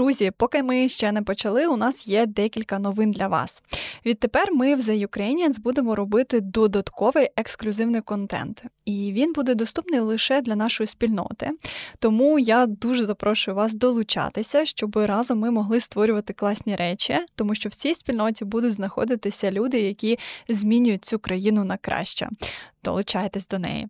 Друзі, 0.00 0.30
поки 0.36 0.62
ми 0.62 0.88
ще 0.88 1.12
не 1.12 1.22
почали, 1.22 1.66
у 1.66 1.76
нас 1.76 2.08
є 2.08 2.26
декілька 2.26 2.78
новин 2.78 3.10
для 3.10 3.28
вас. 3.28 3.62
Відтепер 4.06 4.52
ми 4.52 4.74
в 4.74 4.78
The 4.80 5.06
Ukrainians 5.06 5.60
будемо 5.60 5.94
робити 5.94 6.40
додатковий 6.40 7.28
ексклюзивний 7.36 8.00
контент, 8.00 8.64
і 8.84 9.12
він 9.12 9.32
буде 9.32 9.54
доступний 9.54 10.00
лише 10.00 10.40
для 10.40 10.56
нашої 10.56 10.86
спільноти. 10.86 11.50
Тому 11.98 12.38
я 12.38 12.66
дуже 12.66 13.04
запрошую 13.04 13.54
вас 13.54 13.74
долучатися, 13.74 14.64
щоб 14.64 14.96
разом 14.96 15.38
ми 15.38 15.50
могли 15.50 15.80
створювати 15.80 16.32
класні 16.32 16.76
речі, 16.76 17.18
тому 17.34 17.54
що 17.54 17.68
в 17.68 17.74
цій 17.74 17.94
спільноті 17.94 18.44
будуть 18.44 18.74
знаходитися 18.74 19.50
люди, 19.50 19.80
які 19.80 20.18
змінюють 20.48 21.04
цю 21.04 21.18
країну 21.18 21.64
на 21.64 21.76
краще. 21.76 22.28
Долучайтесь 22.84 23.48
до 23.48 23.58
неї. 23.58 23.88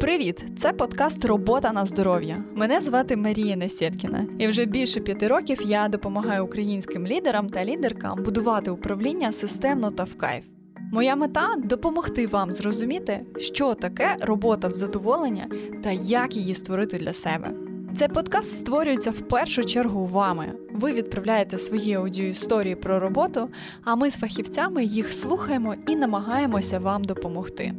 Привіт! 0.00 0.44
Це 0.58 0.72
подкаст 0.72 1.24
Робота 1.24 1.72
на 1.72 1.86
здоров'я. 1.86 2.44
Мене 2.54 2.80
звати 2.80 3.16
Марія 3.16 3.56
Несєткіна, 3.56 4.26
і 4.38 4.48
вже 4.48 4.64
більше 4.64 5.00
п'яти 5.00 5.28
років 5.28 5.58
я 5.64 5.88
допомагаю 5.88 6.44
українським 6.44 7.06
лідерам 7.06 7.48
та 7.48 7.64
лідеркам 7.64 8.22
будувати 8.22 8.70
управління 8.70 9.32
системно 9.32 9.90
та 9.90 10.04
в 10.04 10.14
кайф. 10.14 10.44
Моя 10.92 11.16
мета 11.16 11.48
допомогти 11.64 12.26
вам 12.26 12.52
зрозуміти, 12.52 13.26
що 13.36 13.74
таке 13.74 14.16
робота 14.20 14.68
в 14.68 14.70
задоволення 14.70 15.46
та 15.82 15.90
як 15.90 16.36
її 16.36 16.54
створити 16.54 16.98
для 16.98 17.12
себе. 17.12 17.54
Цей 17.96 18.08
подкаст 18.08 18.58
створюється 18.58 19.10
в 19.10 19.20
першу 19.20 19.64
чергу 19.64 20.06
вами. 20.06 20.52
Ви 20.72 20.92
відправляєте 20.92 21.58
свої 21.58 21.94
аудіоісторії 21.94 22.74
про 22.74 23.00
роботу, 23.00 23.48
а 23.84 23.94
ми 23.94 24.10
з 24.10 24.16
фахівцями 24.16 24.84
їх 24.84 25.12
слухаємо 25.12 25.74
і 25.88 25.96
намагаємося 25.96 26.78
вам 26.78 27.04
допомогти. 27.04 27.74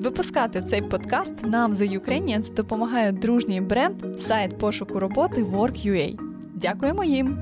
Випускати 0.00 0.62
цей 0.62 0.82
подкаст 0.82 1.46
нам 1.46 1.72
The 1.72 2.00
Ukrainians 2.00 2.54
допомагає 2.54 3.12
дружній 3.12 3.60
бренд 3.60 4.20
сайт 4.20 4.58
пошуку 4.58 5.00
роботи 5.00 5.42
Work.ua. 5.42 6.18
Дякуємо 6.54 7.04
їм! 7.04 7.38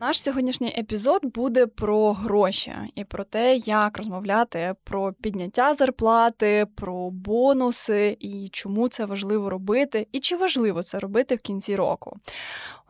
Наш 0.00 0.22
сьогоднішній 0.22 0.74
епізод 0.78 1.20
буде 1.24 1.66
про 1.66 2.12
гроші 2.12 2.72
і 2.94 3.04
про 3.04 3.24
те, 3.24 3.56
як 3.56 3.98
розмовляти 3.98 4.74
про 4.84 5.12
підняття 5.12 5.74
зарплати, 5.74 6.66
про 6.74 7.10
бонуси 7.10 8.16
і 8.20 8.48
чому 8.52 8.88
це 8.88 9.04
важливо 9.04 9.50
робити, 9.50 10.06
і 10.12 10.20
чи 10.20 10.36
важливо 10.36 10.82
це 10.82 10.98
робити 10.98 11.34
в 11.34 11.38
кінці 11.38 11.76
року. 11.76 12.16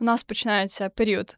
У 0.01 0.03
нас 0.03 0.23
починається 0.23 0.89
період 0.89 1.37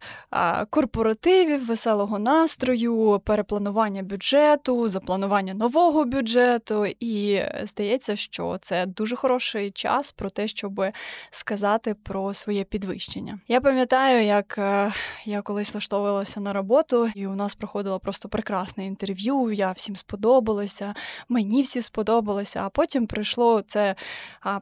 корпоративів, 0.69 1.65
веселого 1.65 2.19
настрою, 2.19 3.21
перепланування 3.25 4.03
бюджету, 4.03 4.89
запланування 4.89 5.53
нового 5.53 6.05
бюджету. 6.05 6.85
І 6.99 7.41
здається, 7.63 8.15
що 8.15 8.57
це 8.61 8.85
дуже 8.85 9.15
хороший 9.15 9.71
час 9.71 10.11
про 10.11 10.29
те, 10.29 10.47
щоб 10.47 10.81
сказати 11.29 11.93
про 12.03 12.33
своє 12.33 12.63
підвищення. 12.63 13.39
Я 13.47 13.61
пам'ятаю, 13.61 14.25
як 14.25 14.57
е, 14.57 14.91
я 15.25 15.41
колись 15.41 15.73
влаштовувалася 15.73 16.39
на 16.39 16.53
роботу, 16.53 17.09
і 17.15 17.27
у 17.27 17.35
нас 17.35 17.55
проходило 17.55 17.99
просто 17.99 18.29
прекрасне 18.29 18.85
інтерв'ю. 18.85 19.51
Я 19.51 19.71
всім 19.71 19.95
сподобалася, 19.95 20.93
мені 21.29 21.61
всі 21.61 21.81
сподобалося. 21.81 22.61
А 22.65 22.69
потім 22.69 23.07
прийшло 23.07 23.61
це 23.67 23.95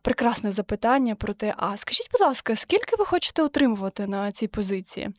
прекрасне 0.02 0.52
запитання 0.52 1.16
про 1.16 1.34
те: 1.34 1.54
а 1.58 1.78
скажіть, 1.78 2.10
будь 2.12 2.22
ласка, 2.22 2.56
скільки 2.56 2.96
ви 3.00 3.06
хочете 3.06 3.44
отримувати? 3.44 3.91
На 4.00 4.32
цій 4.32 4.48
позиції. 4.48 5.10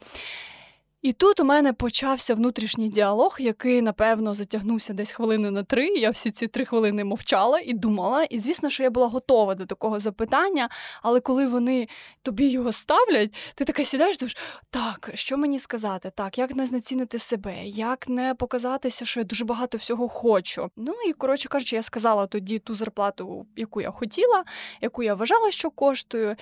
І 1.03 1.13
тут 1.13 1.41
у 1.41 1.45
мене 1.45 1.73
почався 1.73 2.35
внутрішній 2.35 2.89
діалог, 2.89 3.37
який, 3.41 3.83
напевно, 3.83 4.35
затягнувся 4.35 4.93
десь 4.93 5.13
хвилини 5.13 5.51
на 5.51 5.63
три. 5.63 5.87
Я 5.87 6.11
всі 6.11 6.31
ці 6.31 6.47
три 6.47 6.65
хвилини 6.65 7.05
мовчала 7.05 7.61
і 7.65 7.73
думала. 7.73 8.25
І 8.25 8.39
звісно, 8.39 8.71
що 8.71 8.83
я 8.83 8.91
була 8.91 9.07
готова 9.07 9.55
до 9.55 9.67
такого 9.67 10.01
запитання. 10.01 10.69
Але 11.03 11.21
коли 11.21 11.47
вони 11.47 11.89
тобі 12.23 12.49
його 12.49 12.73
ставлять, 12.73 13.35
ти 13.55 13.65
така 13.65 13.85
сідаєш, 13.85 14.19
думаєш, 14.19 14.37
так, 14.71 15.11
що 15.15 15.37
мені 15.37 15.59
сказати? 15.59 16.13
Так, 16.15 16.39
як 16.39 16.55
не 16.55 16.67
знецінити 16.67 17.19
себе, 17.19 17.65
як 17.65 18.09
не 18.09 18.35
показатися, 18.35 19.05
що 19.05 19.21
я 19.21 19.25
дуже 19.25 19.45
багато 19.45 19.79
всього 19.79 20.09
хочу. 20.09 20.71
Ну 20.77 20.95
і 21.09 21.13
коротше 21.13 21.49
кажучи, 21.49 21.77
я 21.77 21.83
сказала 21.83 22.27
тоді 22.27 22.59
ту 22.59 22.75
зарплату, 22.75 23.47
яку 23.57 23.81
я 23.81 23.91
хотіла, 23.91 24.45
яку 24.81 25.03
я 25.03 25.15
вважала, 25.15 25.51
що 25.51 25.71
коштую. 25.71 26.37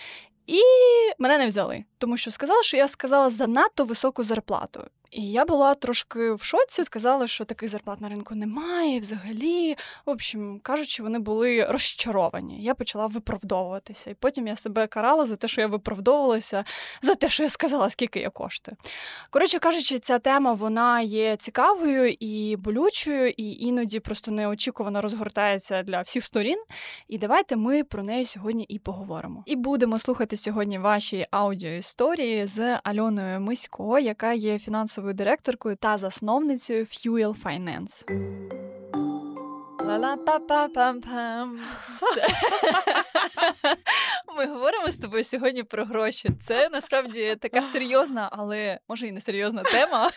І 0.47 0.61
мене 1.19 1.39
не 1.39 1.47
взяли, 1.47 1.85
тому 1.99 2.17
що 2.17 2.31
сказали, 2.31 2.63
що 2.63 2.77
я 2.77 2.89
сказала 2.89 3.31
занадто 3.31 3.85
високу 3.85 4.25
зарплату. 4.25 4.85
І 5.11 5.31
я 5.31 5.45
була 5.45 5.75
трошки 5.75 6.33
в 6.33 6.43
шоці, 6.43 6.85
сказали, 6.85 7.27
що 7.27 7.45
таких 7.45 7.69
зарплат 7.69 8.01
на 8.01 8.09
ринку 8.09 8.35
немає 8.35 9.01
взагалі. 9.01 9.77
В 10.07 10.11
общем, 10.11 10.61
кажучи, 10.63 11.03
вони 11.03 11.19
були 11.19 11.65
розчаровані. 11.65 12.63
Я 12.63 12.75
почала 12.75 13.07
виправдовуватися. 13.07 14.11
І 14.11 14.15
потім 14.15 14.47
я 14.47 14.57
себе 14.57 14.87
карала 14.87 15.27
за 15.27 15.37
те, 15.37 15.49
що 15.49 15.61
я 15.61 15.67
виправдовувалася, 15.67 16.65
за 17.03 17.15
те, 17.15 17.29
що 17.29 17.43
я 17.43 17.49
сказала, 17.49 17.91
скільки 17.91 18.21
я 18.21 18.31
коштую. 18.31 18.77
Коротше 19.31 19.59
кажучи, 19.59 19.99
ця 19.99 20.19
тема 20.19 20.53
вона 20.53 21.01
є 21.01 21.37
цікавою 21.37 22.17
і 22.21 22.57
болючою, 22.57 23.29
і 23.29 23.53
іноді 23.53 24.01
просто 24.01 24.31
неочікувано 24.31 25.01
розгортається 25.01 25.83
для 25.83 26.01
всіх 26.03 26.25
сторін. 26.25 26.59
І 27.09 27.19
давайте 27.19 27.57
ми 27.57 27.85
про 27.85 28.03
неї 28.03 28.25
сьогодні 28.25 28.65
і 28.65 28.79
поговоримо. 28.79 29.43
І 29.47 29.57
будемо 29.57 29.99
слухати 29.99 30.37
сьогодні 30.37 30.79
ваші 30.79 31.27
аудіоісторії 31.31 32.47
з 32.47 32.79
Альоною 32.85 33.41
Мисько, 33.41 33.99
яка 33.99 34.33
є 34.33 34.59
фінансовою 34.59 35.00
фінансовою 35.01 35.15
директоркою 35.15 35.77
та 35.77 35.99
засновницею 35.99 36.85
Fuel 36.85 37.43
Finance. 37.43 38.05
Ла-ла-па-па-пам-пам. 39.85 41.59
Ми 44.37 44.47
говоримо 44.47 44.91
з 44.91 44.97
тобою 44.97 45.25
сьогодні 45.25 45.63
про 45.63 45.85
гроші. 45.85 46.29
Це 46.41 46.69
насправді 46.69 47.37
така 47.41 47.63
серйозна, 47.63 48.29
але 48.33 48.79
може 48.89 49.07
і 49.07 49.13
не 49.13 49.21
серйозна 49.21 49.63
тема. 49.63 50.11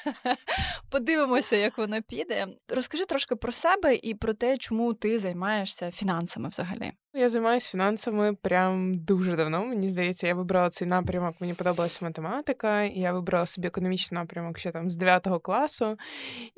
Подивимося, 0.91 1.55
як 1.55 1.77
вона 1.77 2.01
піде. 2.01 2.47
Розкажи 2.69 3.05
трошки 3.05 3.35
про 3.35 3.51
себе 3.51 3.95
і 3.95 4.15
про 4.15 4.33
те, 4.33 4.57
чому 4.57 4.93
ти 4.93 5.19
займаєшся 5.19 5.91
фінансами 5.91 6.49
взагалі. 6.49 6.91
Я 7.15 7.29
займаюся 7.29 7.69
фінансами 7.69 8.33
прям 8.33 8.97
дуже 8.97 9.35
давно. 9.35 9.65
Мені 9.65 9.89
здається, 9.89 10.27
я 10.27 10.35
вибрала 10.35 10.69
цей 10.69 10.87
напрямок. 10.87 11.35
Мені 11.39 11.53
подобалася 11.53 12.05
математика, 12.05 12.83
і 12.83 12.99
я 12.99 13.13
вибрала 13.13 13.45
собі 13.45 13.67
економічний 13.67 14.21
напрямок 14.21 14.59
ще 14.59 14.71
там 14.71 14.91
з 14.91 14.95
9 14.95 15.27
класу. 15.43 15.97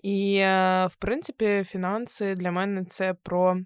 І, 0.04 0.40
в 0.90 0.96
принципі, 1.00 1.64
фінанси 1.68 2.34
для 2.34 2.52
мене 2.52 2.86
це 2.86 3.14
про 3.14 3.58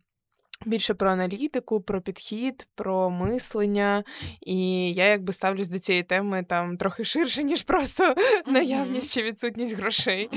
Більше 0.65 0.93
про 0.93 1.09
аналітику, 1.09 1.81
про 1.81 2.01
підхід, 2.01 2.67
про 2.75 3.09
мислення, 3.09 4.03
і 4.41 4.93
я 4.93 5.05
якби 5.05 5.33
ставлюсь 5.33 5.67
до 5.67 5.79
цієї 5.79 6.03
теми 6.03 6.45
там 6.49 6.77
трохи 6.77 7.03
ширше, 7.03 7.43
ніж 7.43 7.63
просто 7.63 8.03
mm-hmm. 8.13 8.51
наявність 8.51 9.13
чи 9.13 9.23
відсутність 9.23 9.77
грошей. 9.77 10.29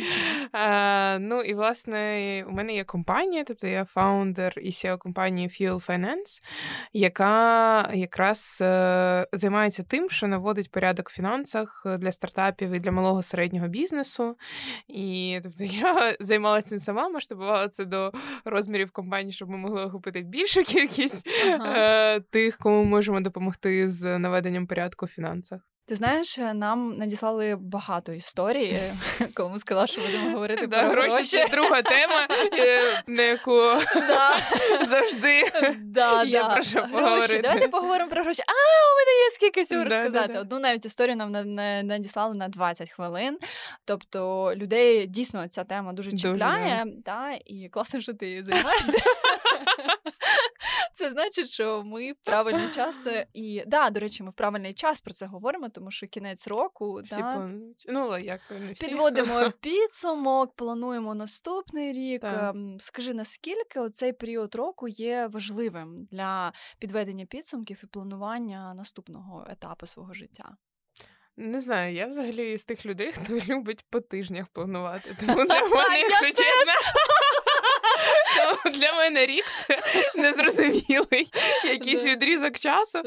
А, 0.53 1.19
Ну 1.21 1.43
і 1.43 1.55
власне 1.55 2.44
у 2.49 2.53
мене 2.53 2.75
є 2.75 2.84
компанія, 2.84 3.44
тобто 3.44 3.66
я 3.66 3.84
фаундер 3.84 4.55
і 4.56 4.71
CEO 4.71 4.99
компанії 4.99 5.49
Fuel 5.49 5.87
Finance, 5.87 6.43
яка 6.93 7.91
якраз 7.94 8.59
е, 8.62 9.27
займається 9.33 9.83
тим, 9.83 10.10
що 10.10 10.27
наводить 10.27 10.71
порядок 10.71 11.10
в 11.10 11.15
фінансах 11.15 11.87
для 11.99 12.12
стартапів 12.12 12.71
і 12.71 12.78
для 12.78 12.93
малого 12.93 13.22
середнього 13.22 13.69
бізнесу. 13.69 14.37
І 14.89 15.41
тобто 15.43 15.65
я 15.65 16.16
займалася 16.21 16.69
цим 16.69 16.78
сама, 16.78 17.09
масштабувала 17.09 17.69
це 17.69 17.84
до 17.84 18.12
розмірів 18.44 18.91
компанії, 18.91 19.33
щоб 19.33 19.50
ми 19.50 19.56
могли 19.56 19.84
охопити 19.84 20.11
охопити 20.12 20.28
більшу 20.28 20.62
кількість 20.64 21.28
ага. 21.46 21.74
е, 21.76 22.20
тих, 22.20 22.58
кому 22.58 22.84
можемо 22.84 23.20
допомогти 23.20 23.90
з 23.90 24.18
наведенням 24.18 24.66
порядку 24.66 25.06
в 25.06 25.08
фінансах. 25.08 25.60
Ти 25.86 25.96
знаєш, 25.96 26.38
нам 26.38 26.96
надіслали 26.98 27.56
багато 27.60 28.12
історій, 28.12 28.78
коли 29.34 29.50
ми 29.50 29.58
сказали, 29.58 29.86
що 29.86 30.00
будемо 30.00 30.30
говорити 30.30 30.68
про 30.68 30.78
гроші. 30.78 31.24
Це 31.24 31.48
друга 31.48 31.82
тема, 31.82 32.26
е, 32.58 33.02
на 33.06 33.22
яку 33.22 33.60
завжди 34.86 35.42
є 36.26 36.44
про 36.44 36.62
що 36.62 36.86
поговорити. 36.92 37.40
Давайте 37.42 37.68
поговоримо 37.68 38.10
про 38.10 38.22
гроші. 38.22 38.42
А, 38.47 38.53
у 38.53 38.94
мене 38.97 39.24
є 39.24 39.30
скільки 39.34 39.62
всього 39.62 39.84
розказати. 39.84 40.38
Одну 40.38 40.58
навіть 40.58 40.84
історію 40.84 41.16
нам 41.16 41.32
надіслали 41.86 42.34
на 42.34 42.48
20 42.48 42.91
хвилин. 42.91 43.38
Тобто 43.84 44.53
людей 44.56 45.06
дійсно 45.06 45.48
ця 45.48 45.65
тема 45.65 45.92
дуже 45.92 46.12
чіпляє, 46.12 46.86
та 47.04 47.38
і 47.47 47.68
класно, 47.68 48.00
що 48.00 48.15
ти 48.15 48.44
займаєшся. 48.44 48.92
Це 50.94 51.10
значить, 51.10 51.48
що 51.48 51.82
ми 51.84 52.12
в 52.12 52.16
правильний 52.24 52.70
час 52.74 53.06
і 53.32 53.64
да, 53.66 53.91
до 53.91 54.00
речі, 54.00 54.22
ми 54.22 54.30
в 54.30 54.32
правильний 54.32 54.74
час 54.74 55.00
про 55.00 55.14
це 55.14 55.26
говоримо, 55.26 55.68
тому 55.68 55.91
що 55.91 56.06
кінець 56.06 56.48
року 56.48 57.00
всі 57.04 57.14
да, 57.14 57.32
планують. 57.32 57.84
Ну, 57.88 58.18
як 58.18 58.41
не 58.50 58.72
всі. 58.72 58.86
підводимо 58.86 59.50
підсумок, 59.60 60.56
плануємо 60.56 61.14
наступний 61.14 61.92
рік. 61.92 62.20
Так. 62.20 62.54
Ем, 62.54 62.76
скажи, 62.80 63.14
наскільки 63.14 63.80
оцей 63.80 64.12
період 64.12 64.54
року 64.54 64.88
є 64.88 65.26
важливим 65.26 66.08
для 66.10 66.53
підведення 66.78 67.26
підсумків 67.26 67.80
і 67.84 67.86
планування 67.86 68.74
наступного 68.74 69.47
етапу 69.50 69.86
свого 69.86 70.12
життя? 70.12 70.56
Не 71.36 71.60
знаю, 71.60 71.94
я 71.94 72.06
взагалі 72.06 72.58
з 72.58 72.65
тих 72.65 72.86
людей, 72.86 73.12
хто 73.12 73.34
любить 73.54 73.84
по 73.91 74.00
тижнях 74.00 74.47
планувати. 74.48 75.16
Тому 75.20 75.36
мене, 75.36 76.00
якщо 76.00 76.26
чесно. 76.26 76.72
для 78.74 78.92
мене 78.92 79.26
рік 79.26 79.44
це 79.56 79.78
незрозумілий 80.22 81.26
якийсь 81.64 82.04
відрізок 82.04 82.59
часу. 82.59 82.98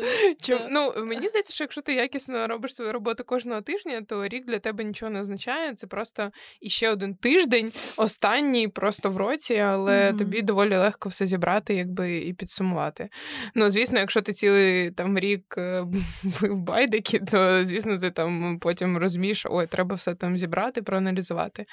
Чому 0.42 0.66
ну 0.72 0.94
мені 1.06 1.28
здається, 1.28 1.54
що 1.54 1.64
якщо 1.64 1.82
ти 1.82 1.94
якісно 1.94 2.48
робиш 2.48 2.76
свою 2.76 2.94
роботу 2.94 3.24
кожного 3.24 3.62
тижня, 3.62 4.02
то 4.02 4.28
рік 4.28 4.46
для 4.46 4.60
тебе 4.60 4.84
нічого 4.84 5.12
не 5.12 5.22
означає. 5.22 5.74
Це 5.74 5.88
просто 5.88 6.32
іще 6.62 6.90
один 6.90 7.16
тиждень, 7.16 7.72
останній 7.98 8.68
просто 8.68 9.12
в 9.12 9.18
році, 9.18 9.56
але 9.56 10.12
mm-hmm. 10.12 10.18
тобі 10.18 10.42
доволі 10.42 10.78
легко 10.78 11.10
все 11.10 11.26
зібрати, 11.26 11.76
якби 11.76 12.18
і 12.18 12.34
підсумувати. 12.34 13.10
Ну, 13.56 13.70
звісно, 13.70 14.00
якщо 14.00 14.22
ти 14.22 14.34
цілий 14.34 14.92
там 14.92 15.20
рік 15.20 15.56
е, 15.58 15.82
в 16.24 16.56
байдики, 16.56 17.20
то 17.20 17.66
звісно, 17.66 17.98
ти 17.98 18.12
там 18.12 18.60
потім 18.60 18.98
розумієш, 18.98 19.46
ой, 19.50 19.68
треба 19.68 19.96
все 19.96 20.16
там 20.16 20.38
зібрати, 20.38 20.82
проаналізувати. 20.82 21.66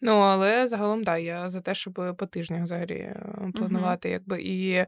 Ну 0.00 0.12
але 0.12 0.66
загалом 0.66 1.04
да, 1.04 1.18
я 1.18 1.48
за 1.48 1.60
те, 1.60 1.74
щоб 1.74 2.16
по 2.18 2.26
тижнях 2.26 2.62
взагалі 2.62 3.14
планувати, 3.54 4.08
mm-hmm. 4.08 4.12
якби 4.12 4.42
і 4.42 4.86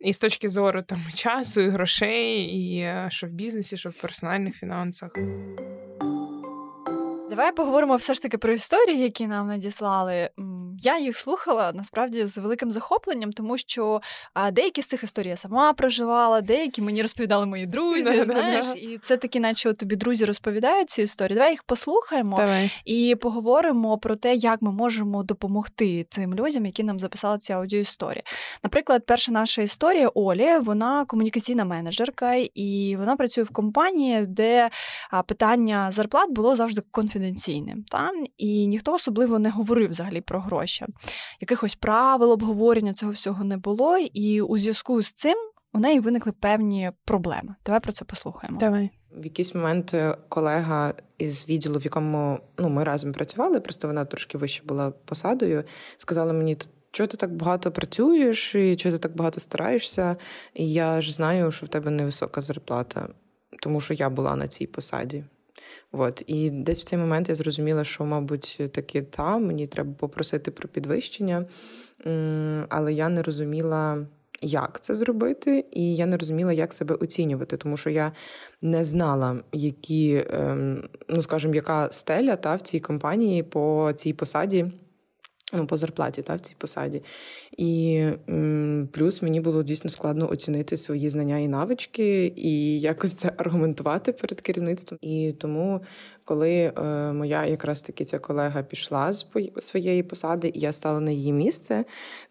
і 0.00 0.12
з 0.12 0.18
точки 0.18 0.48
зору 0.48 0.82
там 0.82 1.00
часу, 1.14 1.60
і 1.60 1.68
грошей, 1.68 2.40
і 2.40 2.78
е, 2.78 3.06
що 3.10 3.26
в 3.26 3.30
бізнесі, 3.30 3.76
що 3.76 3.88
в 3.88 4.00
персональних 4.00 4.54
фінансах. 4.54 5.10
Давай 7.30 7.52
поговоримо 7.52 7.96
все 7.96 8.14
ж 8.14 8.22
таки 8.22 8.38
про 8.38 8.52
історії, 8.52 8.98
які 8.98 9.26
нам 9.26 9.46
надіслали. 9.46 10.30
Я 10.82 10.98
їх 10.98 11.16
слухала 11.16 11.72
насправді 11.74 12.26
з 12.26 12.38
великим 12.38 12.70
захопленням, 12.70 13.32
тому 13.32 13.58
що 13.58 14.00
деякі 14.52 14.82
з 14.82 14.86
цих 14.86 15.02
історій 15.02 15.28
я 15.28 15.36
сама 15.36 15.72
проживала, 15.72 16.40
деякі 16.40 16.82
мені 16.82 17.02
розповідали 17.02 17.46
мої 17.46 17.66
друзі. 17.66 18.24
знаєш, 18.24 18.66
І 18.76 18.98
це 19.02 19.16
такі, 19.16 19.40
наче 19.40 19.72
тобі 19.72 19.96
друзі 19.96 20.24
розповідають 20.24 20.90
ці 20.90 21.02
історії. 21.02 21.34
Давай 21.34 21.50
їх 21.50 21.62
послухаємо 21.62 22.36
Давай. 22.36 22.70
і 22.84 23.14
поговоримо 23.20 23.98
про 23.98 24.16
те, 24.16 24.34
як 24.34 24.62
ми 24.62 24.72
можемо 24.72 25.22
допомогти 25.22 26.06
цим 26.10 26.34
людям, 26.34 26.66
які 26.66 26.82
нам 26.82 27.00
записали 27.00 27.38
ці 27.38 27.52
аудіоісторії. 27.52 28.22
Наприклад, 28.64 29.02
перша 29.06 29.32
наша 29.32 29.62
історія 29.62 30.08
Олі, 30.14 30.58
вона 30.58 31.04
комунікаційна 31.04 31.64
менеджерка, 31.64 32.34
і 32.54 32.96
вона 32.98 33.16
працює 33.16 33.44
в 33.44 33.50
компанії, 33.50 34.26
де 34.26 34.70
питання 35.26 35.90
зарплат 35.90 36.30
було 36.30 36.56
завжди 36.56 36.82
конфіденційним 36.90 37.18
конфіденційним. 37.18 37.84
Та? 37.88 38.10
І 38.38 38.66
ніхто 38.66 38.92
особливо 38.92 39.38
не 39.38 39.50
говорив 39.50 39.90
взагалі 39.90 40.20
про 40.20 40.40
гроші. 40.40 40.67
Якихось 41.40 41.74
правил 41.74 42.32
обговорення 42.32 42.94
цього 42.94 43.12
всього 43.12 43.44
не 43.44 43.56
було, 43.56 43.98
і 43.98 44.40
у 44.40 44.58
зв'язку 44.58 45.02
з 45.02 45.12
цим 45.12 45.36
у 45.72 45.78
неї 45.78 46.00
виникли 46.00 46.32
певні 46.32 46.92
проблеми. 47.04 47.54
Давай 47.66 47.80
про 47.80 47.92
це 47.92 48.04
послухаємо. 48.04 48.58
Давай. 48.58 48.90
В 49.12 49.24
якийсь 49.24 49.54
момент 49.54 49.94
е, 49.94 50.16
колега 50.28 50.94
із 51.18 51.48
відділу, 51.48 51.78
в 51.78 51.84
якому 51.84 52.38
ну, 52.58 52.68
ми 52.68 52.84
разом 52.84 53.12
працювали, 53.12 53.60
просто 53.60 53.88
вона 53.88 54.04
трошки 54.04 54.38
вище 54.38 54.62
була 54.64 54.90
посадою, 54.90 55.64
сказала 55.96 56.32
мені, 56.32 56.56
чого 56.90 57.06
ти 57.06 57.16
так 57.16 57.36
багато 57.36 57.72
працюєш, 57.72 58.54
і 58.54 58.76
чого 58.76 58.92
ти 58.92 58.98
так 58.98 59.16
багато 59.16 59.40
стараєшся, 59.40 60.16
і 60.54 60.72
я 60.72 61.00
ж 61.00 61.12
знаю, 61.12 61.52
що 61.52 61.66
в 61.66 61.68
тебе 61.68 61.90
невисока 61.90 62.40
зарплата, 62.40 63.08
тому 63.62 63.80
що 63.80 63.94
я 63.94 64.10
була 64.10 64.36
на 64.36 64.48
цій 64.48 64.66
посаді. 64.66 65.24
От. 65.92 66.22
І 66.26 66.50
десь 66.50 66.80
в 66.80 66.84
цей 66.84 66.98
момент 66.98 67.28
я 67.28 67.34
зрозуміла, 67.34 67.84
що, 67.84 68.04
мабуть, 68.04 68.60
таки 68.72 69.02
та, 69.02 69.38
мені 69.38 69.66
треба 69.66 69.92
попросити 69.98 70.50
про 70.50 70.68
підвищення, 70.68 71.46
але 72.68 72.92
я 72.92 73.08
не 73.08 73.22
розуміла. 73.22 74.06
Як 74.42 74.80
це 74.80 74.94
зробити, 74.94 75.64
і 75.72 75.96
я 75.96 76.06
не 76.06 76.16
розуміла, 76.16 76.52
як 76.52 76.74
себе 76.74 76.94
оцінювати, 76.94 77.56
тому 77.56 77.76
що 77.76 77.90
я 77.90 78.12
не 78.62 78.84
знала, 78.84 79.40
які, 79.52 80.24
ем, 80.30 80.88
ну 81.08 81.22
скажімо, 81.22 81.54
яка 81.54 81.92
стеля 81.92 82.36
та 82.36 82.54
в 82.54 82.62
цій 82.62 82.80
компанії 82.80 83.42
по 83.42 83.92
цій 83.96 84.12
посаді 84.12 84.72
Ну, 85.52 85.66
по 85.66 85.76
зарплаті 85.76 86.22
та, 86.22 86.34
в 86.34 86.40
цій 86.40 86.54
посаді. 86.58 87.02
І 87.56 87.96
м, 88.28 88.88
плюс 88.92 89.22
мені 89.22 89.40
було 89.40 89.62
дійсно 89.62 89.90
складно 89.90 90.30
оцінити 90.30 90.76
свої 90.76 91.10
знання 91.10 91.38
і 91.38 91.48
навички, 91.48 92.32
і 92.36 92.80
якось 92.80 93.14
це 93.14 93.32
аргументувати 93.36 94.12
перед 94.12 94.40
керівництвом. 94.40 94.98
І 95.02 95.34
тому, 95.38 95.80
коли 96.24 96.50
е, 96.50 96.82
моя 97.12 97.46
якраз 97.46 97.82
таки 97.82 98.04
ця 98.04 98.18
колега 98.18 98.62
пішла 98.62 99.12
з 99.12 99.26
своєї 99.58 100.02
посади, 100.02 100.50
і 100.54 100.60
я 100.60 100.72
стала 100.72 101.00
на 101.00 101.10
її 101.10 101.32
місце, 101.32 101.84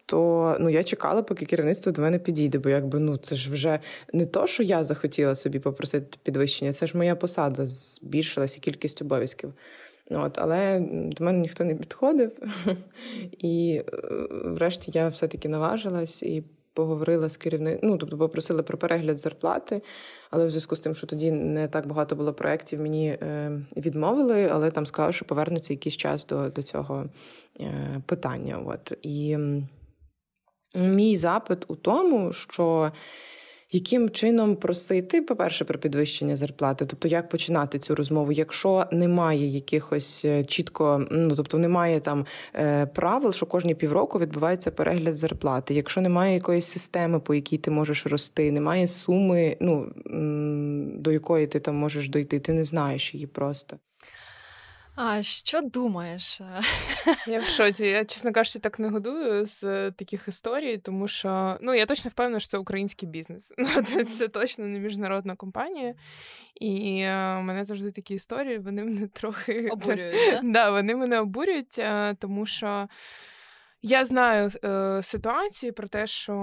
то 0.06 0.56
ну 0.60 0.68
я 0.68 0.84
чекала, 0.84 1.22
поки 1.22 1.46
керівництво 1.46 1.92
до 1.92 2.02
мене 2.02 2.18
підійде. 2.18 2.58
Бо 2.58 2.68
якби 2.68 2.98
ну 2.98 3.16
це 3.16 3.36
ж 3.36 3.52
вже 3.52 3.80
не 4.12 4.26
то, 4.26 4.46
що 4.46 4.62
я 4.62 4.84
захотіла 4.84 5.34
собі 5.34 5.58
попросити 5.58 6.18
підвищення, 6.22 6.72
це 6.72 6.86
ж 6.86 6.96
моя 6.96 7.16
посада 7.16 7.64
збільшилася 7.66 8.60
кількість 8.60 9.02
обов'язків. 9.02 9.52
От, 10.10 10.38
Але 10.38 10.80
до 10.90 11.24
мене 11.24 11.38
ніхто 11.38 11.64
не 11.64 11.74
підходив. 11.74 12.32
І 13.38 13.82
е, 13.88 13.92
врешті 14.44 14.90
я 14.94 15.08
все-таки 15.08 15.48
наважилась 15.48 16.22
і 16.22 16.44
поговорила 16.78 17.28
з 17.28 17.36
керівником, 17.36 17.90
ну, 17.90 17.98
тобто 17.98 18.18
попросила 18.18 18.62
про 18.62 18.78
перегляд 18.78 19.18
зарплати, 19.18 19.82
але 20.30 20.46
в 20.46 20.50
зв'язку 20.50 20.76
з 20.76 20.80
тим, 20.80 20.94
що 20.94 21.06
тоді 21.06 21.32
не 21.32 21.68
так 21.68 21.86
багато 21.86 22.16
було 22.16 22.34
проєктів, 22.34 22.80
мені 22.80 23.08
е, 23.08 23.60
відмовили, 23.76 24.48
але 24.52 24.70
там 24.70 24.86
сказали, 24.86 25.12
що 25.12 25.24
повернуться 25.24 25.72
якийсь 25.72 25.96
час 25.96 26.26
до 26.26 26.48
до 26.48 26.62
цього 26.62 27.04
е, 27.60 28.02
питання. 28.06 28.62
От. 28.66 28.92
І 29.02 29.38
мій 30.76 31.16
запит 31.16 31.64
у 31.68 31.76
тому, 31.76 32.32
що 32.32 32.92
яким 33.72 34.10
чином 34.10 34.56
просити, 34.56 35.22
по-перше, 35.22 35.64
про 35.64 35.78
підвищення 35.78 36.36
зарплати, 36.36 36.84
тобто 36.86 37.08
як 37.08 37.28
починати 37.28 37.78
цю 37.78 37.94
розмову, 37.94 38.32
якщо 38.32 38.86
немає 38.92 39.46
якихось 39.46 40.24
е, 40.24 40.44
чітко, 40.44 41.06
ну 41.10 41.36
тобто 41.36 41.58
немає 41.58 42.00
там 42.00 42.26
е, 42.54 42.86
правил, 42.86 43.32
що 43.32 43.46
кожні 43.46 43.74
півроку 43.74 44.18
відбувається 44.18 44.70
перегляд 44.70 45.16
зарплати. 45.16 45.74
Якщо 45.74 46.00
немає 46.00 46.34
якоїсь 46.34 46.66
системи, 46.66 47.20
по 47.20 47.34
якій 47.34 47.58
ти 47.58 47.70
можеш 47.70 48.06
рости, 48.06 48.52
немає 48.52 48.86
суми, 48.86 49.56
ну 49.60 49.92
до 51.00 51.12
якої 51.12 51.46
ти 51.46 51.60
там 51.60 51.74
можеш 51.74 52.08
дойти, 52.08 52.40
ти 52.40 52.52
не 52.52 52.64
знаєш 52.64 53.14
її 53.14 53.26
просто. 53.26 53.76
А 55.00 55.22
що 55.22 55.60
думаєш? 55.60 56.40
Я 57.26 57.40
в 57.40 57.44
шоці. 57.44 57.86
Я, 57.86 58.04
чесно 58.04 58.32
кажучи, 58.32 58.58
так 58.58 58.78
не 58.78 58.88
годую 58.88 59.46
з 59.46 59.90
таких 59.90 60.28
історій, 60.28 60.78
тому 60.78 61.08
що 61.08 61.58
ну 61.60 61.74
я 61.74 61.86
точно 61.86 62.10
впевнена, 62.10 62.40
що 62.40 62.48
це 62.48 62.58
український 62.58 63.08
бізнес. 63.08 63.52
Це, 63.86 64.04
це 64.04 64.28
точно 64.28 64.64
не 64.64 64.78
міжнародна 64.78 65.36
компанія. 65.36 65.94
І 66.60 67.00
е, 67.00 67.40
мене 67.40 67.64
завжди 67.64 67.90
такі 67.90 68.14
історії, 68.14 68.58
вони 68.58 68.84
мене 68.84 69.06
трохи 69.06 69.68
обурюють. 69.68 70.16
Да? 70.32 70.40
Да, 70.42 70.70
Вони 70.70 70.96
мене 70.96 71.20
обурюють, 71.20 71.78
е, 71.78 72.14
тому 72.14 72.46
що. 72.46 72.88
Я 73.82 74.04
знаю 74.04 74.50
е, 74.64 75.02
ситуації 75.02 75.72
про 75.72 75.88
те, 75.88 76.06
що 76.06 76.34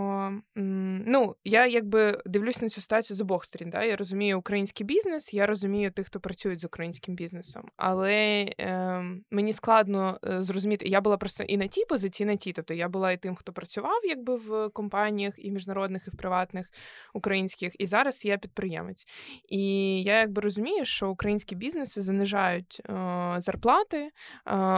ну 0.56 1.36
я 1.44 1.68
якби 1.68 2.22
дивлюсь 2.26 2.62
на 2.62 2.70
цю 2.70 2.82
ситуацію 2.82 3.18
з 3.18 3.22
обох 3.22 3.46
сторін. 3.46 3.70
Да? 3.70 3.84
Я 3.84 3.96
розумію 3.96 4.40
український 4.40 4.86
бізнес, 4.86 5.33
я 5.33 5.45
розумію 5.45 5.92
тих, 5.92 6.07
хто 6.07 6.19
працюють 6.19 6.62
з 6.62 6.66
українським 6.66 7.16
бізнесом. 7.16 7.64
Але 7.78 8.48
е, 8.59 9.04
мені 9.31 9.54
складно 9.54 10.19
е, 10.28 10.42
зрозуміти, 10.42 10.86
я 10.88 11.02
була 11.02 11.18
просто 11.18 11.44
і 11.44 11.57
на 11.57 11.68
тій 11.68 11.86
позиції, 11.90 12.28
і 12.28 12.31
на 12.31 12.36
тій. 12.36 12.54
Тобто 12.54 12.74
я 12.74 12.90
була 12.90 13.12
і 13.12 13.18
тим, 13.18 13.36
хто 13.36 13.54
працював 13.54 14.00
якби 14.04 14.36
в 14.36 14.69
компаніях 14.69 15.33
і 15.38 15.52
міжнародних, 15.52 16.07
і 16.07 16.09
в 16.09 16.18
приватних 16.18 16.71
українських, 17.14 17.74
і 17.80 17.88
зараз 17.88 18.26
я 18.26 18.38
підприємець. 18.38 19.06
І 19.50 20.04
я 20.04 20.19
якби 20.19 20.42
розумію, 20.42 20.86
що 20.86 21.09
українські 21.09 21.56
бізнеси 21.56 22.02
занижають 22.02 22.81
е, 22.90 23.36
зарплати 23.38 24.09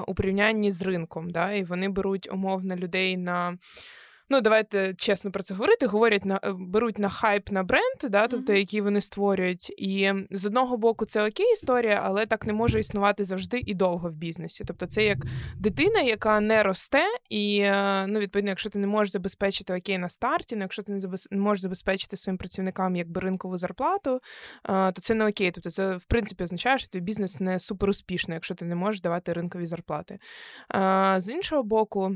у 0.08 0.16
порівнянні 0.16 0.72
з 0.72 0.82
ринком, 0.82 1.30
да? 1.30 1.52
і 1.52 1.64
вони 1.64 1.90
беруть 1.90 2.30
умови 2.34 2.47
умовно 2.48 2.76
людей 2.76 3.18
на 3.18 3.58
ну 4.30 4.42
давайте 4.42 4.94
чесно 4.94 5.32
про 5.32 5.44
це 5.44 5.54
говорити. 5.54 5.86
Говорять 5.88 6.26
на 6.26 6.40
е, 6.44 6.54
беруть 6.60 6.98
на 6.98 7.10
хайп 7.10 7.52
на 7.52 7.64
бренд, 7.64 8.00
да, 8.10 8.28
тобто 8.28 8.54
mm-hmm. 8.54 8.58
який 8.58 8.82
вони 8.82 9.02
створюють. 9.02 9.70
І 9.78 10.14
з 10.32 10.46
одного 10.46 10.78
боку 10.78 11.06
це 11.06 11.28
окей 11.28 11.54
історія, 11.54 12.02
але 12.06 12.26
так 12.26 12.46
не 12.46 12.54
може 12.54 12.80
існувати 12.80 13.24
завжди 13.24 13.60
і 13.66 13.74
довго 13.74 14.10
в 14.10 14.16
бізнесі. 14.16 14.64
Тобто, 14.68 14.86
це 14.86 15.04
як 15.04 15.18
дитина, 15.58 16.02
яка 16.02 16.40
не 16.40 16.64
росте, 16.64 17.04
і 17.30 17.60
е, 17.60 18.06
ну 18.08 18.20
відповідно, 18.20 18.50
якщо 18.52 18.70
ти 18.70 18.80
не 18.80 18.88
можеш 18.88 19.12
забезпечити 19.12 19.76
окей 19.76 19.98
на 19.98 20.10
старті, 20.10 20.56
ну 20.56 20.62
якщо 20.62 20.84
ти 20.84 21.00
не 21.32 21.38
можеш 21.38 21.62
забезпечити 21.62 22.18
своїм 22.18 22.38
працівникам 22.38 22.96
якби 22.96 23.22
ринкову 23.22 23.58
зарплату, 23.58 24.20
е, 24.70 24.92
то 24.92 25.02
це 25.02 25.14
не 25.14 25.28
окей. 25.28 25.52
Тобто, 25.52 25.70
це 25.70 25.96
в 25.96 26.04
принципі 26.04 26.44
означає, 26.44 26.78
що 26.78 26.88
твій 26.88 27.00
бізнес 27.00 27.40
не 27.40 27.60
супер 27.60 27.90
успішний, 27.90 28.36
якщо 28.36 28.56
ти 28.56 28.66
не 28.66 28.76
можеш 28.76 29.02
давати 29.02 29.34
ринкові 29.34 29.66
зарплати. 29.66 30.20
З 31.18 31.30
іншого 31.30 31.64
боку. 31.64 32.16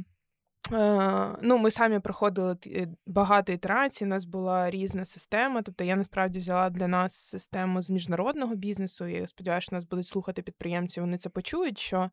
Е, 0.73 1.37
ну, 1.41 1.57
Ми 1.57 1.71
самі 1.71 1.99
проходили 1.99 2.57
е, 2.67 2.87
багато 3.07 3.53
ітерацій, 3.53 4.05
у 4.05 4.07
нас 4.07 4.25
була 4.25 4.69
різна 4.69 5.05
система. 5.05 5.61
Тобто 5.61 5.83
я 5.83 5.95
насправді 5.95 6.39
взяла 6.39 6.69
для 6.69 6.87
нас 6.87 7.13
систему 7.13 7.81
з 7.81 7.89
міжнародного 7.89 8.55
бізнесу. 8.55 9.05
І 9.05 9.27
сподіваюся, 9.27 9.65
що 9.65 9.75
нас 9.75 9.85
будуть 9.85 10.07
слухати 10.07 10.41
підприємці. 10.41 11.01
Вони 11.01 11.17
це 11.17 11.29
почують. 11.29 11.79
Що 11.79 12.09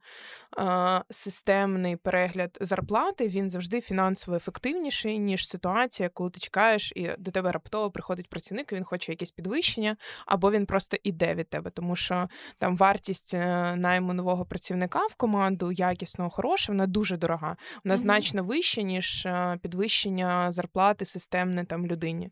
е, 0.59 1.03
системний 1.11 1.97
перегляд 1.97 2.59
зарплати 2.61 3.29
він 3.29 3.51
завжди 3.51 3.81
фінансово 3.81 4.37
ефективніший, 4.37 5.19
ніж 5.19 5.49
ситуація, 5.49 6.09
коли 6.09 6.31
ти 6.31 6.41
чекаєш, 6.41 6.93
і 6.97 7.11
до 7.19 7.31
тебе 7.31 7.53
раптово 7.53 7.91
приходить 7.91 8.29
працівник, 8.29 8.73
і 8.73 8.75
він 8.75 8.85
хоче 8.85 9.13
якесь 9.13 9.31
підвищення, 9.31 9.97
або 10.27 10.51
він 10.51 10.67
просто 10.67 10.97
іде 11.03 11.35
від 11.35 11.49
тебе, 11.49 11.71
тому 11.71 11.97
що 11.97 12.29
там 12.59 12.77
вартість 12.77 13.35
е, 13.35 13.77
найму 13.77 14.13
нового 14.13 14.45
працівника 14.45 15.07
в 15.07 15.15
команду 15.15 15.73
якісного, 15.73 16.31
хороша, 16.31 16.73
вона 16.73 16.87
дуже 16.87 17.17
дорога. 17.17 17.57
Вона 17.85 17.95
mm-hmm. 17.95 17.99
значно 17.99 18.38
значно 18.39 18.43
вище, 18.43 18.83
ніж 18.83 19.27
е, 19.27 19.59
підвищення 19.63 20.51
зарплати 20.51 21.05
системне 21.05 21.65
там 21.65 21.87
людині. 21.87 22.31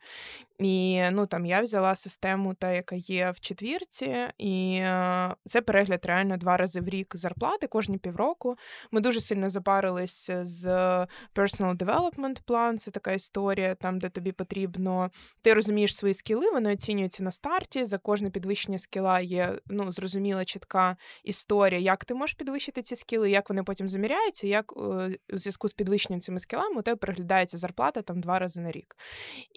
І 0.59 1.03
ну 1.13 1.27
там 1.27 1.47
я 1.47 1.61
взяла 1.61 1.97
систему, 1.97 2.55
та 2.55 2.73
яка 2.73 2.97
є 2.97 3.31
в 3.31 3.41
четвірці, 3.41 4.17
і 4.39 4.77
е, 4.77 5.35
це 5.47 5.61
перегляд 5.61 6.05
реально 6.05 6.37
два 6.37 6.57
рази 6.57 6.81
в 6.81 6.89
рік 6.89 7.17
зарплати 7.17 7.67
кожні 7.67 7.99
півроку. 7.99 8.57
Ми 8.91 9.01
дуже 9.01 9.21
сильно 9.21 9.51
запарились 9.51 10.31
з 10.43 10.67
Personal 11.35 11.77
Development 11.77 12.43
Plan, 12.47 12.79
Це 12.79 12.91
така 12.91 13.13
історія, 13.13 13.75
там 13.75 13.99
де 13.99 14.09
тобі 14.09 14.33
потрібно, 14.33 15.11
ти 15.43 15.55
розумієш 15.55 15.97
свої 15.97 16.15
скіли, 16.15 16.51
вони 16.51 16.73
оцінюються 16.73 17.23
на 17.23 17.31
старті. 17.31 17.85
За 17.85 17.99
кожне 17.99 18.31
підвищення 18.31 18.79
скіла 18.79 19.21
є 19.21 19.59
ну 19.67 19.93
зрозуміла 19.93 20.45
чітка 20.45 20.97
історія, 21.25 21.81
як 21.81 22.05
ти 22.05 22.15
можеш 22.15 22.35
підвищити 22.35 22.83
ці 22.83 22.97
скіли, 22.97 23.31
як 23.31 23.51
вони 23.51 23.63
потім 23.63 23.89
заміряються, 23.89 24.47
як 24.47 24.73
е, 24.77 24.81
у 25.33 25.39
зв'язку 25.39 25.69
з 25.69 25.73
підвищенням 25.73 25.96
цими 25.99 26.41
скілами 26.41 26.79
у 26.79 26.83
тебе 26.83 26.97
переглядається 26.97 27.59
зарплата 27.59 28.03
там 28.03 28.21
два 28.21 28.39
рази 28.39 28.61
на 28.61 28.73
рік. 28.73 28.97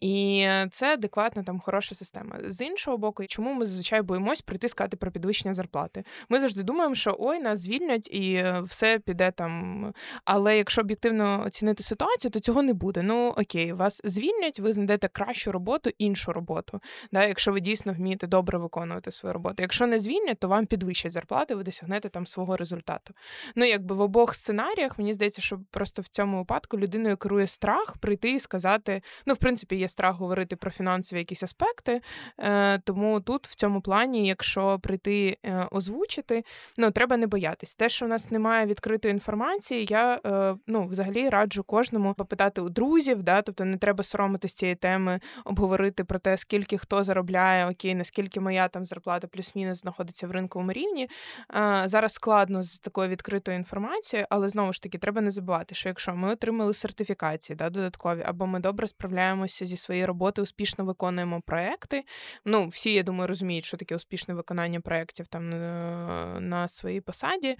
І 0.01 0.47
це 0.71 0.93
адекватна, 0.93 1.43
там 1.43 1.59
хороша 1.59 1.95
система. 1.95 2.39
З 2.45 2.61
іншого 2.65 2.97
боку, 2.97 3.25
чому 3.25 3.53
ми 3.53 3.65
зазвичай 3.65 4.01
боїмось 4.01 4.41
прийти 4.41 4.69
сказати 4.69 4.97
про 4.97 5.11
підвищення 5.11 5.53
зарплати? 5.53 6.03
Ми 6.29 6.39
завжди 6.39 6.63
думаємо, 6.63 6.95
що 6.95 7.15
ой, 7.19 7.39
нас 7.39 7.59
звільнять 7.59 8.07
і 8.07 8.45
все 8.63 8.99
піде 8.99 9.31
там. 9.31 9.93
Але 10.25 10.57
якщо 10.57 10.81
об'єктивно 10.81 11.43
оцінити 11.45 11.83
ситуацію, 11.83 12.31
то 12.31 12.39
цього 12.39 12.61
не 12.61 12.73
буде. 12.73 13.01
Ну 13.01 13.29
окей, 13.37 13.73
вас 13.73 14.01
звільнять, 14.03 14.59
ви 14.59 14.73
знайдете 14.73 15.07
кращу 15.07 15.51
роботу, 15.51 15.89
іншу 15.97 16.33
роботу. 16.33 16.81
Да, 17.11 17.25
Якщо 17.25 17.51
ви 17.51 17.61
дійсно 17.61 17.93
вмієте 17.93 18.27
добре 18.27 18.57
виконувати 18.57 19.11
свою 19.11 19.33
роботу. 19.33 19.55
Якщо 19.59 19.87
не 19.87 19.99
звільнять, 19.99 20.39
то 20.39 20.47
вам 20.47 20.65
підвищать 20.65 21.11
зарплати, 21.11 21.55
ви 21.55 21.63
досягнете 21.63 22.09
там 22.09 22.27
свого 22.27 22.57
результату. 22.57 23.13
Ну 23.55 23.65
якби 23.65 23.95
в 23.95 24.01
обох 24.01 24.35
сценаріях 24.35 24.97
мені 24.97 25.13
здається, 25.13 25.41
що 25.41 25.59
просто 25.71 26.01
в 26.01 26.07
цьому 26.07 26.28
випадку 26.37 26.77
людиною 26.77 27.17
керує 27.17 27.47
страх 27.47 27.97
прийти 27.97 28.31
і 28.31 28.39
сказати: 28.39 29.01
ну, 29.25 29.33
в 29.33 29.37
принципі, 29.37 29.75
є 29.75 29.87
страх 29.87 30.15
говорити 30.15 30.55
про 30.55 30.71
фінансові 30.71 31.19
якісь 31.19 31.43
аспекти. 31.43 32.01
Е, 32.39 32.79
Тому 32.79 33.19
тут 33.19 33.47
в 33.47 33.55
цьому 33.55 33.81
плані, 33.81 34.27
якщо 34.27 34.79
прийти 34.79 35.37
е, 35.45 35.67
озвучити, 35.71 36.43
ну 36.77 36.91
треба 36.91 37.17
не 37.17 37.27
боятись. 37.27 37.75
Те, 37.75 37.89
що 37.89 38.05
у 38.05 38.09
нас 38.09 38.31
немає 38.31 38.65
відкритої 38.65 39.11
інформації, 39.11 39.87
я 39.89 40.19
е, 40.25 40.55
ну 40.67 40.87
взагалі 40.87 41.29
раджу 41.29 41.63
кожному 41.67 42.13
попитати 42.13 42.61
у 42.61 42.69
друзів, 42.69 43.23
да, 43.23 43.41
тобто 43.41 43.65
не 43.65 43.77
треба 43.77 44.03
соромитись 44.03 44.53
цієї 44.53 44.75
теми, 44.75 45.19
обговорити 45.45 46.03
про 46.03 46.19
те, 46.19 46.37
скільки 46.37 46.77
хто 46.77 47.03
заробляє, 47.03 47.69
окей, 47.69 47.95
наскільки 47.95 48.39
моя 48.39 48.67
там 48.67 48.85
зарплата 48.85 49.27
плюс-мінус 49.27 49.79
знаходиться 49.79 50.27
в 50.27 50.31
ринковому 50.31 50.71
рівні. 50.71 51.09
Е, 51.55 51.83
зараз 51.85 52.13
складно 52.13 52.63
з 52.63 52.79
такою 52.79 53.09
відкритою 53.09 53.57
інформацією, 53.57 54.27
але 54.29 54.49
знову 54.49 54.73
ж 54.73 54.81
таки 54.83 54.97
треба 54.97 55.21
не 55.21 55.31
забувати, 55.31 55.75
що 55.75 55.89
якщо 55.89 56.11
ми 56.19 56.31
отримали 56.31 56.73
сертифікації 56.73 57.55
да, 57.55 57.69
додаткові, 57.69 58.23
або 58.25 58.47
ми 58.47 58.59
добре 58.59 58.87
справляємося 58.87 59.65
зі 59.65 59.77
своєю 59.77 60.07
роботи, 60.07 60.41
успішно 60.41 60.85
виконуємо 60.85 61.41
проекти. 61.41 62.03
Ну, 62.45 62.67
всі, 62.67 62.93
я 62.93 63.03
думаю, 63.03 63.27
розуміють, 63.27 63.65
що 63.65 63.77
таке 63.77 63.95
успішне 63.95 64.33
виконання 64.33 64.81
проєктів 64.81 65.27
там 65.27 65.49
на 66.49 66.67
своїй 66.67 67.01
посаді 67.01 67.57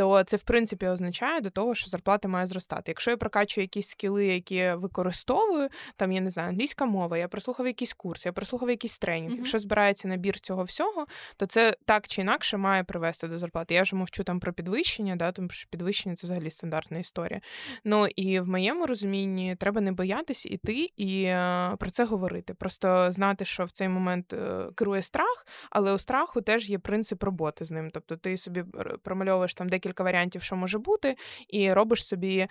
то 0.00 0.24
це 0.24 0.36
в 0.36 0.42
принципі 0.42 0.86
означає 0.86 1.40
до 1.40 1.50
того, 1.50 1.74
що 1.74 1.90
зарплата 1.90 2.28
має 2.28 2.46
зростати. 2.46 2.82
Якщо 2.86 3.10
я 3.10 3.16
прокачую 3.16 3.62
якісь 3.62 3.88
скіли, 3.88 4.26
які 4.26 4.54
я 4.54 4.76
використовую, 4.76 5.68
там 5.96 6.12
я 6.12 6.20
не 6.20 6.30
знаю, 6.30 6.48
англійська 6.48 6.86
мова, 6.86 7.18
я 7.18 7.28
прослухав 7.28 7.66
якийсь 7.66 7.94
курс, 7.94 8.26
я 8.26 8.32
прослухав 8.32 8.70
якийсь 8.70 8.98
тренінг. 8.98 9.32
Mm-hmm. 9.32 9.36
Якщо 9.36 9.58
збирається 9.58 10.08
набір 10.08 10.40
цього 10.40 10.62
всього, 10.62 11.06
то 11.36 11.46
це 11.46 11.76
так 11.84 12.08
чи 12.08 12.20
інакше 12.20 12.56
має 12.56 12.84
привести 12.84 13.28
до 13.28 13.38
зарплати. 13.38 13.74
Я 13.74 13.82
вже 13.82 13.96
мовчу 13.96 14.24
там 14.24 14.40
про 14.40 14.52
підвищення, 14.52 15.16
да, 15.16 15.32
тому 15.32 15.48
що 15.48 15.68
підвищення 15.70 16.16
це 16.16 16.26
взагалі 16.26 16.50
стандартна 16.50 16.98
історія. 16.98 17.40
Ну 17.84 18.06
і 18.06 18.40
в 18.40 18.48
моєму 18.48 18.86
розумінні 18.86 19.56
треба 19.56 19.80
не 19.80 19.92
боятись 19.92 20.46
іти 20.46 20.90
і 20.96 21.22
е, 21.22 21.76
про 21.78 21.90
це 21.90 22.04
говорити. 22.04 22.54
Просто 22.54 23.12
знати, 23.12 23.44
що 23.44 23.64
в 23.64 23.70
цей 23.70 23.88
момент 23.88 24.32
е, 24.32 24.66
керує 24.74 25.02
страх, 25.02 25.46
але 25.70 25.92
у 25.92 25.98
страху 25.98 26.40
теж 26.40 26.70
є 26.70 26.78
принцип 26.78 27.22
роботи 27.22 27.64
з 27.64 27.70
ним. 27.70 27.90
Тобто 27.92 28.16
ти 28.16 28.36
собі 28.36 28.64
промальовуєш 29.02 29.54
там 29.54 29.68
декілька 29.68 29.89
декілька 29.90 30.04
варіантів, 30.04 30.42
що 30.42 30.56
може 30.56 30.78
бути, 30.78 31.16
і 31.48 31.72
робиш 31.72 32.06
собі 32.06 32.48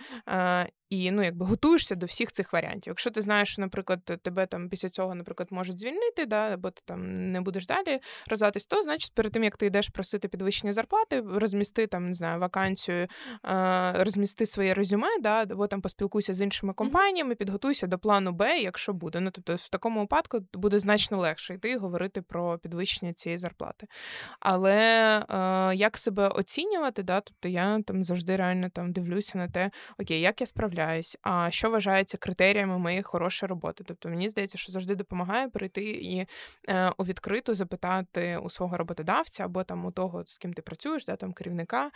і 0.90 1.10
ну, 1.10 1.22
якби 1.22 1.46
готуєшся 1.46 1.94
до 1.94 2.06
всіх 2.06 2.32
цих 2.32 2.52
варіантів. 2.52 2.90
Якщо 2.90 3.10
ти 3.10 3.22
знаєш, 3.22 3.52
що, 3.52 3.62
наприклад, 3.62 4.04
тебе 4.04 4.46
там 4.46 4.68
після 4.68 4.88
цього, 4.88 5.14
наприклад, 5.14 5.48
можуть 5.52 5.78
звільнити, 5.78 6.26
да, 6.26 6.54
або 6.54 6.70
ти 6.70 6.82
там 6.84 7.32
не 7.32 7.40
будеш 7.40 7.66
далі 7.66 8.00
розватись, 8.28 8.66
то 8.66 8.82
значить 8.82 9.14
перед 9.14 9.32
тим 9.32 9.44
як 9.44 9.56
ти 9.56 9.66
йдеш 9.66 9.88
просити 9.88 10.28
підвищення 10.28 10.72
зарплати, 10.72 11.22
розмісти 11.34 11.86
там 11.86 12.06
не 12.06 12.14
знаю 12.14 12.40
вакансію, 12.40 13.06
розмісти 13.94 14.46
своє 14.46 14.74
резюме, 14.74 15.08
да, 15.20 15.42
або 15.42 15.66
там 15.66 15.80
поспілкуйся 15.80 16.34
з 16.34 16.40
іншими 16.40 16.72
компаніями, 16.72 17.34
підготуйся 17.34 17.86
до 17.86 17.98
плану 17.98 18.32
Б, 18.32 18.60
якщо 18.60 18.92
буде. 18.92 19.20
Ну 19.20 19.30
тобто 19.30 19.54
в 19.54 19.68
такому 19.68 20.00
випадку 20.00 20.38
буде 20.52 20.78
значно 20.78 21.18
легше 21.18 21.54
йти 21.54 21.70
і 21.70 21.76
говорити 21.76 22.22
про 22.22 22.58
підвищення 22.58 23.12
цієї 23.12 23.38
зарплати. 23.38 23.86
Але 24.40 24.78
е, 25.30 25.74
як 25.74 25.98
себе 25.98 26.28
оцінювати, 26.28 27.02
да, 27.02 27.20
тобто 27.30 27.48
я 27.48 27.82
там 27.82 28.04
завжди 28.04 28.36
реально 28.36 28.70
там 28.70 28.92
дивлюся 28.92 29.38
на 29.38 29.48
те, 29.48 29.70
окей, 29.98 30.20
як 30.20 30.40
я 30.40 30.46
справляюсь, 30.46 31.18
а 31.22 31.50
що 31.50 31.70
вважається 31.70 32.16
критеріями 32.16 32.78
моєї 32.78 33.02
хорошої 33.02 33.48
роботи. 33.48 33.84
Тобто 33.86 34.08
мені 34.08 34.28
здається, 34.28 34.58
що 34.58 34.72
завжди 34.72 34.94
допомагає 34.94 35.48
прийти 35.48 35.84
і 35.84 36.26
е, 36.68 36.92
у 36.98 37.04
відкриту 37.04 37.54
запитати 37.54 38.38
у 38.42 38.50
свого 38.50 38.76
роботодавця 38.76 39.44
або 39.44 39.64
там 39.64 39.84
у 39.84 39.90
того, 39.90 40.24
з 40.26 40.38
ким 40.38 40.52
ти 40.52 40.62
працюєш, 40.62 41.04
да, 41.04 41.16
там 41.16 41.32
керівника, 41.32 41.90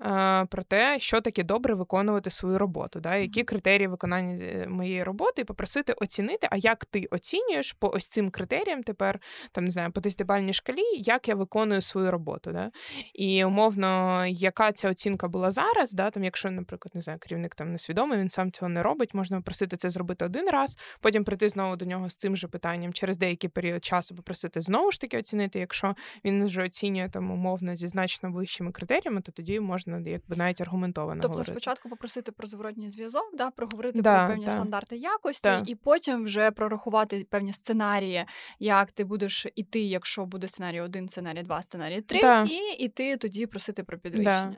е, 0.00 0.46
про 0.50 0.62
те, 0.62 0.98
що 0.98 1.20
таке 1.20 1.42
добре 1.42 1.74
виконувати 1.74 2.30
свою 2.30 2.58
роботу, 2.58 3.00
да, 3.00 3.16
які 3.16 3.42
критерії 3.42 3.88
виконання 3.88 4.44
е, 4.44 4.68
моєї 4.68 5.02
роботи, 5.02 5.42
і 5.42 5.44
попросити 5.44 5.92
оцінити, 5.92 6.48
а 6.50 6.56
як 6.56 6.84
ти 6.84 7.08
оцінюєш 7.10 7.72
по 7.72 7.88
ось 7.88 8.08
цим 8.08 8.30
критеріям 8.30 8.82
тепер, 8.82 9.20
там 9.52 9.64
не 9.64 9.70
знаю, 9.70 9.92
по 9.92 10.00
десятибальній 10.00 10.52
шкалі, 10.52 10.82
як 10.96 11.28
я 11.28 11.34
виконую 11.34 11.80
свою 11.80 12.10
роботу. 12.10 12.52
Да? 12.52 12.70
І 13.14 13.44
умовно, 13.44 14.22
яка 14.26 14.65
ця 14.72 14.90
оцінка 14.90 15.28
була 15.28 15.50
зараз, 15.50 15.92
да, 15.92 16.10
там, 16.10 16.24
якщо, 16.24 16.50
наприклад, 16.50 16.94
не 16.94 17.00
знаю, 17.00 17.18
керівник 17.18 17.54
там 17.54 17.72
несвідомий, 17.72 18.18
він 18.18 18.30
сам 18.30 18.52
цього 18.52 18.68
не 18.68 18.82
робить. 18.82 19.14
Можна 19.14 19.36
попросити 19.36 19.76
це 19.76 19.90
зробити 19.90 20.24
один 20.24 20.50
раз, 20.50 20.78
потім 21.00 21.24
прийти 21.24 21.48
знову 21.48 21.76
до 21.76 21.84
нього 21.84 22.10
з 22.10 22.16
цим 22.16 22.36
же 22.36 22.48
питанням 22.48 22.92
через 22.92 23.18
деякий 23.18 23.50
період 23.50 23.84
часу 23.84 24.14
попросити 24.14 24.60
знову 24.60 24.90
ж 24.90 25.00
таки 25.00 25.18
оцінити. 25.18 25.58
Якщо 25.58 25.94
він 26.24 26.44
вже 26.44 26.64
оцінює 26.64 27.08
там 27.08 27.30
умовно 27.30 27.76
зі 27.76 27.86
значно 27.86 28.30
вищими 28.30 28.72
критеріями, 28.72 29.20
то 29.20 29.32
тоді 29.32 29.60
можна 29.60 29.98
якби 30.06 30.36
навіть 30.36 30.60
аргументовано. 30.60 31.20
Тобто 31.20 31.28
говорити. 31.28 31.52
спочатку 31.52 31.88
попросити 31.88 32.32
про 32.32 32.46
зворотній 32.46 32.88
зв'язок, 32.88 33.30
да, 33.34 33.50
проговорити 33.50 34.02
да, 34.02 34.18
про 34.18 34.28
певні 34.28 34.44
да. 34.44 34.50
стандарти 34.50 34.96
якості, 34.96 35.48
да. 35.48 35.62
і 35.66 35.74
потім 35.74 36.24
вже 36.24 36.50
прорахувати 36.50 37.26
певні 37.30 37.52
сценарії, 37.52 38.24
як 38.58 38.92
ти 38.92 39.04
будеш 39.04 39.46
іти, 39.54 39.80
якщо 39.80 40.26
буде 40.26 40.48
сценарій 40.48 40.80
1, 40.80 41.08
сценарій 41.08 41.42
2, 41.42 41.62
сценарій 41.62 42.00
3, 42.00 42.20
і 42.50 42.84
іти 42.84 43.16
тоді 43.16 43.46
просити 43.46 43.82
про 43.82 43.98
підвищення 43.98 44.54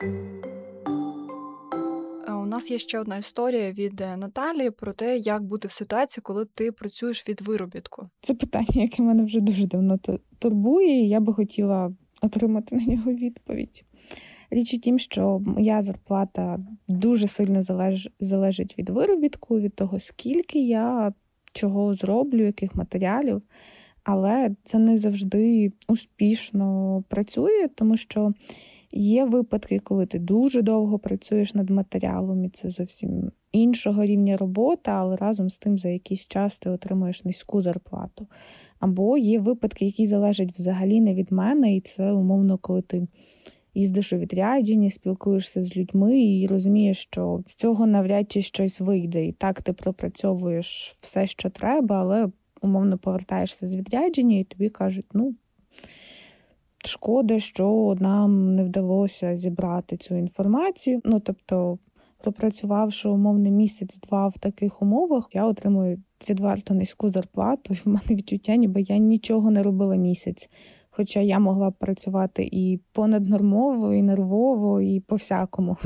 нас 2.59 2.71
є 2.71 2.77
ще 2.77 2.99
одна 2.99 3.17
історія 3.17 3.71
від 3.71 4.01
е, 4.01 4.17
Наталі 4.17 4.69
про 4.69 4.93
те, 4.93 5.17
як 5.17 5.43
бути 5.43 5.67
в 5.67 5.71
ситуації, 5.71 6.21
коли 6.21 6.45
ти 6.45 6.71
працюєш 6.71 7.29
від 7.29 7.41
виробітку. 7.41 8.09
Це 8.21 8.33
питання, 8.33 8.81
яке 8.81 9.03
мене 9.03 9.23
вже 9.23 9.39
дуже 9.39 9.67
давно 9.67 9.99
турбує, 10.39 11.03
і 11.03 11.09
я 11.09 11.19
би 11.19 11.33
хотіла 11.33 11.93
отримати 12.21 12.75
на 12.75 12.85
нього 12.85 13.13
відповідь. 13.13 13.83
Річ 14.49 14.73
у 14.73 14.77
тім, 14.77 14.99
що 14.99 15.39
моя 15.39 15.81
зарплата 15.81 16.59
дуже 16.87 17.27
сильно 17.27 17.61
залеж... 17.61 18.09
залежить 18.19 18.77
від 18.77 18.89
виробітку, 18.89 19.59
від 19.59 19.75
того, 19.75 19.99
скільки 19.99 20.59
я 20.63 21.13
чого 21.53 21.93
зроблю, 21.93 22.45
яких 22.45 22.75
матеріалів. 22.75 23.41
Але 24.03 24.55
це 24.63 24.79
не 24.79 24.97
завжди 24.97 25.71
успішно 25.87 27.03
працює, 27.09 27.67
тому 27.75 27.97
що 27.97 28.33
Є 28.91 29.25
випадки, 29.25 29.79
коли 29.79 30.05
ти 30.05 30.19
дуже 30.19 30.61
довго 30.61 30.99
працюєш 30.99 31.53
над 31.53 31.69
матеріалом, 31.69 32.45
і 32.45 32.49
це 32.49 32.69
зовсім 32.69 33.31
іншого 33.51 34.05
рівня 34.05 34.37
робота, 34.37 34.91
але 34.91 35.15
разом 35.15 35.49
з 35.49 35.57
тим 35.57 35.77
за 35.77 35.89
якийсь 35.89 36.27
час 36.27 36.59
ти 36.59 36.69
отримуєш 36.69 37.25
низьку 37.25 37.61
зарплату. 37.61 38.27
Або 38.79 39.17
є 39.17 39.39
випадки, 39.39 39.85
які 39.85 40.07
залежать 40.07 40.51
взагалі 40.51 41.01
не 41.01 41.13
від 41.13 41.31
мене, 41.31 41.75
і 41.75 41.81
це 41.81 42.11
умовно, 42.11 42.57
коли 42.57 42.81
ти 42.81 43.07
їздиш 43.73 44.13
у 44.13 44.17
відрядження, 44.17 44.89
спілкуєшся 44.89 45.63
з 45.63 45.77
людьми 45.77 46.21
і 46.23 46.47
розумієш, 46.47 46.97
що 46.97 47.43
з 47.47 47.55
цього 47.55 47.85
навряд 47.85 48.31
чи 48.31 48.41
щось 48.41 48.81
вийде. 48.81 49.25
І 49.25 49.31
так 49.31 49.61
ти 49.61 49.73
пропрацьовуєш 49.73 50.95
все, 50.99 51.27
що 51.27 51.49
треба, 51.49 51.95
але 51.95 52.29
умовно 52.61 52.97
повертаєшся 52.97 53.67
з 53.67 53.75
відрядження, 53.75 54.37
і 54.37 54.43
тобі 54.43 54.69
кажуть, 54.69 55.05
ну. 55.13 55.35
Шкода, 56.85 57.39
що 57.39 57.97
нам 57.99 58.55
не 58.55 58.63
вдалося 58.63 59.37
зібрати 59.37 59.97
цю 59.97 60.15
інформацію. 60.15 61.01
Ну 61.05 61.19
тобто, 61.19 61.77
пропрацювавши 62.23 63.09
умовний 63.09 63.51
місяць-два 63.51 64.27
в 64.27 64.37
таких 64.37 64.81
умовах, 64.81 65.29
я 65.33 65.45
отримую 65.45 66.03
відверто 66.29 66.73
низьку 66.73 67.09
зарплату. 67.09 67.73
і 67.73 67.77
В 67.77 67.87
мене 67.87 68.01
відчуття, 68.09 68.55
ніби 68.55 68.81
я 68.81 68.97
нічого 68.97 69.51
не 69.51 69.63
робила 69.63 69.95
місяць. 69.95 70.49
Хоча 70.89 71.19
я 71.19 71.39
могла 71.39 71.69
б 71.69 71.73
працювати 71.79 72.49
і 72.51 72.79
понаднормово, 72.91 73.93
і 73.93 74.01
нервово, 74.01 74.81
і 74.81 74.99
по 74.99 75.15
всякому. 75.15 75.77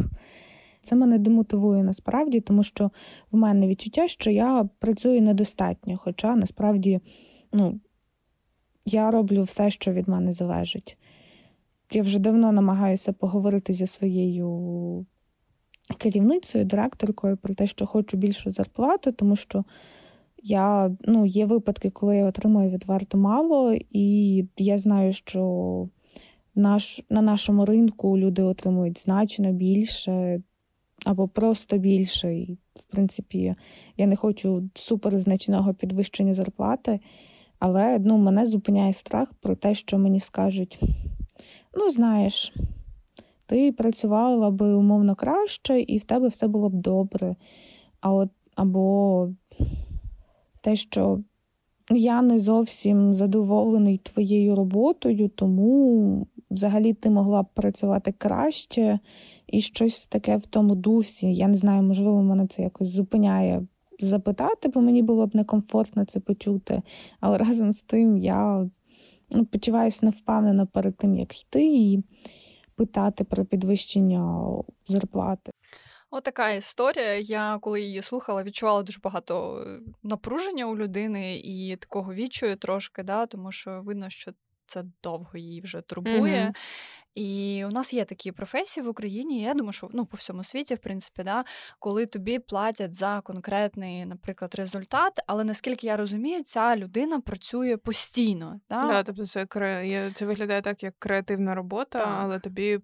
це 0.84 0.96
мене 0.96 1.18
демотивує 1.18 1.84
насправді, 1.84 2.40
тому 2.40 2.64
що 2.64 2.92
в 3.32 3.38
мене 3.38 3.68
відчуття, 3.68 4.08
що 4.08 4.32
я 4.32 4.70
працюю 4.80 5.22
недостатньо, 5.22 5.98
хоча 5.98 6.36
насправді 6.36 7.00
ну, 7.54 7.80
я 8.86 9.12
роблю 9.12 9.42
все, 9.42 9.70
що 9.70 9.92
від 9.92 10.08
мене 10.08 10.34
залежить. 10.34 10.98
Я 11.92 12.02
вже 12.02 12.20
давно 12.20 12.52
намагаюся 12.52 13.14
поговорити 13.14 13.74
зі 13.74 13.88
своєю 13.88 15.06
керівницею, 15.98 16.66
директоркою 16.66 17.38
про 17.38 17.56
те, 17.56 17.68
що 17.68 17.86
хочу 17.86 18.18
більшу 18.18 18.52
зарплату, 18.52 19.12
тому 19.12 19.36
що 19.36 19.64
я, 20.44 20.96
ну, 21.02 21.26
є 21.26 21.46
випадки, 21.46 21.90
коли 21.90 22.18
я 22.18 22.26
отримую 22.26 22.70
відверто 22.70 23.18
мало, 23.18 23.78
і 23.92 24.38
я 24.58 24.78
знаю, 24.78 25.14
що 25.14 25.88
наш, 26.56 27.02
на 27.10 27.22
нашому 27.22 27.66
ринку 27.66 28.18
люди 28.18 28.42
отримують 28.42 29.00
значно 29.00 29.52
більше 29.52 30.42
або 31.06 31.28
просто 31.28 31.78
більше. 31.78 32.36
І, 32.36 32.58
в 32.76 32.82
принципі, 32.92 33.56
я 33.98 34.08
не 34.08 34.16
хочу 34.16 34.70
суперзначного 34.76 35.74
підвищення 35.74 36.34
зарплати, 36.34 37.00
але 37.66 38.00
ну, 38.00 38.18
мене 38.18 38.46
зупиняє 38.46 38.94
страх 38.94 39.34
про 39.42 39.56
те, 39.56 39.74
що 39.74 39.98
мені 39.98 40.20
скажуть: 40.20 40.80
ну, 41.78 41.90
знаєш, 41.90 42.54
ти 43.46 43.72
працювала 43.72 44.52
би 44.52 44.74
умовно 44.74 45.16
краще, 45.16 45.80
і 45.80 45.98
в 45.98 46.04
тебе 46.04 46.28
все 46.28 46.48
було 46.48 46.70
б 46.70 46.74
добре. 46.74 47.36
А 48.02 48.14
от 48.14 48.30
або 48.56 49.30
те, 50.62 50.76
що 50.76 51.20
я 51.90 52.22
не 52.22 52.40
зовсім 52.40 53.14
задоволений 53.14 53.98
твоєю 53.98 54.56
роботою, 54.56 55.30
тому 55.30 56.28
взагалі 56.52 56.94
ти 56.94 57.10
могла 57.10 57.44
б 57.44 57.48
працювати 57.54 58.12
краще 58.12 59.00
і 59.48 59.62
щось 59.62 60.06
таке 60.06 60.38
в 60.38 60.46
тому 60.46 60.76
дусі. 60.76 61.34
Я 61.34 61.48
не 61.48 61.56
знаю, 61.56 61.84
можливо, 61.84 62.24
мене 62.24 62.48
це 62.48 62.62
якось 62.64 62.88
зупиняє 62.88 63.66
запитати, 64.06 64.70
бо 64.70 64.82
мені 64.82 65.02
було 65.04 65.28
б 65.28 65.36
некомфортно 65.36 66.06
це 66.06 66.20
почути. 66.20 66.82
Але 67.20 67.38
разом 67.38 67.74
з 67.74 67.82
тим 67.82 68.18
я 68.18 68.70
ну, 69.32 69.46
почуваюся 69.46 70.06
невпевнено 70.06 70.68
перед 70.68 70.98
тим, 70.98 71.16
як 71.16 71.42
йти 71.42 71.66
і 71.66 72.04
питати 72.76 73.24
про 73.24 73.46
підвищення 73.46 74.44
зарплати. 74.86 75.52
Отака 76.12 76.52
історія. 76.52 77.20
Я 77.20 77.58
коли 77.62 77.82
її 77.82 78.02
слухала, 78.02 78.44
відчувала 78.44 78.84
дуже 78.84 79.00
багато 79.04 79.58
е, 79.58 79.80
напруження 80.04 80.66
у 80.66 80.78
людини 80.78 81.38
і 81.38 81.78
такого 81.80 82.14
відчую 82.14 82.56
трошки, 82.56 83.04
да, 83.04 83.26
тому 83.26 83.52
що 83.52 83.82
видно, 83.86 84.10
що 84.10 84.32
це 84.66 84.84
довго 85.04 85.38
її 85.38 85.62
вже 85.62 85.82
турбує. 85.82 86.46
Mm-hmm. 86.46 86.56
І 87.16 87.64
у 87.66 87.70
нас 87.70 87.94
є 87.94 88.06
такі 88.06 88.32
професії 88.32 88.86
в 88.86 88.90
Україні. 88.90 89.42
Я 89.42 89.54
думаю, 89.54 89.74
що 89.74 89.90
ну 89.94 90.06
по 90.06 90.18
всьому 90.18 90.44
світі, 90.44 90.76
в 90.76 90.80
принципі, 90.80 91.24
да, 91.24 91.46
коли 91.80 92.06
тобі 92.06 92.40
платять 92.40 92.94
за 92.94 93.22
конкретний, 93.22 94.06
наприклад, 94.06 94.56
результат, 94.56 95.20
але 95.28 95.44
наскільки 95.44 95.88
я 95.88 95.98
розумію, 95.98 96.44
ця 96.44 96.76
людина 96.76 97.20
працює 97.20 97.78
постійно. 97.78 98.60
Да? 98.70 98.82
Да, 98.82 99.04
тобто 99.04 99.26
це 99.26 99.48
це 100.16 100.26
виглядає 100.26 100.62
так, 100.62 100.84
як 100.84 100.94
креативна 101.00 101.56
робота, 101.56 102.00
так. 102.00 102.18
але 102.22 102.40
тобі 102.40 102.80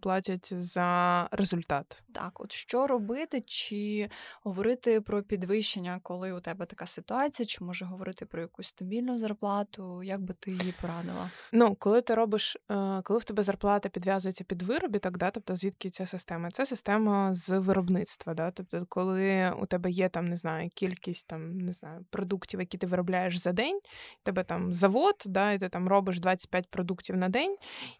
платять 0.00 0.52
за 0.54 1.28
результат. 1.30 2.02
Так, 2.14 2.40
от 2.40 2.52
що 2.52 2.86
робити, 2.86 3.42
чи 3.46 4.08
говорити 4.42 5.00
про 5.00 5.22
підвищення, 5.22 6.00
коли 6.02 6.32
у 6.32 6.40
тебе 6.40 6.66
така 6.66 6.86
ситуація, 6.86 7.46
чи 7.46 7.64
може 7.64 7.84
говорити 7.84 8.26
про 8.26 8.40
якусь 8.40 8.68
стабільну 8.68 9.18
зарплату? 9.18 10.02
Як 10.02 10.20
би 10.20 10.34
ти 10.40 10.50
її 10.50 10.74
порадила? 10.80 11.30
Ну, 11.52 11.74
коли 11.74 12.02
ти 12.02 12.14
робиш, 12.14 12.56
е, 12.70 13.02
коли 13.02 13.18
в 13.18 13.24
тебе 13.24 13.42
зарплата 13.42 13.67
підв'язується 13.76 14.44
під 14.44 14.62
виробіток, 14.62 15.18
да, 15.18 15.30
тобто 15.30 15.56
звідки 15.56 15.90
ця 15.90 16.06
система? 16.06 16.50
Це 16.50 16.66
система 16.66 17.34
з 17.34 17.58
виробництва, 17.58 18.34
да, 18.34 18.50
тобто, 18.50 18.86
коли 18.88 19.52
у 19.60 19.66
тебе 19.66 19.90
є 19.90 20.08
там, 20.08 20.24
не 20.24 20.36
знаю, 20.36 20.70
кількість 20.74 21.26
там 21.26 21.58
не 21.58 21.72
знаю 21.72 22.04
продуктів, 22.10 22.60
які 22.60 22.78
ти 22.78 22.86
виробляєш 22.86 23.36
за 23.36 23.52
день, 23.52 23.76
у 23.76 24.22
тебе 24.22 24.44
там 24.44 24.72
завод, 24.72 25.14
да, 25.26 25.52
і 25.52 25.58
ти 25.58 25.68
там 25.68 25.88
робиш 25.88 26.20
25 26.20 26.70
продуктів 26.70 27.16
на 27.16 27.28
день, 27.28 27.56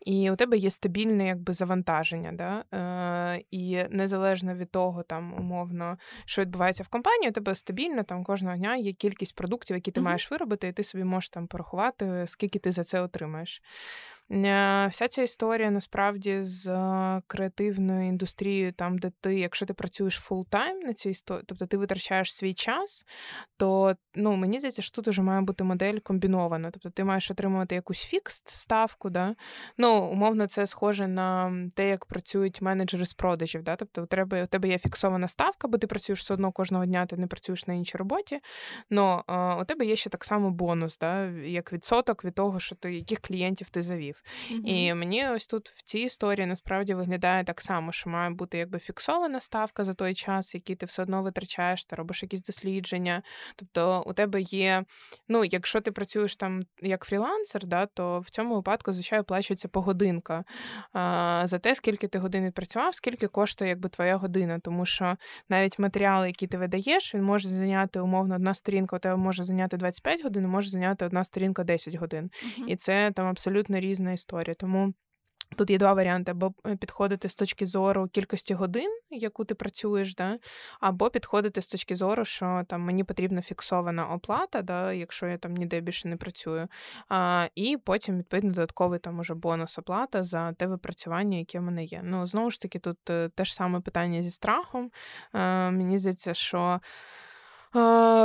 і 0.06 0.30
у 0.30 0.36
тебе 0.36 0.56
є 0.56 0.70
стабільний 0.70 1.26
якби 1.26 1.52
завантаження. 1.52 2.32
Да? 2.32 2.64
Е, 2.78 3.44
І 3.50 3.84
незалежно 3.90 4.54
від 4.54 4.70
того, 4.70 5.02
там 5.02 5.34
умовно, 5.34 5.98
що 6.24 6.42
відбувається 6.42 6.82
в 6.82 6.88
компанії, 6.88 7.28
у 7.28 7.32
тебе 7.32 7.54
стабільно 7.54 8.02
там 8.02 8.24
кожного 8.24 8.56
дня 8.56 8.76
є 8.76 8.92
кількість 8.92 9.34
продуктів, 9.34 9.76
які 9.76 9.90
ти 9.90 10.00
uh 10.00 10.04
маєш 10.04 10.30
виробити, 10.30 10.68
і 10.68 10.72
ти 10.72 10.82
собі 10.82 11.04
можеш 11.04 11.30
там 11.30 11.46
порахувати, 11.46 12.24
скільки 12.26 12.58
ти 12.58 12.70
за 12.70 12.84
це 12.84 13.00
отримаєш. 13.00 13.62
Е, 14.30 14.88
вся 14.90 15.08
ця 15.08 15.22
історія 15.22 15.70
насправді 15.70 16.42
з 16.42 16.66
е, 16.66 17.22
креативною 17.26 18.06
індустрією, 18.06 18.72
там, 18.72 18.98
де 18.98 19.12
ти, 19.20 19.38
якщо 19.38 19.66
ти 19.66 19.74
працюєш 19.74 20.14
full-time 20.14 20.80
на 20.80 20.92
цій 20.92 21.10
історії, 21.10 21.44
тобто 21.46 21.66
ти 21.66 21.76
витрачаєш 21.76 22.34
свій 22.34 22.54
час, 22.54 23.04
то 23.56 23.96
ну, 24.14 24.36
мені 24.36 24.58
здається, 24.58 24.82
що 24.82 24.94
тут 24.94 25.08
уже 25.08 25.22
має 25.22 25.40
бути 25.40 25.64
модель 25.64 25.98
комбінована. 25.98 26.70
Тобто 26.70 26.90
ти 26.90 27.04
маєш 27.04 27.30
отримувати 27.30 27.74
якусь 27.74 28.04
fixed 28.04 28.48
ставку. 28.48 29.10
Да? 29.10 29.34
Ну, 29.78 30.04
умовно, 30.12 30.46
це 30.46 30.66
схоже 30.66 31.06
на 31.06 31.52
те, 31.74 31.88
як 31.88 32.06
працюють 32.06 32.62
менеджери 32.62 33.06
з 33.06 33.12
продажів. 33.12 33.62
Да? 33.62 33.76
Тобто 33.76 34.02
у 34.02 34.06
тебе 34.06 34.44
у 34.44 34.46
тебе 34.46 34.68
є 34.68 34.78
фіксована 34.78 35.28
ставка, 35.28 35.68
бо 35.68 35.78
ти 35.78 35.86
працюєш 35.86 36.20
все 36.20 36.34
одно 36.34 36.52
кожного 36.52 36.86
дня, 36.86 37.06
ти 37.06 37.16
не 37.16 37.26
працюєш 37.26 37.66
на 37.66 37.74
іншій 37.74 37.98
роботі. 37.98 38.40
Но 38.90 39.24
у 39.60 39.64
тебе 39.64 39.86
є 39.86 39.96
ще 39.96 40.10
так 40.10 40.24
само 40.24 40.50
бонус, 40.50 40.98
да? 40.98 41.24
як 41.30 41.72
відсоток 41.72 42.24
від 42.24 42.34
того, 42.34 42.60
що 42.60 42.74
ти 42.74 42.94
яких 42.94 43.20
клієнтів 43.20 43.70
ти 43.70 43.82
завів. 43.82 44.17
Mm-hmm. 44.50 44.60
І 44.64 44.94
мені 44.94 45.28
ось 45.28 45.46
тут 45.46 45.68
в 45.68 45.82
цій 45.82 45.98
історії 45.98 46.46
насправді 46.46 46.94
виглядає 46.94 47.44
так 47.44 47.60
само, 47.60 47.92
що 47.92 48.10
має 48.10 48.30
бути 48.30 48.58
якби 48.58 48.78
фіксована 48.78 49.40
ставка 49.40 49.84
за 49.84 49.94
той 49.94 50.14
час, 50.14 50.54
який 50.54 50.76
ти 50.76 50.86
все 50.86 51.02
одно 51.02 51.22
витрачаєш, 51.22 51.84
ти 51.84 51.96
робиш 51.96 52.22
якісь 52.22 52.42
дослідження. 52.42 53.22
Тобто 53.56 54.02
у 54.06 54.12
тебе 54.12 54.40
є, 54.40 54.84
ну, 55.28 55.44
якщо 55.44 55.80
ти 55.80 55.92
працюєш 55.92 56.36
там 56.36 56.62
як 56.82 57.04
фрілансер, 57.04 57.66
да, 57.66 57.86
то 57.86 58.20
в 58.20 58.30
цьому 58.30 58.54
випадку, 58.54 58.92
звичайно, 58.92 59.22
оплачується 59.22 59.68
погодинка 59.68 60.44
а, 60.92 61.42
за 61.44 61.58
те, 61.58 61.74
скільки 61.74 62.08
ти 62.08 62.18
годин 62.18 62.44
відпрацював, 62.46 62.94
скільки 62.94 63.26
коштує 63.26 63.70
якби 63.70 63.88
твоя 63.88 64.16
година. 64.16 64.58
Тому 64.58 64.86
що 64.86 65.16
навіть 65.48 65.78
матеріал, 65.78 66.26
який 66.26 66.48
ти 66.48 66.58
видаєш, 66.58 67.14
він 67.14 67.22
може 67.22 67.48
зайняти 67.48 68.00
умовно 68.00 68.34
одна 68.34 68.54
сторінка, 68.54 68.96
у 68.96 68.98
тебе 68.98 69.16
може 69.16 69.44
зайняти 69.44 69.76
25 69.76 70.22
годин, 70.22 70.48
може 70.48 70.70
зайняти 70.70 71.06
одна 71.06 71.24
сторінка 71.24 71.64
10 71.64 71.94
годин. 71.94 72.24
Mm-hmm. 72.24 72.66
І 72.66 72.76
це 72.76 73.12
там 73.14 73.26
абсолютно 73.26 73.80
різна 73.80 74.07
різна 74.08 74.12
історія. 74.12 74.54
Тому. 74.54 74.94
Тут 75.56 75.70
є 75.70 75.78
два 75.78 75.94
варіанти: 75.94 76.30
або 76.30 76.52
е, 76.66 76.76
підходити 76.76 77.28
з 77.28 77.34
точки 77.34 77.66
зору 77.66 78.08
кількості 78.08 78.54
годин, 78.54 78.90
яку 79.10 79.44
ти 79.44 79.54
працюєш, 79.54 80.14
да? 80.14 80.38
або 80.80 81.10
підходити 81.10 81.62
з 81.62 81.66
точки 81.66 81.96
зору, 81.96 82.24
що 82.24 82.64
там 82.68 82.80
мені 82.80 83.04
потрібна 83.04 83.42
фіксована 83.42 84.14
оплата, 84.14 84.62
да? 84.62 84.92
якщо 84.92 85.26
я 85.26 85.38
там 85.38 85.54
ніде 85.54 85.80
більше 85.80 86.08
не 86.08 86.16
працюю. 86.16 86.68
А, 87.08 87.48
І 87.54 87.76
потім, 87.84 88.18
відповідно, 88.18 88.50
додатковий 88.50 88.98
там 88.98 89.18
уже 89.18 89.34
бонус 89.34 89.78
оплата 89.78 90.24
за 90.24 90.52
те 90.52 90.66
випрацювання, 90.66 91.38
яке 91.38 91.58
в 91.58 91.62
мене 91.62 91.84
є. 91.84 92.00
Ну, 92.04 92.26
знову 92.26 92.50
ж 92.50 92.60
таки, 92.60 92.78
тут 92.78 93.10
е, 93.10 93.28
те 93.34 93.44
ж 93.44 93.54
саме 93.54 93.80
питання 93.80 94.22
зі 94.22 94.30
страхом. 94.30 94.90
А, 95.32 95.70
Мені 95.70 95.98
здається, 95.98 96.34
що. 96.34 96.80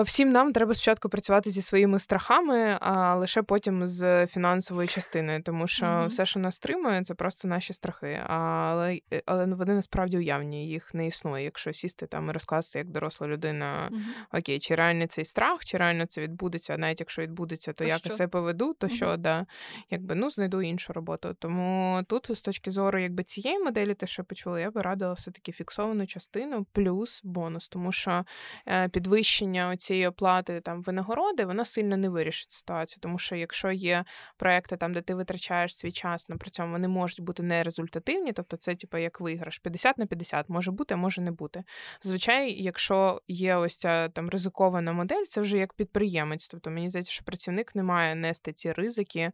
Всім 0.03 0.31
нам 0.31 0.53
треба 0.53 0.73
спочатку 0.73 1.09
працювати 1.09 1.49
зі 1.49 1.61
своїми 1.61 1.99
страхами, 1.99 2.77
а 2.79 3.15
лише 3.15 3.41
потім 3.41 3.87
з 3.87 4.27
фінансовою 4.27 4.87
частиною, 4.87 5.43
тому 5.43 5.67
що 5.67 5.85
mm-hmm. 5.85 6.07
все, 6.07 6.25
що 6.25 6.39
нас 6.39 6.59
тримує, 6.59 7.03
це 7.03 7.13
просто 7.13 7.47
наші 7.47 7.73
страхи. 7.73 8.19
Але 8.27 8.99
е, 9.13 9.21
але 9.25 9.45
вони 9.45 9.73
насправді 9.73 10.17
уявні, 10.17 10.67
їх 10.67 10.93
не 10.93 11.07
існує. 11.07 11.43
Якщо 11.43 11.73
сісти 11.73 12.07
там 12.07 12.29
і 12.29 12.31
розкласти 12.31 12.79
як 12.79 12.89
доросла 12.89 13.27
людина, 13.27 13.89
mm-hmm. 13.91 14.37
окей, 14.39 14.59
чи 14.59 14.75
реально 14.75 15.07
цей 15.07 15.25
страх, 15.25 15.65
чи 15.65 15.77
реально 15.77 16.05
це 16.05 16.21
відбудеться, 16.21 16.77
навіть 16.77 16.99
якщо 16.99 17.21
відбудеться, 17.21 17.73
то, 17.73 17.83
то 17.83 17.89
як 17.89 18.05
я 18.05 18.11
все 18.11 18.27
поведу, 18.27 18.73
то 18.73 18.87
mm-hmm. 18.87 18.95
що 18.95 19.17
да, 19.17 19.45
якби 19.89 20.15
ну 20.15 20.29
знайду 20.29 20.61
іншу 20.61 20.93
роботу. 20.93 21.35
Тому 21.39 22.01
тут, 22.07 22.37
з 22.37 22.41
точки 22.41 22.71
зору 22.71 22.99
якби 22.99 23.23
цієї 23.23 23.59
моделі, 23.59 23.93
те, 23.93 24.07
що 24.07 24.23
почули, 24.23 24.61
я 24.61 24.71
би 24.71 24.81
радила 24.81 25.13
все 25.13 25.31
таки 25.31 25.51
фіксовану 25.51 26.07
частину 26.07 26.65
плюс 26.71 27.21
бонус, 27.23 27.67
тому 27.67 27.91
що 27.91 28.25
е, 28.67 28.89
підвищення 28.89 29.42
підвищення 29.43 29.77
цієї 29.77 30.07
оплати 30.07 30.61
там 30.61 30.81
винагороди, 30.81 31.45
вона 31.45 31.65
сильно 31.65 31.97
не 31.97 32.09
вирішить 32.09 32.51
ситуацію. 32.51 32.97
Тому 33.01 33.19
що 33.19 33.35
якщо 33.35 33.71
є 33.71 34.05
проекти, 34.37 34.77
там, 34.77 34.93
де 34.93 35.01
ти 35.01 35.15
витрачаєш 35.15 35.77
свій 35.77 35.91
час, 35.91 36.29
на 36.29 36.37
при 36.37 36.49
цьому 36.49 36.71
вони 36.71 36.87
можуть 36.87 37.21
бути 37.21 37.43
нерезультативні, 37.43 38.33
тобто 38.33 38.57
це 38.57 38.75
типу 38.75 38.97
як 38.97 39.19
виграш 39.19 39.59
50 39.59 39.97
на 39.97 40.05
50, 40.05 40.49
може 40.49 40.71
бути, 40.71 40.93
а 40.93 40.97
може 40.97 41.21
не 41.21 41.31
бути. 41.31 41.63
Зазвичай, 42.01 42.51
якщо 42.63 43.21
є 43.27 43.55
ось 43.55 43.77
ця 43.77 44.09
там 44.09 44.29
ризикована 44.29 44.93
модель, 44.93 45.23
це 45.29 45.41
вже 45.41 45.57
як 45.57 45.73
підприємець. 45.73 46.47
Тобто 46.47 46.71
мені 46.71 46.89
здається, 46.89 47.11
що 47.11 47.23
працівник 47.25 47.75
не 47.75 47.83
має 47.83 48.15
нести 48.15 48.53
ці 48.53 48.71
ризики 48.71 49.31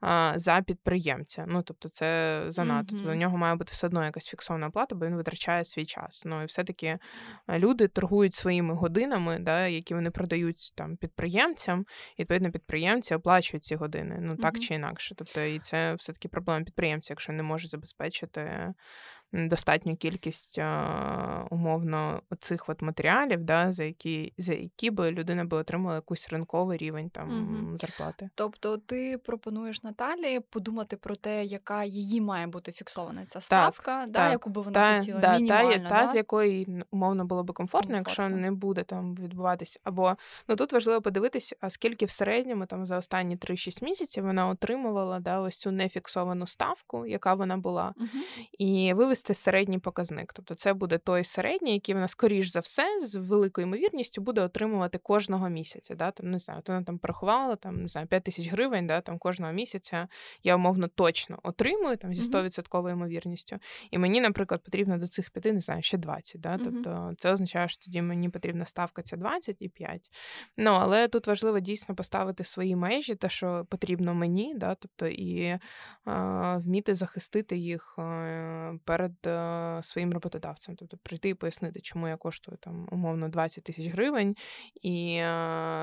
а, 0.00 0.32
за 0.36 0.62
підприємця. 0.62 1.44
Ну 1.48 1.62
тобто, 1.62 1.88
це 1.88 2.42
занадто. 2.48 2.94
Mm-hmm. 2.94 2.98
Тобто, 2.98 3.12
у 3.12 3.14
нього 3.14 3.36
має 3.36 3.54
бути 3.54 3.70
все 3.72 3.86
одно 3.86 4.04
якась 4.04 4.26
фіксована 4.26 4.66
оплата, 4.66 4.94
бо 4.94 5.06
він 5.06 5.16
витрачає 5.16 5.64
свій 5.64 5.84
час. 5.84 6.22
Ну 6.26 6.42
і 6.42 6.44
все-таки 6.44 6.98
люди 7.48 7.88
торгують 7.88 8.34
своїми 8.34 8.74
годинами 8.74 9.38
да, 9.42 9.66
які 9.66 9.94
вони 9.94 10.10
продають 10.10 10.72
там 10.74 10.96
підприємцям, 10.96 11.86
і 12.16 12.22
відповідно 12.22 12.50
підприємці 12.50 13.14
оплачують 13.14 13.64
ці 13.64 13.76
години, 13.76 14.18
ну 14.20 14.36
так 14.36 14.54
mm-hmm. 14.54 14.58
чи 14.58 14.74
інакше. 14.74 15.14
Тобто, 15.18 15.40
і 15.40 15.58
це 15.58 15.94
все 15.94 16.12
таки 16.12 16.28
проблема 16.28 16.64
підприємця, 16.64 17.12
якщо 17.12 17.32
не 17.32 17.42
може 17.42 17.68
забезпечити 17.68 18.74
достатню 19.32 19.96
кількість 19.96 20.60
умовно 21.50 22.22
цих 22.40 22.68
от 22.68 22.82
матеріалів, 22.82 23.44
да, 23.44 23.72
за 23.72 23.84
які 23.84 24.32
за 24.38 24.54
які 24.54 24.90
би 24.90 25.10
людина 25.10 25.44
би 25.44 25.56
отримала 25.56 25.96
якийсь 25.96 26.28
ринковий 26.28 26.78
рівень 26.78 27.10
там 27.10 27.28
угу. 27.28 27.76
зарплати. 27.76 28.30
Тобто 28.34 28.76
ти 28.76 29.18
пропонуєш 29.18 29.82
Наталі 29.82 30.40
подумати 30.40 30.96
про 30.96 31.16
те, 31.16 31.44
яка 31.44 31.84
її 31.84 32.20
має 32.20 32.46
бути 32.46 32.72
фіксована 32.72 33.26
ця 33.26 33.40
ставка, 33.40 34.00
так, 34.00 34.10
да, 34.10 34.18
так, 34.18 34.32
яку 34.32 34.50
би 34.50 34.62
вона 34.62 34.74
та, 34.74 34.98
хотіла 34.98 35.20
да, 35.20 35.34
мінімальна, 35.38 35.88
та, 35.88 36.00
та, 36.00 36.06
з 36.06 36.16
якої 36.16 36.84
умовно 36.90 37.24
було 37.24 37.44
би 37.44 37.54
комфортно, 37.54 37.94
комфортно, 37.94 37.96
якщо 37.96 38.28
не 38.28 38.52
буде 38.52 38.82
там 38.82 39.14
відбуватись. 39.14 39.80
Або 39.84 40.16
ну 40.48 40.56
тут 40.56 40.72
важливо 40.72 41.02
подивитись, 41.02 41.54
а 41.60 41.70
скільки 41.70 42.04
в 42.04 42.10
середньому 42.10 42.66
там 42.66 42.86
за 42.86 42.98
останні 42.98 43.36
3-6 43.36 43.84
місяців 43.84 44.24
вона 44.24 44.48
отримувала 44.48 45.20
да, 45.20 45.40
ось 45.40 45.56
цю 45.56 45.70
нефіксовану 45.70 46.46
ставку, 46.46 47.06
яка 47.06 47.34
вона 47.34 47.56
була, 47.56 47.94
угу. 47.96 48.08
і 48.58 48.94
вивести 48.94 49.21
середній 49.30 49.78
показник. 49.78 50.32
Тобто 50.32 50.54
це 50.54 50.74
буде 50.74 50.98
той 50.98 51.24
середній, 51.24 51.72
який 51.72 51.94
вона, 51.94 52.08
скоріш 52.08 52.48
за 52.48 52.60
все, 52.60 53.00
з 53.02 53.14
великою 53.14 53.66
ймовірністю 53.66 54.22
буде 54.22 54.40
отримувати 54.40 54.98
кожного 54.98 55.48
місяця. 55.48 55.94
Да? 55.94 56.10
Там, 56.10 56.30
не 56.30 56.38
знаю, 56.38 56.62
вона 56.68 56.82
там 56.82 56.98
порахувала 56.98 57.56
там, 57.56 57.82
не 57.82 57.88
знаю, 57.88 58.06
5 58.06 58.24
тисяч 58.24 58.48
гривень, 58.48 58.86
да, 58.86 59.00
там 59.00 59.18
кожного 59.18 59.52
місяця 59.52 60.08
я 60.42 60.56
умовно 60.56 60.88
точно 60.88 61.38
отримую 61.42 61.96
там 61.96 62.14
зі 62.14 62.30
100% 62.30 62.90
ймовірністю. 62.90 63.58
І 63.90 63.98
мені, 63.98 64.20
наприклад, 64.20 64.62
потрібно 64.64 64.98
до 64.98 65.06
цих 65.06 65.30
5, 65.30 65.54
не 65.54 65.60
знаю, 65.60 65.82
ще 65.82 65.98
20. 65.98 66.40
Да? 66.40 66.58
Тобто 66.58 67.14
це 67.18 67.32
означає, 67.32 67.68
що 67.68 67.84
тоді 67.84 68.02
мені 68.02 68.28
потрібна 68.28 68.64
ставка 68.64 69.02
ця 69.02 69.16
20 69.16 69.56
і 69.60 69.68
5. 69.68 70.10
Ну, 70.56 70.70
але 70.70 71.08
тут 71.08 71.26
важливо 71.26 71.60
дійсно 71.60 71.94
поставити 71.94 72.44
свої 72.44 72.76
межі, 72.76 73.14
те, 73.14 73.28
що 73.28 73.66
потрібно 73.70 74.14
мені, 74.14 74.54
да? 74.56 74.74
тобто 74.74 75.06
і 75.06 75.42
е, 75.42 75.60
вміти 76.56 76.94
захистити 76.94 77.56
їх 77.56 77.94
е, 77.98 78.78
перед 79.20 79.36
е, 79.36 79.82
своїм 79.82 80.12
роботодавцем. 80.12 80.76
Тобто 80.76 80.96
прийти 81.02 81.28
і 81.28 81.34
пояснити, 81.34 81.80
чому 81.80 82.08
я 82.08 82.16
коштую 82.16 82.58
там 82.60 82.88
умовно 82.90 83.28
20 83.28 83.64
тисяч 83.64 83.86
гривень, 83.86 84.36
і 84.82 85.22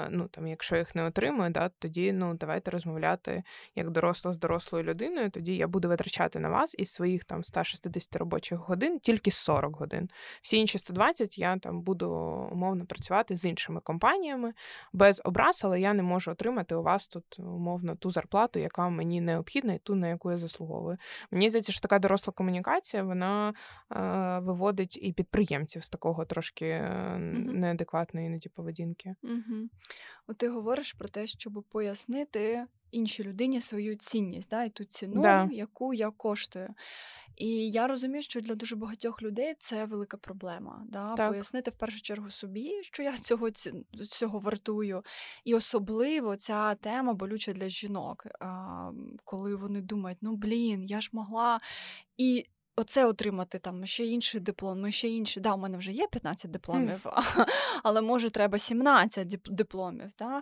ну, 0.10 0.28
там, 0.32 0.48
якщо 0.48 0.76
їх 0.76 0.96
не 0.96 1.04
отримую, 1.04 1.50
да, 1.50 1.70
тоді 1.70 2.12
ну, 2.12 2.34
давайте 2.34 2.72
розмовляти 2.72 3.44
як 3.76 3.90
доросла 3.90 4.34
з 4.34 4.38
дорослою 4.38 4.84
людиною, 4.84 5.30
тоді 5.30 5.56
я 5.56 5.68
буду 5.68 5.88
витрачати 5.88 6.40
на 6.40 6.50
вас 6.50 6.76
із 6.78 6.92
своїх 6.92 7.24
там 7.24 7.44
160 7.44 8.16
робочих 8.16 8.60
годин 8.60 9.00
тільки 9.00 9.32
40 9.32 9.78
годин. 9.78 10.10
Всі 10.42 10.58
інші 10.58 10.78
120 10.78 11.38
я 11.38 11.58
там 11.58 11.82
буду 11.82 12.12
умовно 12.52 12.86
працювати 12.86 13.36
з 13.36 13.46
іншими 13.46 13.82
компаніями 13.82 14.54
без 14.94 15.22
образ, 15.26 15.62
але 15.66 15.82
я 15.82 15.94
не 15.94 16.04
можу 16.04 16.32
отримати 16.32 16.76
у 16.76 16.84
вас 16.84 17.08
тут 17.08 17.40
умовно 17.40 17.96
ту 17.96 18.12
зарплату, 18.12 18.60
яка 18.60 18.90
мені 18.90 19.22
необхідна, 19.22 19.74
і 19.74 19.78
ту, 19.78 19.96
на 19.96 20.08
яку 20.08 20.32
я 20.32 20.38
заслуговую. 20.38 20.98
Мені 21.32 21.50
здається, 21.50 21.72
що 21.72 21.82
така 21.82 22.00
доросла 22.00 22.34
комунікація 22.34 23.04
вона 23.04 23.19
е, 23.26 23.54
виводить 24.40 25.00
і 25.02 25.14
підприємців 25.14 25.84
з 25.84 25.90
такого 25.90 26.26
трошки 26.26 26.66
е, 26.66 27.18
неадекватної 27.20 28.28
іноді 28.28 28.50
поведінки. 28.50 29.16
Угу. 29.24 29.70
От 30.28 30.38
ти 30.38 30.50
говориш 30.50 30.94
про 30.94 31.08
те, 31.08 31.28
щоб 31.28 31.64
пояснити 31.72 32.66
іншій 32.92 33.24
людині 33.24 33.62
свою 33.62 33.96
цінність, 33.96 34.50
да, 34.50 34.64
і 34.64 34.70
ту 34.70 34.84
ціну, 34.84 35.22
да. 35.22 35.50
яку 35.52 35.94
я 35.94 36.12
коштую. 36.12 36.70
І 37.36 37.72
я 37.72 37.88
розумію, 37.88 38.22
що 38.22 38.42
для 38.42 38.56
дуже 38.56 38.76
багатьох 38.76 39.22
людей 39.22 39.56
це 39.60 39.86
велика 39.86 40.18
проблема. 40.18 40.86
Да? 40.88 41.08
Пояснити 41.30 41.72
в 41.72 41.76
першу 41.76 42.02
чергу 42.02 42.30
собі, 42.30 42.84
що 42.84 43.04
я 43.04 43.18
цього 43.18 43.50
цього 44.10 44.40
вартую. 44.40 45.04
І 45.44 45.56
особливо 45.56 46.36
ця 46.36 46.76
тема 46.76 47.14
болюча 47.14 47.54
для 47.54 47.70
жінок, 47.70 48.28
коли 49.24 49.56
вони 49.56 49.82
думають, 49.82 50.20
ну 50.22 50.36
блін, 50.36 50.86
я 50.86 51.02
ж 51.02 51.10
могла. 51.14 51.60
І 52.18 52.46
оце 52.80 53.06
отримати 53.06 53.60
там 53.60 53.86
ще 53.86 54.06
інший 54.06 54.42
диплом, 54.42 54.82
ну 54.82 54.92
ще 54.92 55.10
інші. 55.10 55.40
Да, 55.40 55.54
у 55.54 55.58
мене 55.58 55.78
вже 55.78 55.92
є 55.92 56.08
15 56.08 56.52
дипломів, 56.52 57.02
mm. 57.04 57.46
але 57.84 58.02
може 58.02 58.30
треба 58.30 58.58
17 58.58 59.28
дипломів. 59.46 60.12
Да? 60.20 60.42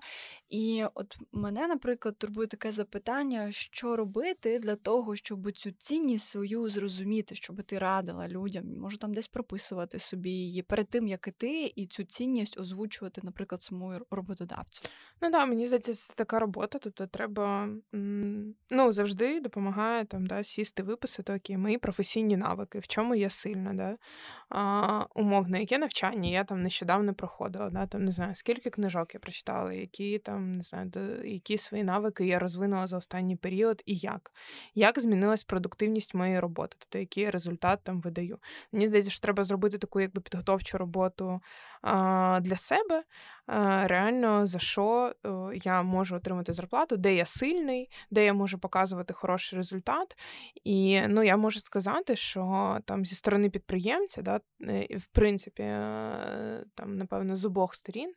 І 0.50 0.84
от 0.94 1.18
мене, 1.32 1.68
наприклад, 1.68 2.18
турбує 2.18 2.48
таке 2.48 2.72
запитання, 2.72 3.52
що 3.52 3.96
робити 3.96 4.60
для 4.60 4.76
того, 4.76 5.16
щоб 5.16 5.52
цю 5.52 5.72
цінність 5.72 6.28
свою 6.28 6.70
зрозуміти, 6.70 7.36
щоб 7.36 7.64
ти 7.64 7.80
радила 7.80 8.28
людям, 8.28 8.78
може 8.80 8.98
там 8.98 9.14
десь 9.14 9.28
прописувати 9.28 10.00
собі 10.00 10.30
її 10.30 10.62
перед 10.62 10.90
тим, 10.90 11.08
як 11.08 11.28
і 11.28 11.32
ти, 11.32 11.74
і 11.76 11.88
цю 11.88 12.04
цінність 12.04 12.60
озвучувати, 12.60 13.22
наприклад, 13.24 13.62
самому 13.62 14.00
роботодавцю. 14.12 14.82
Ну 15.22 15.30
да, 15.30 15.46
мені 15.46 15.66
здається, 15.66 15.94
це 15.94 16.14
така 16.16 16.40
робота. 16.40 16.80
Тобто, 16.80 17.08
треба 17.08 17.70
ну 18.70 18.92
завжди 18.92 19.40
допомагає 19.40 20.06
там 20.06 20.28
да, 20.28 20.44
сісти, 20.44 20.84
виписати 20.84 21.34
окей, 21.34 21.58
мої 21.58 21.78
професійні 21.78 22.27
професійні 22.28 22.38
навики, 22.38 22.80
в 22.80 22.88
чому 22.88 23.16
я 23.16 23.30
сильна, 23.30 23.74
да? 23.74 23.98
а, 24.50 25.06
умовно, 25.16 25.58
яке 25.58 25.78
навчання 25.78 26.30
я 26.30 26.44
там 26.44 26.64
нещодавно 26.64 27.14
проходила, 27.14 27.70
да? 27.70 27.88
там 27.88 28.06
не 28.06 28.12
знаю, 28.12 28.36
скільки 28.36 28.70
книжок 28.70 29.14
я 29.14 29.20
прочитала, 29.20 29.74
які 29.74 30.20
там 30.20 30.58
не 30.58 30.64
знаю, 30.64 30.92
які 31.26 31.58
свої 31.58 31.84
навики 31.84 32.26
я 32.26 32.40
розвинула 32.40 32.88
за 32.88 32.98
останній 32.98 33.36
період 33.36 33.84
і 33.86 33.96
як. 33.96 34.32
Як 34.76 35.00
змінилась 35.00 35.44
продуктивність 35.44 36.16
моєї 36.16 36.40
роботи, 36.40 36.76
тобто 36.80 37.00
який 37.00 37.24
я 37.24 37.32
результат 37.32 37.80
там 37.84 38.02
видаю. 38.02 38.38
Мені 38.72 38.88
здається, 38.88 39.12
що 39.12 39.20
треба 39.20 39.44
зробити 39.44 39.78
таку 39.78 40.02
якби 40.02 40.22
підготовчу 40.22 40.78
роботу 40.78 41.42
а, 41.82 42.40
для 42.42 42.58
себе. 42.58 43.04
Реально 43.84 44.46
за 44.46 44.60
що 44.60 45.14
я 45.64 45.82
можу 45.82 46.16
отримати 46.16 46.54
зарплату, 46.54 46.98
де 46.98 47.16
я 47.16 47.26
сильний, 47.26 47.90
де 48.12 48.26
я 48.26 48.34
можу 48.34 48.60
показувати 48.60 49.14
хороший 49.14 49.58
результат. 49.58 50.18
І 50.64 51.02
ну, 51.08 51.24
я 51.24 51.38
можу 51.38 51.60
сказати, 51.60 52.16
що 52.18 52.78
там 52.86 53.06
зі 53.06 53.16
сторони 53.16 53.50
підприємця, 53.50 54.22
да, 54.22 54.40
в 54.98 55.06
принципі, 55.12 55.64
е, 55.64 56.66
там, 56.76 56.98
напевно, 56.98 57.36
з 57.36 57.46
обох 57.46 57.76
сторін, 57.76 58.14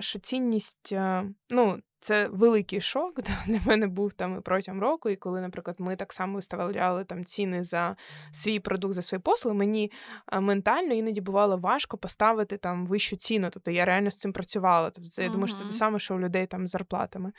що 0.00 0.18
цінність, 0.18 0.92
е, 0.92 1.24
ну, 1.50 1.80
це 2.00 2.28
великий 2.28 2.80
шок 2.80 3.20
для 3.46 3.60
мене 3.66 3.86
був 3.86 4.12
там 4.12 4.38
і 4.38 4.40
протягом 4.40 4.80
року. 4.80 5.08
І 5.08 5.16
коли, 5.16 5.40
наприклад, 5.40 5.76
ми 5.78 5.96
так 5.96 6.12
само 6.12 6.34
виставляли 6.34 7.04
там 7.04 7.24
ціни 7.24 7.64
за 7.64 7.96
свій 8.32 8.60
продукт, 8.60 8.94
за 8.94 9.02
свої 9.02 9.20
послуги, 9.20 9.56
мені 9.56 9.92
ментально 10.40 10.94
іноді 10.94 11.20
бувало 11.20 11.56
важко 11.56 11.98
поставити 11.98 12.56
там 12.56 12.86
вищу 12.86 13.16
ціну. 13.16 13.48
Тобто 13.52 13.70
я 13.70 13.84
реально 13.84 14.10
з 14.10 14.16
цим 14.16 14.32
працювала. 14.32 14.90
Тобто 14.90 15.10
це 15.10 15.22
я 15.22 15.28
думаю, 15.28 15.48
що 15.48 15.56
це 15.56 15.64
те 15.64 15.74
саме, 15.74 15.98
що 15.98 16.14
у 16.14 16.20
людей 16.20 16.46
там 16.46 16.66
з 16.66 16.70
зарплатами. 16.70 17.32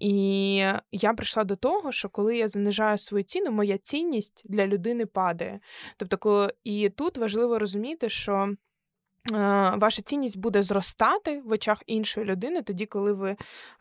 І 0.00 0.54
я 0.92 1.14
прийшла 1.14 1.44
до 1.44 1.56
того, 1.56 1.92
що 1.92 2.08
коли 2.08 2.36
я 2.36 2.48
занижаю 2.48 2.98
свою 2.98 3.24
ціну, 3.24 3.50
моя 3.50 3.78
цінність 3.78 4.42
для 4.44 4.66
людини 4.66 5.06
падає. 5.06 5.60
Тобто, 5.96 6.18
коли 6.18 6.52
і 6.64 6.88
тут 6.88 7.18
важливо 7.18 7.58
розуміти, 7.58 8.08
що. 8.08 8.54
Ваша 9.30 10.02
цінність 10.02 10.38
буде 10.38 10.62
зростати 10.62 11.40
в 11.44 11.50
очах 11.50 11.82
іншої 11.86 12.26
людини, 12.26 12.62
тоді, 12.62 12.86
коли 12.86 13.12
ви 13.12 13.36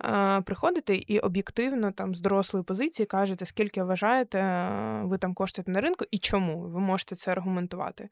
е, 0.05 0.41
приходите 0.41 0.95
і 0.95 1.19
об'єктивно 1.19 1.91
там 1.91 2.15
з 2.15 2.21
дорослої 2.21 2.65
позиції 2.65 3.05
кажете, 3.05 3.45
скільки 3.45 3.83
вважаєте, 3.83 4.69
ви 5.03 5.17
там 5.17 5.33
коштуєте 5.33 5.71
на 5.71 5.81
ринку 5.81 6.05
і 6.11 6.17
чому 6.17 6.61
ви 6.61 6.79
можете 6.79 7.15
це 7.15 7.31
аргументувати. 7.31 8.09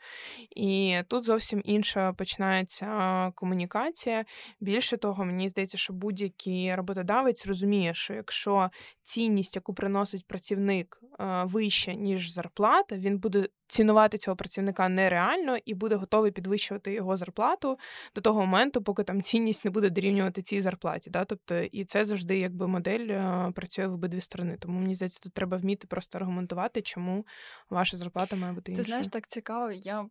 І 0.56 0.98
тут 1.08 1.26
зовсім 1.26 1.62
інша 1.66 2.14
починається 2.14 3.32
комунікація. 3.36 4.26
Більше 4.60 4.98
того, 4.98 5.26
мені 5.26 5.50
здається, 5.50 5.78
що 5.78 5.94
будь-який 5.94 6.76
роботодавець 6.76 7.48
розуміє, 7.48 7.94
що 7.94 8.14
якщо 8.14 8.70
цінність, 9.04 9.56
яку 9.56 9.74
приносить 9.74 10.28
працівник, 10.28 11.00
е, 11.20 11.44
вища, 11.44 11.94
ніж 11.94 12.32
зарплата, 12.32 12.98
він 12.98 13.20
буде 13.20 13.48
цінувати 13.70 14.18
цього 14.18 14.38
працівника 14.38 14.90
нереально 14.90 15.58
і 15.66 15.74
буде 15.74 15.96
готовий 15.96 16.32
підвищувати 16.32 16.94
його 16.94 17.18
зарплату 17.18 17.78
до 18.16 18.22
того 18.22 18.40
моменту, 18.42 18.82
поки 18.82 19.04
там 19.04 19.22
цінність 19.22 19.66
не 19.66 19.72
буде 19.72 19.90
дорівнювати 19.90 20.42
цій 20.42 20.62
зарплаті. 20.62 21.10
Да? 21.10 21.26
Тобто, 21.26 21.56
і 21.56 21.86
це 21.86 22.06
завжди 22.06 22.40
якби 22.40 22.68
модель 22.68 23.08
е, 23.10 23.52
працює 23.56 23.88
в 23.88 23.94
обидві 23.94 24.22
сторони. 24.22 24.58
Тому 24.60 24.80
мені 24.80 24.96
здається, 24.96 25.20
тут 25.24 25.34
треба 25.34 25.58
вміти 25.58 25.88
просто 25.88 26.18
аргументувати, 26.18 26.82
чому 26.82 27.26
ваша 27.70 27.98
зарплата 27.98 28.36
має 28.36 28.54
бути 28.54 28.72
іншою. 28.72 28.86
Ти 28.86 28.90
знаєш, 28.92 29.08
так 29.08 29.28
цікаво. 29.28 29.72
Я 29.72 30.06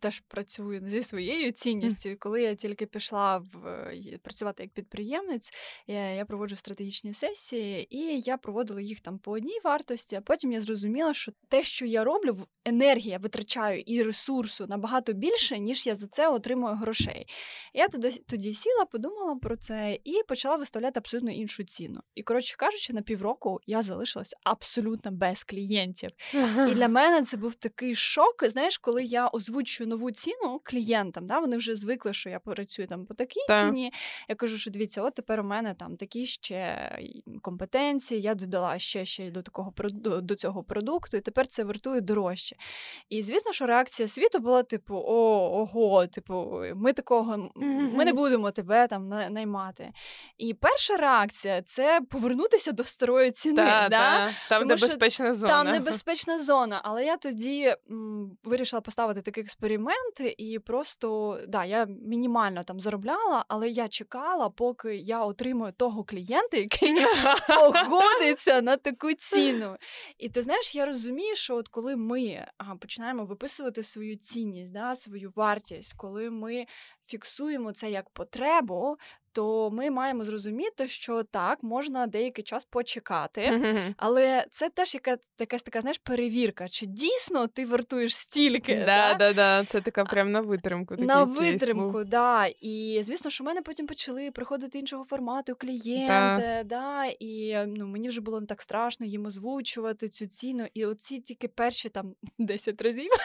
теж 0.00 0.20
працюю 0.20 0.82
зі 0.86 1.02
своєю 1.02 1.52
цінністю. 1.52 2.08
І 2.08 2.16
коли 2.16 2.42
я 2.42 2.54
тільки 2.54 2.86
пішла 2.86 3.38
в 3.38 3.66
е, 3.66 4.18
працювати 4.22 4.62
як 4.62 4.72
підприємець, 4.72 5.52
я, 5.86 6.10
я 6.10 6.24
проводжу 6.24 6.56
стратегічні 6.56 7.12
сесії, 7.12 7.96
і 7.96 8.20
я 8.20 8.36
проводила 8.36 8.80
їх 8.80 9.00
там 9.00 9.18
по 9.18 9.32
одній 9.32 9.60
вартості. 9.64 10.16
А 10.16 10.20
потім 10.20 10.52
я 10.52 10.60
зрозуміла, 10.60 11.14
що 11.14 11.32
те, 11.48 11.62
що 11.62 11.86
я 11.86 12.04
роблю, 12.04 12.32
в 12.32 12.46
енергії 12.64 12.97
я 13.06 13.18
витрачаю 13.18 13.80
і 13.80 14.02
ресурсу 14.02 14.66
набагато 14.66 15.12
більше, 15.12 15.58
ніж 15.58 15.86
я 15.86 15.94
за 15.94 16.06
це 16.06 16.28
отримую 16.28 16.74
грошей. 16.74 17.26
Я 17.74 17.88
тоді 17.88 18.10
тоді 18.28 18.52
сіла, 18.52 18.84
подумала 18.84 19.36
про 19.42 19.56
це 19.56 19.98
і 20.04 20.22
почала 20.28 20.56
виставляти 20.56 21.00
абсолютно 21.00 21.30
іншу 21.30 21.64
ціну. 21.64 22.00
І 22.14 22.22
коротше 22.22 22.56
кажучи, 22.56 22.92
на 22.92 23.02
півроку 23.02 23.60
я 23.66 23.82
залишилась 23.82 24.34
абсолютно 24.44 25.10
без 25.10 25.44
клієнтів. 25.44 26.10
І 26.70 26.74
для 26.74 26.88
мене 26.88 27.22
це 27.22 27.36
був 27.36 27.54
такий 27.54 27.94
шок. 27.94 28.44
Знаєш, 28.46 28.78
коли 28.78 29.04
я 29.04 29.28
озвучую 29.28 29.88
нову 29.88 30.10
ціну 30.10 30.60
клієнтам, 30.64 31.26
да, 31.26 31.38
вони 31.38 31.56
вже 31.56 31.74
звикли, 31.74 32.12
що 32.12 32.30
я 32.30 32.38
працюю 32.38 32.88
там 32.88 33.06
по 33.06 33.14
такій 33.14 33.40
так. 33.48 33.66
ціні. 33.66 33.92
Я 34.28 34.34
кажу, 34.34 34.58
що 34.58 34.70
дивіться, 34.70 35.02
от 35.02 35.14
тепер 35.14 35.40
у 35.40 35.44
мене 35.44 35.74
там 35.74 35.96
такі 35.96 36.26
ще 36.26 36.90
компетенції. 37.42 38.20
Я 38.20 38.34
додала 38.34 38.78
ще 38.78 39.04
ще 39.04 39.30
до 39.30 39.42
такого 39.42 39.72
до 40.20 40.34
цього 40.34 40.62
продукту, 40.62 41.16
і 41.16 41.20
тепер 41.20 41.46
це 41.46 41.64
вартує 41.64 42.00
дорожче. 42.00 42.56
І 43.08 43.22
звісно, 43.22 43.52
що 43.52 43.66
реакція 43.66 44.08
світу 44.08 44.38
була 44.38 44.62
типу: 44.62 44.94
О, 44.94 45.50
ого, 45.60 46.06
типу, 46.06 46.62
ми 46.74 46.92
такого 46.92 47.50
ми 47.94 48.04
не 48.04 48.12
будемо 48.12 48.50
тебе 48.50 48.86
там 48.86 49.08
наймати. 49.08 49.92
І 50.38 50.54
перша 50.54 50.96
реакція 50.96 51.62
це 51.62 52.00
повернутися 52.10 52.72
до 52.72 52.84
старої 52.84 53.30
ціни. 53.30 53.56
Та, 53.56 53.88
да? 53.88 54.26
та. 54.26 54.32
Там 54.48 54.58
Тому, 54.62 54.68
небезпечна 54.68 55.34
зона. 55.34 55.52
Там 55.52 55.72
небезпечна 55.72 56.38
зона. 56.44 56.80
Але 56.84 57.04
я 57.04 57.16
тоді 57.16 57.74
м, 57.90 58.30
вирішила 58.44 58.80
поставити 58.80 59.22
такий 59.22 59.42
експеримент, 59.42 60.20
і 60.38 60.58
просто 60.58 61.38
да, 61.48 61.64
я 61.64 61.86
мінімально 61.86 62.64
там 62.64 62.80
заробляла, 62.80 63.44
але 63.48 63.68
я 63.68 63.88
чекала, 63.88 64.48
поки 64.50 64.96
я 64.96 65.24
отримую 65.24 65.72
того 65.72 66.04
клієнта, 66.04 66.56
який 66.56 66.94
погодиться 67.48 68.62
на 68.62 68.76
таку 68.76 69.12
ціну. 69.12 69.76
І 70.18 70.28
ти 70.28 70.42
знаєш, 70.42 70.74
я 70.74 70.86
розумію, 70.86 71.34
що 71.34 71.56
от 71.56 71.68
коли 71.68 71.96
ми 71.96 72.46
починаємо 72.78 73.24
виписувати 73.24 73.82
свою 73.82 74.16
цінність, 74.16 74.72
да, 74.72 74.94
свою 74.94 75.32
вартість, 75.36 75.94
коли 75.96 76.30
ми 76.30 76.66
фіксуємо 77.08 77.72
це 77.72 77.90
як 77.90 78.10
потребу, 78.10 78.96
то 79.32 79.70
ми 79.70 79.90
маємо 79.90 80.24
зрозуміти, 80.24 80.88
що 80.88 81.22
так, 81.22 81.62
можна 81.62 82.06
деякий 82.06 82.44
час 82.44 82.64
почекати, 82.64 83.62
але 83.96 84.46
це 84.50 84.68
теж 84.68 84.94
яка 84.94 85.16
якась 85.38 85.62
така 85.62 85.80
знаєш, 85.80 85.98
перевірка, 85.98 86.68
чи 86.68 86.86
дійсно 86.86 87.46
ти 87.46 87.66
вартуєш 87.66 88.16
стільки. 88.16 88.74
Да, 88.74 88.84
да, 88.84 89.14
да, 89.14 89.32
да. 89.32 89.64
Це 89.64 89.80
така 89.80 90.04
прям 90.04 90.32
на 90.32 90.40
витримку. 90.40 90.94
Такий 90.94 91.06
на 91.06 91.24
витримку, 91.24 92.04
да. 92.04 92.46
І 92.46 93.00
звісно, 93.04 93.30
що 93.30 93.44
в 93.44 93.46
мене 93.46 93.62
потім 93.62 93.86
почали 93.86 94.30
приходити 94.30 94.78
іншого 94.78 95.04
формату 95.04 95.54
клієнти, 95.54 96.08
да. 96.08 96.62
да, 96.64 97.04
і 97.04 97.56
ну, 97.66 97.86
мені 97.86 98.08
вже 98.08 98.20
було 98.20 98.40
не 98.40 98.46
так 98.46 98.62
страшно 98.62 99.06
їм 99.06 99.26
озвучувати 99.26 100.08
цю 100.08 100.26
ціну. 100.26 100.66
І 100.74 100.86
оці 100.86 101.20
тільки 101.20 101.48
перші 101.48 101.88
там 101.88 102.14
10 102.38 102.82
разів. 102.82 103.10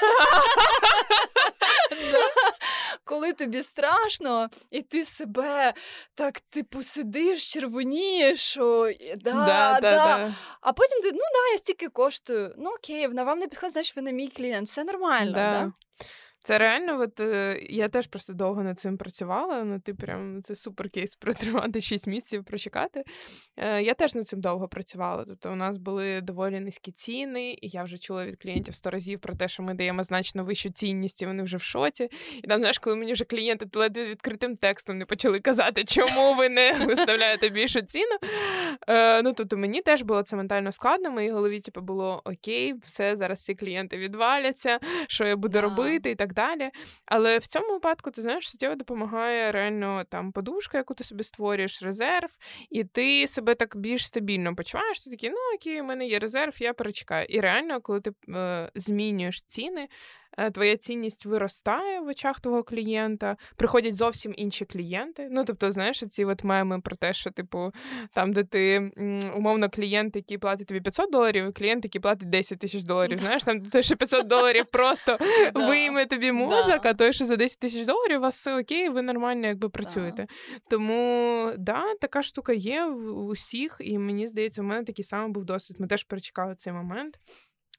Коли 3.04 3.34
тобі 3.34 3.64
страшно, 3.64 4.50
і 4.72 4.82
ти 4.82 5.06
себе 5.06 5.74
так, 6.16 6.40
типу, 6.40 6.84
сидиш, 6.84 7.54
червонієш, 7.54 8.40
що 8.40 8.94
да, 9.18 9.32
да, 9.32 9.80
да. 9.82 9.82
да. 9.82 10.36
а 10.62 10.74
потім 10.74 11.02
ти, 11.02 11.12
ну 11.12 11.20
да, 11.20 11.52
я 11.52 11.58
стільки 11.58 11.90
коштую. 11.90 12.56
Ну 12.58 12.70
окей, 12.70 13.08
вона 13.08 13.24
вам 13.24 13.40
не 13.40 13.48
підходить, 13.48 13.74
значить 13.74 13.96
ви 13.96 14.02
не 14.02 14.14
мій 14.14 14.28
клієнт, 14.28 14.68
все 14.68 14.84
нормально. 14.84 15.32
Да. 15.32 15.72
Це 16.44 16.58
реально, 16.58 17.02
от 17.02 17.20
е, 17.20 17.60
я 17.70 17.90
теж 17.90 18.08
просто 18.08 18.34
довго 18.34 18.64
над 18.64 18.80
цим 18.80 18.98
працювала. 18.98 19.64
Ну, 19.64 19.80
ти 19.80 19.94
прям 19.94 20.42
це 20.44 20.56
супер 20.56 20.90
кейс 20.90 21.16
протримати 21.16 21.82
6 21.82 22.08
місяців, 22.08 22.44
прочекати. 22.44 23.04
Е, 23.58 23.82
Я 23.82 23.94
теж 23.94 24.16
над 24.16 24.28
цим 24.28 24.42
довго 24.42 24.68
працювала. 24.68 25.26
Тобто, 25.28 25.52
у 25.52 25.56
нас 25.56 25.78
були 25.78 26.22
доволі 26.22 26.60
низькі 26.60 26.92
ціни, 26.92 27.52
і 27.52 27.68
я 27.68 27.84
вже 27.84 27.98
чула 27.98 28.26
від 28.26 28.36
клієнтів 28.36 28.76
сто 28.76 28.90
разів 28.90 29.20
про 29.20 29.36
те, 29.36 29.48
що 29.48 29.64
ми 29.64 29.74
даємо 29.74 30.04
значно 30.04 30.44
вищу 30.44 30.70
цінність, 30.70 31.22
і 31.22 31.26
вони 31.26 31.44
вже 31.44 31.58
в 31.58 31.62
шоці. 31.62 32.10
І 32.44 32.48
там, 32.48 32.60
знаєш, 32.60 32.80
коли 32.80 32.96
мені 32.96 33.14
вже 33.14 33.26
клієнти 33.26 33.66
ледве 33.74 34.06
відкритим 34.06 34.56
текстом 34.56 34.98
не 34.98 35.06
почали 35.06 35.40
казати, 35.40 35.84
чому 35.84 36.34
ви 36.36 36.50
не 36.50 36.74
виставляєте 36.88 37.50
більшу 37.50 37.82
ціну. 37.82 38.18
Е, 38.88 39.22
Ну, 39.22 39.34
тобто, 39.34 39.58
мені 39.58 39.82
теж 39.82 40.02
було 40.02 40.24
це 40.24 40.36
ментально 40.36 40.72
складно. 40.72 41.10
В 41.10 41.14
моїй 41.14 41.32
голові, 41.32 41.60
типу, 41.60 41.82
було 41.82 42.22
окей, 42.26 42.74
все, 42.86 43.16
зараз 43.16 43.40
всі 43.40 43.56
клієнти 43.56 43.98
відваляться, 43.98 44.80
що 45.08 45.26
я 45.26 45.36
буду 45.36 45.62
робити 45.62 46.12
і 46.12 46.16
так 46.16 46.33
далі. 46.34 46.72
Але 47.06 47.38
в 47.38 47.48
цьому 47.48 47.74
випадку 47.74 48.12
ти 48.12 48.22
знаєш, 48.22 48.50
суттєво 48.50 48.76
допомагає 48.76 49.52
реально 49.52 50.04
там 50.10 50.32
подушка, 50.32 50.78
яку 50.78 50.94
ти 50.94 51.04
собі 51.04 51.24
створюєш, 51.24 51.84
резерв, 51.84 52.30
і 52.70 52.84
ти 52.84 53.28
себе 53.28 53.56
так 53.56 53.78
більш 53.78 54.06
стабільно 54.06 54.56
почуваєш. 54.56 55.04
Ти 55.04 55.10
такий, 55.10 55.30
ну 55.30 55.38
окей, 55.56 55.82
у 55.82 55.84
мене 55.84 56.06
є 56.06 56.20
резерв, 56.20 56.56
я 56.60 56.74
перечекаю. 56.74 57.26
І 57.30 57.40
реально, 57.40 57.82
коли 57.82 58.02
ти 58.02 58.12
е, 58.30 58.72
змінюєш 58.76 59.42
ціни. 59.42 59.88
Е, 60.38 60.52
твоя 60.52 60.78
цінність 60.78 61.26
виростає 61.26 62.00
в 62.00 62.08
очах 62.08 62.40
твого 62.40 62.64
клієнта, 62.64 63.38
приходять 63.56 63.96
зовсім 63.96 64.34
інші 64.38 64.66
клієнти. 64.66 65.28
Ну, 65.32 65.46
тобто, 65.46 65.72
знаєш, 65.72 66.04
ці 66.10 66.26
от 66.26 66.44
меми 66.44 66.82
про 66.82 66.96
те, 66.96 67.14
що, 67.14 67.32
типу, 67.32 67.72
там, 68.14 68.34
де 68.34 68.44
ти 68.44 68.92
умовно 69.36 69.70
клієнт, 69.70 70.16
який 70.16 70.38
платить 70.38 70.68
тобі 70.68 70.82
500 70.82 71.12
доларів, 71.12 71.46
і 71.46 71.52
клієнт, 71.52 71.86
який 71.86 72.02
платить 72.02 72.30
10 72.30 72.60
тисяч 72.60 72.84
доларів. 72.84 73.20
Знаєш, 73.20 73.44
там 73.44 73.62
той, 73.62 73.84
що 73.84 73.96
500 73.96 74.28
доларів 74.28 74.66
просто 74.66 75.18
вийме 75.54 76.06
тобі 76.06 76.32
мозок, 76.32 76.86
а 76.86 76.94
той, 76.94 77.14
що 77.14 77.26
за 77.26 77.36
10 77.36 77.60
тисяч 77.60 77.86
доларів, 77.86 78.18
у 78.18 78.22
вас 78.22 78.38
все 78.38 78.60
окей, 78.60 78.90
ви 78.90 79.02
нормально 79.02 79.48
якби 79.48 79.70
працюєте. 79.70 80.28
Тому 80.70 81.52
да, 81.58 81.84
така 82.02 82.24
штука 82.24 82.54
є 82.54 82.86
в 82.86 83.26
усіх, 83.26 83.78
і 83.80 83.98
мені 83.98 84.28
здається, 84.28 84.62
у 84.62 84.66
мене 84.66 84.84
такий 84.84 85.06
самий 85.06 85.32
був 85.32 85.46
досвід. 85.46 85.80
Ми 85.80 85.88
теж 85.88 86.04
перечекали 86.04 86.56
цей 86.56 86.74
момент. 86.74 87.20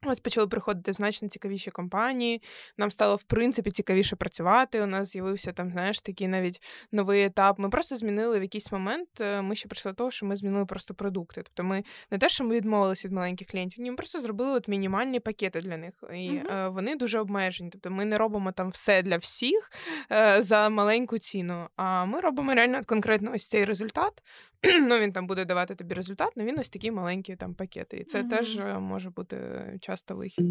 У 0.05 0.09
нас 0.09 0.21
почали 0.21 0.47
приходити 0.47 0.93
значно 0.93 1.29
цікавіші 1.29 1.71
компанії. 1.71 2.43
Нам 2.79 2.90
стало 2.90 3.17
в 3.17 3.23
принципі 3.23 3.71
цікавіше 3.71 4.17
працювати. 4.17 4.83
У 4.83 4.87
нас 4.87 5.09
з'явився 5.09 5.53
там, 5.53 5.71
знаєш, 5.71 6.01
такий 6.01 6.29
навіть 6.29 6.62
новий 6.93 7.25
етап. 7.25 7.59
Ми 7.59 7.69
просто 7.69 7.97
змінили 7.97 8.38
в 8.38 8.43
якийсь 8.43 8.73
момент. 8.73 9.09
Е, 9.21 9.43
ми 9.43 9.55
ще 9.55 9.69
прийшли 9.69 9.93
до 9.93 9.97
того, 9.97 10.11
що 10.11 10.27
ми 10.27 10.37
змінили 10.37 10.67
просто 10.67 10.95
продукти. 10.95 11.43
Тобто, 11.45 11.64
ми 11.64 11.85
не 12.11 12.19
те, 12.19 12.29
що 12.29 12.45
ми 12.45 12.55
відмовилися 12.55 13.09
від 13.09 13.14
маленьких 13.14 13.49
клієнтів, 13.49 13.81
ні, 13.81 13.90
ми 13.90 13.97
просто 13.97 14.21
зробили 14.21 14.53
от 14.53 14.69
мінімальні 14.69 15.21
пакети 15.21 15.61
для 15.61 15.77
них, 15.77 15.95
і 16.12 16.31
uh-huh. 16.31 16.73
вони 16.73 16.97
дуже 16.97 17.19
обмежені. 17.19 17.71
Тобто, 17.71 17.90
ми 17.90 18.05
не 18.05 18.19
робимо 18.19 18.53
там 18.53 18.69
все 18.69 19.03
для 19.03 19.17
всіх 19.17 19.71
е, 20.12 20.43
за 20.43 20.69
маленьку 20.69 21.19
ціну. 21.19 21.69
А 21.77 22.05
ми 22.05 22.21
робимо 22.21 22.55
реально 22.55 22.81
конкретно 22.87 23.33
ось 23.35 23.49
цей 23.49 23.64
результат. 23.64 24.23
ну 24.88 24.98
він 24.98 25.12
там 25.12 25.27
буде 25.27 25.44
давати 25.44 25.74
тобі 25.74 25.94
результат, 25.94 26.33
але 26.37 26.46
він 26.46 26.59
ось 26.59 26.68
такі 26.68 26.90
маленькі 26.90 27.37
там 27.37 27.55
пакети. 27.55 27.96
І 27.96 28.05
це 28.05 28.22
uh 28.22 28.29
теж 28.29 28.61
може 28.81 29.11
бути 29.11 29.37
часто 29.81 30.16
вихід. 30.16 30.44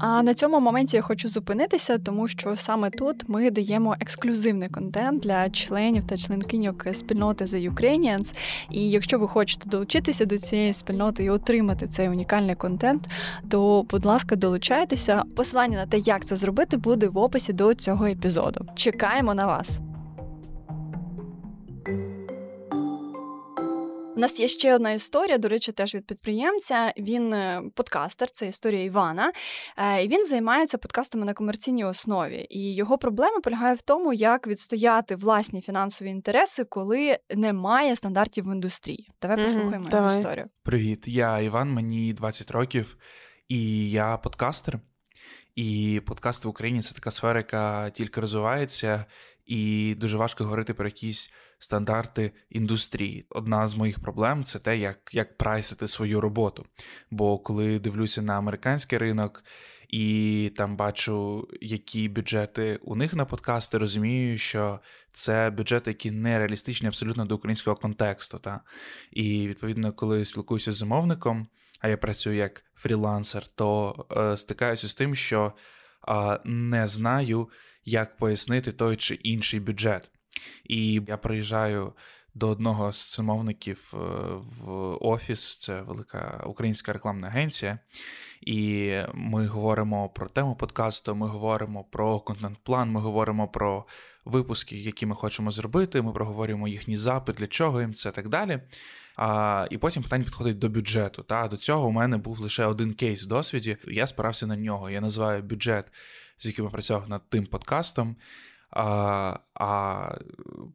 А 0.00 0.22
на 0.22 0.34
цьому 0.34 0.60
моменті 0.60 0.96
я 0.96 1.02
хочу 1.02 1.28
зупинитися, 1.28 1.98
тому 1.98 2.28
що 2.28 2.56
саме 2.56 2.90
тут 2.90 3.28
ми 3.28 3.50
даємо 3.50 3.96
ексклюзивний 4.00 4.68
контент 4.68 5.22
для 5.22 5.50
членів 5.50 6.04
та 6.04 6.16
членкиньок 6.16 6.86
спільноти 6.92 7.44
The 7.44 7.74
Ukrainians. 7.74 8.34
І 8.70 8.90
якщо 8.90 9.18
ви 9.18 9.28
хочете 9.28 9.68
долучитися 9.68 10.24
до 10.24 10.38
цієї 10.38 10.72
спільноти 10.72 11.24
і 11.24 11.30
отримати 11.30 11.86
цей 11.86 12.08
унікальний 12.08 12.54
контент, 12.54 13.08
то, 13.50 13.82
будь 13.90 14.04
ласка, 14.04 14.36
долучайтеся. 14.36 15.22
Посилання 15.36 15.76
на 15.76 15.86
те, 15.86 15.98
як 15.98 16.24
це 16.24 16.36
зробити, 16.36 16.76
буде 16.76 17.08
в 17.08 17.18
описі 17.18 17.52
до 17.52 17.74
цього 17.74 18.06
епізоду. 18.06 18.66
Чекаємо 18.74 19.34
на 19.34 19.46
вас. 19.46 19.80
У 24.16 24.20
нас 24.20 24.40
є 24.40 24.48
ще 24.48 24.74
одна 24.74 24.90
історія, 24.90 25.38
до 25.38 25.48
речі, 25.48 25.72
теж 25.72 25.94
від 25.94 26.06
підприємця. 26.06 26.92
Він 26.98 27.32
е, 27.34 27.62
подкастер, 27.74 28.30
це 28.30 28.46
історія 28.48 28.84
Івана. 28.84 29.32
Е, 29.76 30.04
і 30.04 30.08
Він 30.08 30.26
займається 30.26 30.78
подкастами 30.78 31.24
на 31.26 31.34
комерційній 31.34 31.84
основі. 31.84 32.46
І 32.50 32.74
його 32.74 32.98
проблема 32.98 33.40
полягає 33.40 33.74
в 33.74 33.82
тому, 33.82 34.12
як 34.12 34.46
відстояти 34.46 35.16
власні 35.16 35.62
фінансові 35.62 36.08
інтереси, 36.08 36.64
коли 36.64 37.18
немає 37.34 37.96
стандартів 37.96 38.44
в 38.44 38.54
індустрії. 38.54 39.10
Давай 39.22 39.36
mm-hmm, 39.36 39.44
послухаємо 39.44 39.88
давай. 39.88 40.18
історію. 40.18 40.46
Привіт, 40.62 41.04
я 41.06 41.38
Іван, 41.38 41.72
мені 41.72 42.12
20 42.12 42.50
років, 42.50 42.96
і 43.48 43.90
я 43.90 44.16
подкастер. 44.16 44.78
І 45.54 46.00
подкаст 46.06 46.44
в 46.44 46.48
Україні 46.48 46.80
це 46.80 46.94
така 46.94 47.10
сфера, 47.10 47.38
яка 47.38 47.90
тільки 47.90 48.20
розвивається, 48.20 49.04
і 49.46 49.94
дуже 49.98 50.16
важко 50.16 50.44
говорити 50.44 50.74
про 50.74 50.86
якісь 50.86 51.32
стандарти 51.60 52.32
індустрії. 52.50 53.26
Одна 53.30 53.66
з 53.66 53.74
моїх 53.74 54.00
проблем 54.00 54.44
це 54.44 54.58
те, 54.58 54.78
як 54.78 55.10
як 55.12 55.36
прайсити 55.36 55.88
свою 55.88 56.20
роботу. 56.20 56.66
Бо 57.10 57.38
коли 57.38 57.78
дивлюся 57.78 58.22
на 58.22 58.38
американський 58.38 58.98
ринок 58.98 59.44
і 59.88 60.52
там 60.56 60.76
бачу, 60.76 61.48
які 61.60 62.08
бюджети 62.08 62.78
у 62.82 62.96
них 62.96 63.14
на 63.14 63.24
подкасти, 63.24 63.78
розумію, 63.78 64.38
що 64.38 64.80
це 65.12 65.50
бюджети, 65.50 65.90
які 65.90 66.10
не 66.10 66.38
реалістичні 66.38 66.88
абсолютно 66.88 67.24
до 67.24 67.34
українського 67.34 67.76
контексту. 67.76 68.38
Та? 68.38 68.60
І 69.10 69.48
відповідно, 69.48 69.92
коли 69.92 70.24
спілкуюся 70.24 70.72
з 70.72 70.76
замовником, 70.76 71.46
а 71.80 71.88
я 71.88 71.96
працюю 71.96 72.36
як 72.36 72.64
фрілансер, 72.74 73.46
то 73.46 73.94
е, 74.16 74.36
стикаюся 74.36 74.88
з 74.88 74.94
тим, 74.94 75.14
що 75.14 75.52
е, 76.08 76.38
не 76.44 76.86
знаю, 76.86 77.48
як 77.84 78.16
пояснити 78.16 78.72
той 78.72 78.96
чи 78.96 79.14
інший 79.14 79.60
бюджет. 79.60 80.10
І 80.64 81.00
я 81.08 81.16
приїжджаю 81.16 81.92
до 82.34 82.48
одного 82.48 82.92
з 82.92 83.16
замовників 83.16 83.94
е, 83.94 83.96
в 84.60 84.70
офіс, 85.00 85.58
це 85.58 85.80
велика 85.80 86.42
українська 86.46 86.92
рекламна 86.92 87.26
агенція, 87.26 87.78
і 88.40 88.92
ми 89.14 89.46
говоримо 89.46 90.08
про 90.08 90.28
тему 90.28 90.56
подкасту, 90.56 91.14
ми 91.14 91.26
говоримо 91.26 91.84
про 91.84 92.20
контент-план, 92.20 92.90
ми 92.90 93.00
говоримо 93.00 93.48
про 93.48 93.84
випуски, 94.24 94.76
які 94.76 95.06
ми 95.06 95.14
хочемо 95.14 95.50
зробити. 95.50 96.02
Ми 96.02 96.12
проговорюємо 96.12 96.68
їхній 96.68 96.96
запит, 96.96 97.36
для 97.36 97.46
чого 97.46 97.80
їм 97.80 97.94
це 97.94 98.08
і 98.08 98.12
так 98.12 98.28
далі. 98.28 98.60
А, 99.16 99.66
І 99.70 99.78
потім 99.78 100.02
питання 100.02 100.24
підходить 100.24 100.58
до 100.58 100.68
бюджету. 100.68 101.22
Та 101.22 101.48
До 101.48 101.56
цього 101.56 101.86
у 101.86 101.90
мене 101.90 102.16
був 102.16 102.40
лише 102.40 102.64
один 102.64 102.94
кейс 102.94 103.24
в 103.24 103.28
досвіді. 103.28 103.76
Я 103.84 104.06
спирався 104.06 104.46
на 104.46 104.56
нього. 104.56 104.90
Я 104.90 105.00
називаю 105.00 105.42
бюджет, 105.42 105.92
з 106.38 106.46
яким 106.46 106.64
я 106.64 106.70
працював 106.70 107.08
над 107.08 107.22
тим 107.28 107.46
подкастом. 107.46 108.16
А 108.70 109.38
а 109.54 110.14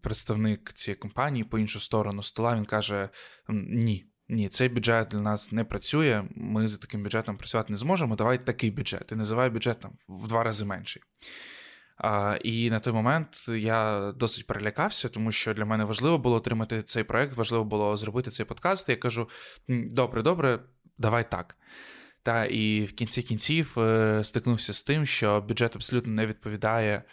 представник 0.01 0.73
цієї 0.73 0.95
компанії 0.95 1.43
по 1.43 1.59
іншу 1.59 1.79
сторону 1.79 2.23
стола 2.23 2.55
він 2.55 2.65
каже: 2.65 3.09
Ні, 3.49 4.05
ні, 4.29 4.49
цей 4.49 4.69
бюджет 4.69 5.07
для 5.07 5.19
нас 5.19 5.51
не 5.51 5.63
працює, 5.63 6.23
ми 6.35 6.67
за 6.67 6.77
таким 6.77 7.03
бюджетом 7.03 7.37
працювати 7.37 7.73
не 7.73 7.77
зможемо. 7.77 8.15
Давай 8.15 8.45
такий 8.45 8.71
бюджет. 8.71 9.11
І 9.11 9.15
називай 9.15 9.49
бюджет 9.49 9.79
там 9.79 9.91
в 10.07 10.27
два 10.27 10.43
рази 10.43 10.65
менший. 10.65 11.01
А, 11.97 12.37
І 12.43 12.69
на 12.69 12.79
той 12.79 12.93
момент 12.93 13.45
я 13.47 14.11
досить 14.15 14.47
перелякався, 14.47 15.09
тому 15.09 15.31
що 15.31 15.53
для 15.53 15.65
мене 15.65 15.83
важливо 15.83 16.17
було 16.17 16.35
отримати 16.35 16.83
цей 16.83 17.03
проект, 17.03 17.37
важливо 17.37 17.63
було 17.63 17.97
зробити 17.97 18.31
цей 18.31 18.45
подкаст. 18.45 18.89
Я 18.89 18.95
кажу: 18.95 19.29
добре, 19.67 20.21
добре, 20.21 20.59
давай 20.97 21.31
так. 21.31 21.57
Та 22.23 22.45
і 22.45 22.85
в 22.85 22.93
кінці 22.93 23.21
кінців 23.21 23.79
е, 23.79 24.23
стикнувся 24.23 24.73
з 24.73 24.83
тим, 24.83 25.05
що 25.05 25.41
бюджет 25.41 25.75
абсолютно 25.75 26.13
не 26.13 26.25
відповідає 26.25 27.03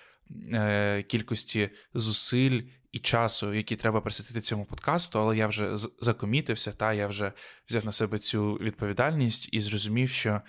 кількості 1.09 1.71
зусиль 1.95 2.62
і 2.92 2.99
часу, 2.99 3.55
які 3.55 3.77
треба 3.77 4.01
присвятити 4.01 4.40
цьому 4.40 4.64
подкасту, 4.64 5.21
але 5.21 5.37
я 5.37 5.47
вже 5.47 5.77
закомітився, 6.01 6.73
та 6.73 6.92
я 6.92 7.07
вже 7.07 7.33
взяв 7.68 7.85
на 7.85 7.92
себе 7.92 8.18
цю 8.18 8.55
відповідальність 8.55 9.49
і 9.53 9.61
зрозумів, 9.61 10.11
що 10.11 10.40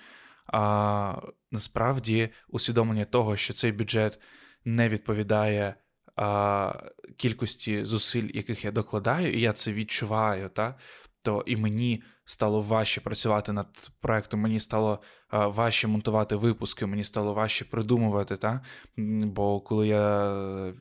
а, 0.48 1.16
насправді 1.52 2.30
усвідомлення 2.48 3.06
того, 3.06 3.38
що 3.38 3.54
цей 3.54 3.72
бюджет 3.72 4.20
не 4.66 4.90
відповідає 4.90 5.76
а, 6.16 6.74
кількості 7.18 7.86
зусиль, 7.86 8.30
яких 8.34 8.66
я 8.66 8.72
докладаю, 8.72 9.34
і 9.34 9.42
я 9.42 9.54
це 9.54 9.74
відчуваю, 9.74 10.50
та, 10.50 10.76
то 11.24 11.44
і 11.46 11.58
мені 11.58 12.04
стало 12.26 12.62
важче 12.62 13.02
працювати 13.02 13.52
над 13.52 13.92
проектом, 14.02 14.40
мені 14.40 14.60
стало 14.60 15.02
а, 15.30 15.48
важче 15.48 15.88
монтувати 15.88 16.36
випуски, 16.36 16.86
мені 16.86 17.04
стало 17.04 17.34
важче 17.34 17.66
придумувати. 17.66 18.38
Та? 18.38 18.62
Бо 18.98 19.62
коли 19.62 19.88
я 19.88 20.74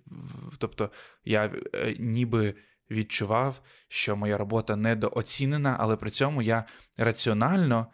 тобто 0.59 0.91
я 1.25 1.53
е, 1.75 1.97
ніби 1.99 2.55
відчував, 2.91 3.61
що 3.89 4.17
моя 4.17 4.39
робота 4.39 4.77
недооцінена, 4.77 5.77
але 5.81 5.97
при 5.97 6.11
цьому 6.11 6.43
я 6.43 6.65
раціонально. 6.99 7.87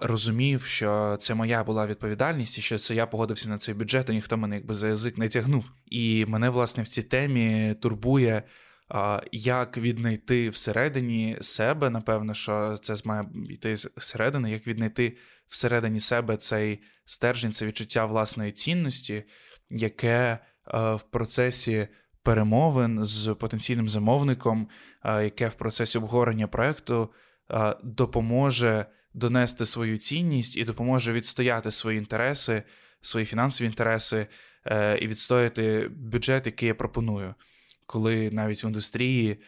Розумів, 0.00 0.62
що 0.62 1.16
це 1.20 1.34
моя 1.34 1.64
була 1.64 1.86
відповідальність, 1.86 2.58
і 2.58 2.60
що 2.60 2.78
це 2.78 2.94
я 2.94 3.06
погодився 3.06 3.48
на 3.48 3.58
цей 3.58 3.74
бюджет, 3.74 4.08
і 4.08 4.12
ніхто 4.12 4.36
мене 4.36 4.56
якби 4.56 4.74
за 4.74 4.88
язик 4.88 5.18
не 5.18 5.28
тягнув. 5.28 5.64
І 5.86 6.26
мене, 6.28 6.50
власне, 6.50 6.82
в 6.82 6.88
цій 6.88 7.02
темі 7.02 7.74
турбує 7.82 8.42
як 9.32 9.78
віднайти 9.78 10.48
всередині 10.48 11.36
себе, 11.40 11.90
напевно, 11.90 12.34
що 12.34 12.76
це 12.82 12.94
має 13.04 13.24
йти 13.50 13.76
зсередини, 13.76 14.50
як 14.50 14.66
віднайти 14.66 15.16
всередині 15.48 16.00
себе 16.00 16.36
цей 16.36 16.80
стержень, 17.04 17.52
це 17.52 17.66
відчуття 17.66 18.06
власної 18.06 18.52
цінності, 18.52 19.24
яке 19.70 20.38
в 20.72 21.00
процесі 21.10 21.88
перемовин 22.22 23.04
з 23.04 23.34
потенційним 23.34 23.88
замовником, 23.88 24.68
яке 25.04 25.48
в 25.48 25.54
процесі 25.54 25.98
обговорення 25.98 26.46
проекту 26.46 27.10
допоможе 27.82 28.86
донести 29.14 29.66
свою 29.66 29.98
цінність 29.98 30.56
і 30.56 30.64
допоможе 30.64 31.12
відстояти 31.12 31.70
свої 31.70 31.98
інтереси, 31.98 32.62
свої 33.00 33.26
фінансові 33.26 33.68
інтереси 33.68 34.26
е, 34.66 34.98
і 34.98 35.06
відстояти 35.06 35.90
бюджет, 35.96 36.46
який 36.46 36.68
я 36.68 36.74
пропоную 36.74 37.34
коли 37.88 38.30
навіть 38.30 38.64
в 38.64 38.66
індустрії 38.66 39.40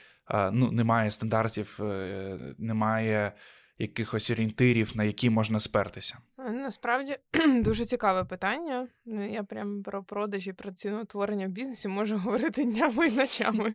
ну, 0.53 0.73
немає 0.73 1.11
стандартів, 1.11 1.79
е, 1.81 2.39
немає 2.59 3.33
якихось 3.79 4.31
орієнтирів, 4.31 4.93
на 4.95 5.05
які 5.05 5.31
можна 5.31 5.61
спертися. 5.61 6.19
Насправді 6.49 7.17
дуже 7.63 7.85
цікаве 7.85 8.25
питання. 8.25 8.89
Ну, 9.05 9.31
я 9.33 9.43
прям 9.43 9.83
про 9.83 10.05
продажі, 10.05 10.53
про 10.53 10.73
ціноутворення 10.73 11.47
в 11.47 11.51
бізнесі 11.51 11.89
можу 11.89 12.19
говорити 12.19 12.65
днями 12.65 13.09
і 13.09 13.17
ночами. 13.17 13.75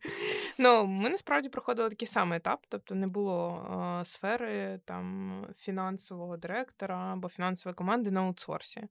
Ну, 0.58 0.86
ми 0.86 1.10
насправді 1.10 1.50
проходили 1.50 1.90
такий 1.90 2.08
самий 2.08 2.38
етап, 2.38 2.60
тобто 2.70 2.96
не 2.96 3.08
було 3.08 3.68
е, 4.02 4.06
сфери 4.06 4.80
там 4.86 5.32
фінансового 5.58 6.38
директора 6.38 7.14
або 7.14 7.30
фінансової 7.30 7.76
команди 7.76 8.12
на 8.12 8.22
аутсорсі. 8.22 8.82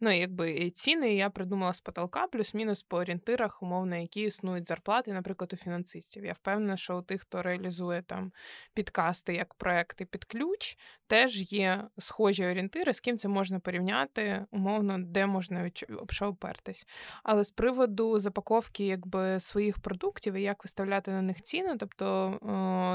Ну, 0.00 0.10
якби 0.10 0.50
і 0.50 0.70
ціни 0.70 1.14
я 1.14 1.30
придумала 1.30 1.72
з 1.72 1.80
потолка, 1.80 2.26
плюс-мінус 2.26 2.82
по 2.82 2.96
орієнтирах, 2.96 3.62
умовно, 3.62 3.96
які 3.96 4.20
існують 4.20 4.66
зарплати, 4.66 5.12
наприклад, 5.12 5.52
у 5.52 5.56
фінансистів. 5.56 6.24
Я 6.24 6.32
впевнена, 6.32 6.76
що 6.76 6.98
у 6.98 7.02
тих, 7.02 7.20
хто 7.20 7.42
реалізує 7.42 8.02
там 8.02 8.32
підкасти 8.74 9.34
як 9.34 9.54
проекти 9.54 10.04
під 10.04 10.24
ключ, 10.24 10.78
теж 11.06 11.52
є 11.52 11.84
схожі 11.98 12.46
орієнтири, 12.46 12.92
з 12.92 13.00
ким 13.00 13.16
це 13.16 13.23
можна 13.28 13.60
порівняти, 13.60 14.46
умовно, 14.50 14.98
де 14.98 15.26
можна 15.26 15.70
що 16.10 16.26
опертись. 16.26 16.86
Але 17.22 17.44
з 17.44 17.50
приводу 17.50 18.18
запаковки 18.18 18.86
якби 18.86 19.40
своїх 19.40 19.78
продуктів 19.78 20.34
і 20.34 20.42
як 20.42 20.64
виставляти 20.64 21.10
на 21.10 21.22
них 21.22 21.42
ціну, 21.42 21.76
тобто 21.78 22.38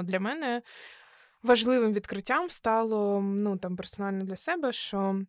для 0.05 0.19
мене 0.19 0.61
важливим 1.43 1.93
відкриттям 1.93 2.49
стало 2.49 3.21
ну 3.21 3.57
там 3.57 3.75
персонально 3.75 4.23
для 4.23 4.35
себе, 4.35 4.71
що 4.71 5.21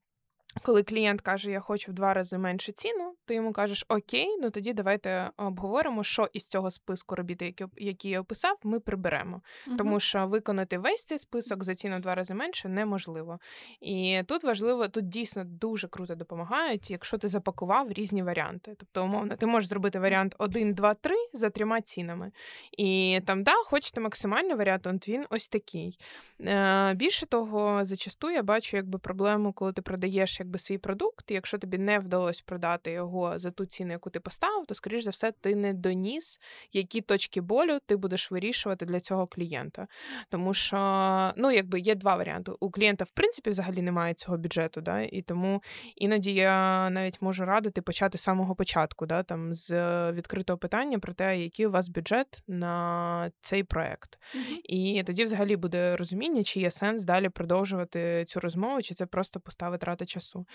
коли 0.63 0.83
клієнт 0.83 1.21
каже, 1.21 1.51
я 1.51 1.61
хочу 1.61 1.93
в 1.93 1.95
два 1.95 2.15
рази 2.15 2.39
менше 2.39 2.73
ціну, 2.73 3.15
ти 3.25 3.35
йому 3.35 3.53
кажеш 3.53 3.85
Окей, 3.89 4.37
ну 4.43 4.51
тоді 4.51 4.73
давайте 4.73 5.31
обговоримо, 5.37 6.05
що 6.05 6.29
із 6.33 6.49
цього 6.49 6.71
списку 6.71 7.15
робіт, 7.15 7.63
який 7.77 8.11
я 8.11 8.21
описав, 8.21 8.59
ми 8.63 8.81
приберемо. 8.81 9.43
uh 9.69 9.77
Тому 9.77 10.01
що 10.01 10.27
виконати 10.27 10.79
весь 10.79 11.05
цей 11.05 11.19
список 11.19 11.65
за 11.65 11.75
ціну 11.75 11.97
в 11.97 12.01
два 12.01 12.15
рази 12.15 12.35
менше 12.35 12.69
неможливо. 12.69 13.39
І 13.81 14.23
тут 14.27 14.45
важливо, 14.45 14.89
тут 14.89 15.09
дійсно 15.09 15.45
дуже 15.45 15.89
круто 15.89 16.15
допомагають, 16.15 16.91
якщо 16.91 17.19
ти 17.19 17.29
запакував 17.29 17.93
різні 17.93 18.23
варіанти. 18.23 18.75
Тобто, 18.79 19.05
умовно, 19.05 19.37
ти 19.37 19.47
можеш 19.47 19.69
зробити 19.69 19.99
варіант 19.99 20.35
1, 20.39 20.75
2, 20.75 20.95
3 20.95 21.15
за 21.33 21.51
трьома 21.51 21.81
цінами. 21.81 22.33
І 22.79 23.21
там, 23.27 23.43
да, 23.43 23.53
хочете 23.65 24.01
максимальний 24.01 24.55
варіант, 24.55 24.87
от 24.87 25.09
він 25.09 25.27
ось 25.31 25.49
такий. 25.49 25.99
Е, 26.41 26.95
Більше 26.95 27.27
того, 27.27 27.85
зачасту 27.85 28.31
я 28.31 28.43
бачу 28.43 28.77
якби 28.77 28.99
проблему, 28.99 29.53
коли 29.53 29.73
ти 29.73 29.83
продаєш 29.83 30.40
якби 30.41 30.59
свій 30.59 30.79
продукт, 30.79 31.31
і 31.31 31.35
якщо 31.35 31.59
тобі 31.59 31.79
не 31.79 31.99
вдалося 31.99 32.43
продати 32.47 32.91
його 32.91 33.39
за 33.39 33.51
ту 33.51 33.67
ціну, 33.67 33.93
яку 33.93 34.11
ти 34.11 34.21
поставив, 34.21 34.67
то 34.67 34.75
скоріш 34.75 35.05
за 35.05 35.11
все 35.11 35.33
ти 35.33 35.55
не 35.55 35.75
доніс, 35.75 36.41
які 36.73 37.01
точки 37.01 37.41
болю 37.41 37.79
ти 37.87 37.97
будеш 37.97 38.31
вирішувати 38.31 38.87
для 38.87 39.01
цього 39.01 39.27
клієнта. 39.27 39.87
Тому 40.29 40.55
що 40.55 40.77
ну, 41.37 41.51
якби 41.51 41.81
є 41.81 41.95
два 41.95 42.17
варіанти. 42.17 42.53
У 42.61 42.71
клієнта, 42.71 43.05
в 43.05 43.11
принципі, 43.11 43.51
взагалі 43.51 43.83
немає 43.83 44.15
цього 44.15 44.39
бюджету, 44.39 44.81
да, 44.81 45.01
і 45.01 45.23
тому 45.23 45.63
іноді 45.97 46.33
я 46.33 46.91
навіть 46.91 47.23
можу 47.23 47.45
радити 47.45 47.83
почати 47.83 48.19
з 48.19 48.21
самого 48.21 48.55
початку, 48.55 49.07
да, 49.07 49.23
там 49.23 49.55
з 49.55 49.73
відкритого 50.13 50.59
питання 50.59 50.99
про 50.99 51.13
те, 51.13 51.41
який 51.41 51.67
у 51.67 51.71
вас 51.71 51.89
бюджет 51.89 52.43
на 52.49 53.31
цей 53.41 53.65
проект. 53.65 54.19
Mm-hmm. 54.37 54.61
І 54.65 55.03
тоді 55.03 55.25
взагалі 55.25 55.57
буде 55.57 55.97
розуміння, 55.97 56.43
чи 56.43 56.61
є 56.61 56.71
сенс 56.71 57.05
далі 57.05 57.29
продовжувати 57.29 58.25
цю 58.29 58.41
розмову, 58.41 58.83
чи 58.83 58.95
це 58.95 59.07
просто 59.07 59.41
пуста 59.41 59.71
витрата 59.71 60.07
часу 60.07 60.30
часу. 60.31 60.47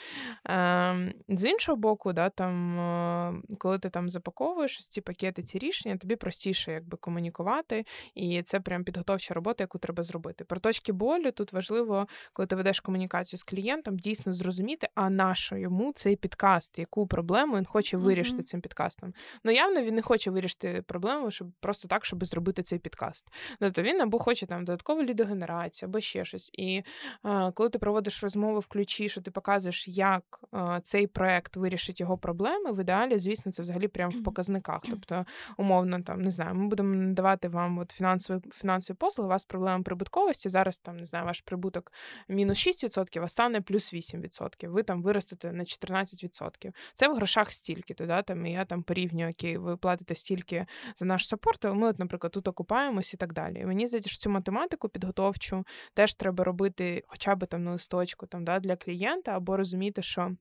Е, 0.49 1.13
З 1.29 1.49
іншого 1.49 1.75
боку, 1.75 2.13
да, 2.13 2.29
там, 2.29 3.45
коли 3.57 3.79
ти 3.79 3.89
там 3.89 4.09
запаковуєш 4.09 4.87
ці 4.87 5.01
пакети, 5.01 5.43
ці 5.43 5.59
рішення, 5.59 5.97
тобі 5.97 6.15
простіше 6.15 6.71
якби 6.71 6.97
комунікувати, 6.97 7.85
і 8.15 8.43
це 8.43 8.59
прям 8.59 8.83
підготовча 8.83 9.33
робота, 9.33 9.63
яку 9.63 9.77
треба 9.77 10.03
зробити. 10.03 10.43
Про 10.43 10.59
точки 10.59 10.91
болю 10.93 11.31
тут 11.31 11.53
важливо, 11.53 12.07
коли 12.33 12.47
ти 12.47 12.55
ведеш 12.55 12.79
комунікацію 12.79 13.37
з 13.37 13.43
клієнтом, 13.43 13.97
дійсно 13.97 14.33
зрозуміти, 14.33 14.87
а 14.95 15.09
на 15.09 15.35
що 15.35 15.57
йому 15.57 15.93
цей 15.93 16.15
підкаст, 16.15 16.79
яку 16.79 17.07
проблему 17.07 17.57
він 17.57 17.65
хоче 17.65 17.97
вирішити 17.97 18.37
mm-hmm. 18.37 18.43
цим 18.43 18.61
підкастом. 18.61 19.13
Ну, 19.43 19.51
явно 19.51 19.81
він 19.81 19.95
не 19.95 20.01
хоче 20.01 20.31
вирішити 20.31 20.83
проблему, 20.87 21.31
щоб 21.31 21.47
просто 21.59 21.87
так, 21.87 22.05
щоб 22.05 22.25
зробити 22.25 22.63
цей 22.63 22.79
підкаст. 22.79 23.25
Тобто 23.59 23.81
він 23.81 24.01
або 24.01 24.19
хоче 24.19 24.45
там 24.45 24.65
додаткову 24.65 25.03
лідогенерацію, 25.03 25.89
або 25.89 25.99
ще 25.99 26.25
щось. 26.25 26.49
І 26.53 26.83
е, 27.25 27.51
коли 27.51 27.69
ти 27.69 27.79
проводиш 27.79 28.23
розмову 28.23 28.59
в 28.59 28.65
ключі, 28.65 29.09
що 29.09 29.21
ти 29.21 29.31
показуєш 29.31 29.64
показуєш, 29.65 29.87
як 29.87 30.39
е, 30.53 30.79
цей 30.83 31.07
проект 31.07 31.55
вирішить 31.55 31.99
його 31.99 32.17
проблеми, 32.17 32.71
в 32.71 32.81
ідеалі, 32.81 33.19
звісно, 33.19 33.51
це 33.51 33.61
взагалі 33.61 33.87
прямо 33.87 34.11
в 34.19 34.23
показниках. 34.23 34.81
Тобто, 34.89 35.25
умовно, 35.57 36.01
там 36.01 36.21
не 36.21 36.31
знаю, 36.31 36.55
ми 36.55 36.67
будемо 36.67 36.95
надавати 36.95 37.47
вам 37.47 37.77
от 37.77 37.91
фінансові 37.91 38.41
фінансові 38.53 38.97
послуги. 38.97 39.27
У 39.27 39.29
вас 39.29 39.45
проблема 39.45 39.83
прибутковості. 39.83 40.49
Зараз 40.49 40.77
там 40.77 40.97
не 40.97 41.05
знаю, 41.05 41.25
ваш 41.25 41.41
прибуток 41.41 41.91
мінус 42.29 42.67
6%, 42.67 43.23
а 43.23 43.27
стане 43.27 43.61
плюс 43.61 43.93
8%. 43.93 44.67
Ви 44.67 44.83
там 44.83 45.01
виростете 45.01 45.51
на 45.51 45.63
14%. 45.63 46.71
Це 46.93 47.07
в 47.07 47.15
грошах 47.15 47.51
стільки. 47.51 47.93
То, 47.93 48.05
да, 48.05 48.21
там 48.21 48.45
і 48.45 48.51
я 48.51 48.65
там 48.65 48.83
порівнюю, 48.83 49.31
окей, 49.31 49.57
ви 49.57 49.77
платите 49.77 50.15
стільки 50.15 50.65
за 50.95 51.05
наш 51.05 51.27
саппорт, 51.27 51.65
але 51.65 51.75
ми, 51.75 51.87
от, 51.87 51.99
наприклад, 51.99 52.31
тут 52.31 52.47
окупаємось 52.47 53.13
і 53.13 53.17
так 53.17 53.33
далі. 53.33 53.59
І 53.59 53.65
мені 53.65 53.87
здається, 53.87 54.09
що 54.09 54.19
цю 54.19 54.29
математику 54.29 54.89
підготовчу 54.89 55.65
теж 55.93 56.13
треба 56.13 56.43
робити, 56.43 57.03
хоча 57.07 57.35
б 57.35 57.45
там 57.45 57.63
на 57.63 57.71
листочку 57.71 58.27
там 58.27 58.45
да, 58.45 58.59
для 58.59 58.75
клієнта 58.75 59.31
або 59.31 59.54
розуміти, 59.57 60.01
що 60.01 60.35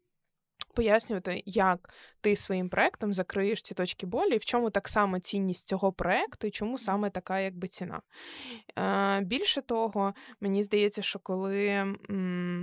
Пояснювати, 0.74 1.42
як 1.46 1.94
ти 2.20 2.36
своїм 2.36 2.68
проектом 2.68 3.14
закриєш 3.14 3.62
ці 3.62 3.74
точки 3.74 4.06
болі, 4.06 4.34
і 4.34 4.38
в 4.38 4.44
чому 4.44 4.70
так 4.70 4.88
само 4.88 5.18
цінність 5.18 5.68
цього 5.68 5.92
проекту, 5.92 6.46
і 6.46 6.50
чому 6.50 6.78
саме 6.78 7.10
така 7.10 7.40
якби 7.40 7.68
ціна. 7.68 8.00
Е, 8.78 9.20
Більше 9.20 9.62
того, 9.62 10.14
мені 10.40 10.62
здається, 10.62 11.02
що 11.02 11.18
коли 11.18 11.86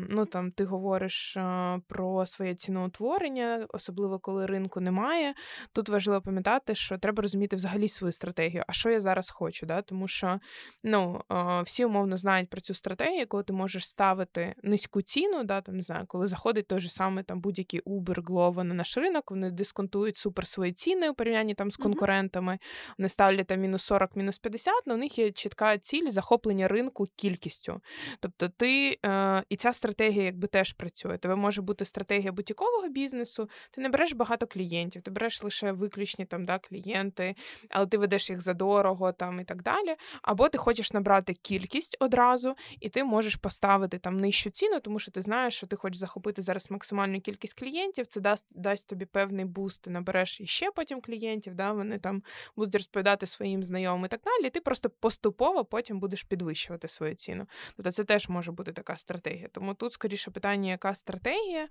ну, 0.09 0.26
там, 0.26 0.51
ти 0.51 0.66
говориш 0.66 1.38
е, 1.38 1.80
про 1.88 2.26
своє 2.26 2.55
ціноутворення, 2.55 3.66
особливо 3.70 4.20
коли 4.20 4.45
ринку 4.45 4.80
немає, 4.80 5.34
тут 5.74 5.89
важливо 5.89 6.22
пам'ятати, 6.22 6.76
що 6.76 6.97
треба 6.97 7.22
розуміти 7.22 7.55
взагалі 7.55 7.88
свою 7.88 8.12
стратегію. 8.12 8.64
А 8.68 8.74
що 8.74 8.89
я 8.89 8.99
зараз 8.99 9.30
хочу? 9.30 9.66
Да? 9.66 9.82
Тому 9.82 10.07
що 10.07 10.39
ну, 10.84 11.22
е, 11.32 11.62
всі 11.62 11.86
умовно 11.86 12.18
знають 12.18 12.49
про 12.49 12.62
цю 12.62 12.74
стратегію, 12.74 13.28
коли 13.28 13.43
ти 13.43 13.53
можеш 13.53 13.88
ставити 13.88 14.55
низьку 14.64 15.01
ціну, 15.01 15.43
да, 15.43 15.62
там, 15.62 15.76
не 15.76 15.84
знаю, 15.84 16.05
коли 16.07 16.28
заходить 16.28 16.68
той 16.68 16.80
же 16.80 16.89
самий 16.89 17.24
там 17.24 17.41
будь-який 17.41 17.82
Uber, 17.82 18.01
Glovo 18.10 18.64
на 18.64 18.74
наш 18.74 18.97
ринок, 18.97 19.32
вони 19.32 19.52
дисконтують 19.52 20.18
супер 20.18 20.47
свої 20.47 20.74
ціни 20.74 21.10
у 21.10 21.14
порівнянні 21.14 21.54
там 21.54 21.72
з 21.72 21.78
конкурентами. 21.78 22.54
Mm-hmm. 22.54 22.93
Вони 22.97 23.10
ставлять 23.10 23.47
там 23.47 23.60
мінус 23.60 23.84
40, 23.84 24.16
мінус 24.16 24.38
50, 24.38 24.74
але 24.86 24.95
у 24.95 24.99
них 24.99 25.20
є 25.20 25.32
чітка 25.32 25.78
ціль 25.78 26.08
захоплення 26.08 26.68
ринку 26.68 27.08
кількістю. 27.16 27.82
Тобто 28.20 28.49
ти 28.49 28.99
е, 29.06 29.43
і 29.49 29.56
ця 29.56 29.74
стратегія 29.74 30.24
якби 30.24 30.47
теж 30.47 30.74
працює. 30.74 31.18
Тебе 31.18 31.36
може 31.36 31.62
бути 31.62 31.86
стратегія 31.86 32.32
бутікового 32.32 32.89
бізнесу, 32.89 33.49
ти 33.72 33.82
не 33.82 33.89
береш 33.89 34.14
багато 34.14 34.47
клієнтів, 34.47 35.02
ти 35.02 35.12
береш 35.12 35.43
лише 35.43 35.72
виключні 35.72 36.26
там 36.26 36.45
да, 36.45 36.60
клієнти, 36.60 37.36
але 37.70 37.88
ти 37.88 37.97
ведеш 37.97 38.30
їх 38.30 38.41
задорого 38.41 39.12
там 39.12 39.39
і 39.39 39.43
так 39.43 39.64
далі. 39.64 39.95
Або 40.22 40.49
ти 40.49 40.58
хочеш 40.58 40.93
набрати 40.93 41.34
кількість 41.34 41.97
одразу, 41.99 42.56
і 42.80 42.89
ти 42.89 43.04
можеш 43.04 43.36
поставити 43.36 43.99
там 43.99 44.20
нижчу 44.20 44.49
ціну, 44.49 44.80
тому 44.80 44.99
що 44.99 45.12
ти 45.12 45.22
знаєш, 45.22 45.54
що 45.54 45.68
ти 45.68 45.76
хочеш 45.76 45.97
захопити 45.97 46.41
зараз 46.41 46.72
максимальну 46.72 47.22
кількість 47.22 47.60
клієнтів. 47.60 47.91
Це 47.92 48.22
дасть 48.22 48.46
дасть 48.52 48.88
тобі 48.88 49.06
певний 49.06 49.46
буст, 49.46 49.82
ти 49.82 49.89
набереш 49.89 50.42
іще 50.42 50.72
потім 50.76 51.02
клієнтів, 51.02 51.56
да, 51.56 51.72
вони 51.72 52.00
там 52.00 52.24
будуть 52.56 52.76
розповідати 52.76 53.28
своїм 53.28 53.64
знайомим 53.64 54.06
і 54.06 54.08
так 54.08 54.22
далі. 54.26 54.48
І 54.48 54.50
ти 54.50 54.62
просто 54.62 54.89
поступово 54.89 55.66
потім 55.66 56.00
будеш 56.00 56.24
підвищувати 56.24 56.88
свою 56.88 57.16
ціну. 57.16 57.48
Тобто 57.76 57.92
це 57.92 58.04
теж 58.04 58.30
може 58.30 58.52
бути 58.52 58.74
така 58.74 58.96
стратегія. 58.96 59.48
Тому 59.52 59.74
тут, 59.74 59.94
скоріше, 59.94 60.32
питання, 60.32 60.70
яка 60.70 60.96
стратегія. 60.96 61.68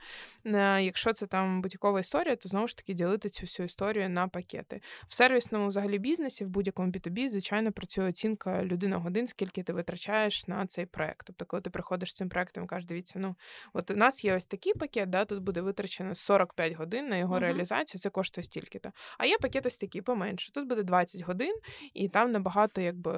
Якщо 0.80 1.12
це 1.12 1.26
там 1.26 1.62
будь-якова 1.62 2.00
історія, 2.00 2.36
то 2.36 2.48
знову 2.48 2.66
ж 2.66 2.76
таки 2.76 2.94
ділити 2.94 3.28
цю 3.28 3.46
всю 3.46 3.66
історію 3.66 4.10
на 4.10 4.28
пакети. 4.28 4.80
В 5.08 5.14
сервісному 5.14 5.68
взагалі 5.68 5.98
бізнесі, 5.98 6.44
в 6.44 6.48
будь-якому 6.48 6.92
B2B, 6.92 7.28
звичайно, 7.28 7.72
працює 7.72 8.08
оцінка 8.08 8.64
людина 8.64 8.96
годин, 8.96 9.26
скільки 9.26 9.62
ти 9.62 9.72
витрачаєш 9.72 10.46
на 10.48 10.66
цей 10.66 10.86
проект. 10.86 11.26
Тобто, 11.26 11.44
коли 11.46 11.62
ти 11.62 11.70
приходиш 11.70 12.10
з 12.10 12.12
цим 12.12 12.28
проектом, 12.28 12.66
кажеш, 12.66 12.86
дивіться, 12.86 13.18
ну 13.18 13.36
от 13.72 13.90
у 13.90 13.96
нас 13.96 14.24
є 14.24 14.36
ось 14.36 14.46
такий 14.46 14.74
пакет, 14.74 15.10
да, 15.10 15.24
тут 15.24 15.42
буде 15.42 15.60
витрачено 15.60 16.09
45 16.14 16.72
годин 16.72 17.08
на 17.08 17.16
його 17.16 17.34
uh-huh. 17.34 17.40
реалізацію, 17.40 18.00
це 18.00 18.10
коштує 18.10 18.44
стільки-то. 18.44 18.90
А 19.18 19.26
є 19.26 19.38
пакет 19.38 19.66
ось 19.66 19.76
такий 19.76 20.02
поменше. 20.02 20.52
Тут 20.52 20.68
буде 20.68 20.82
20 20.82 21.22
годин, 21.22 21.54
і 21.94 22.08
там 22.08 22.32
набагато 22.32 22.80
якби 22.80 23.12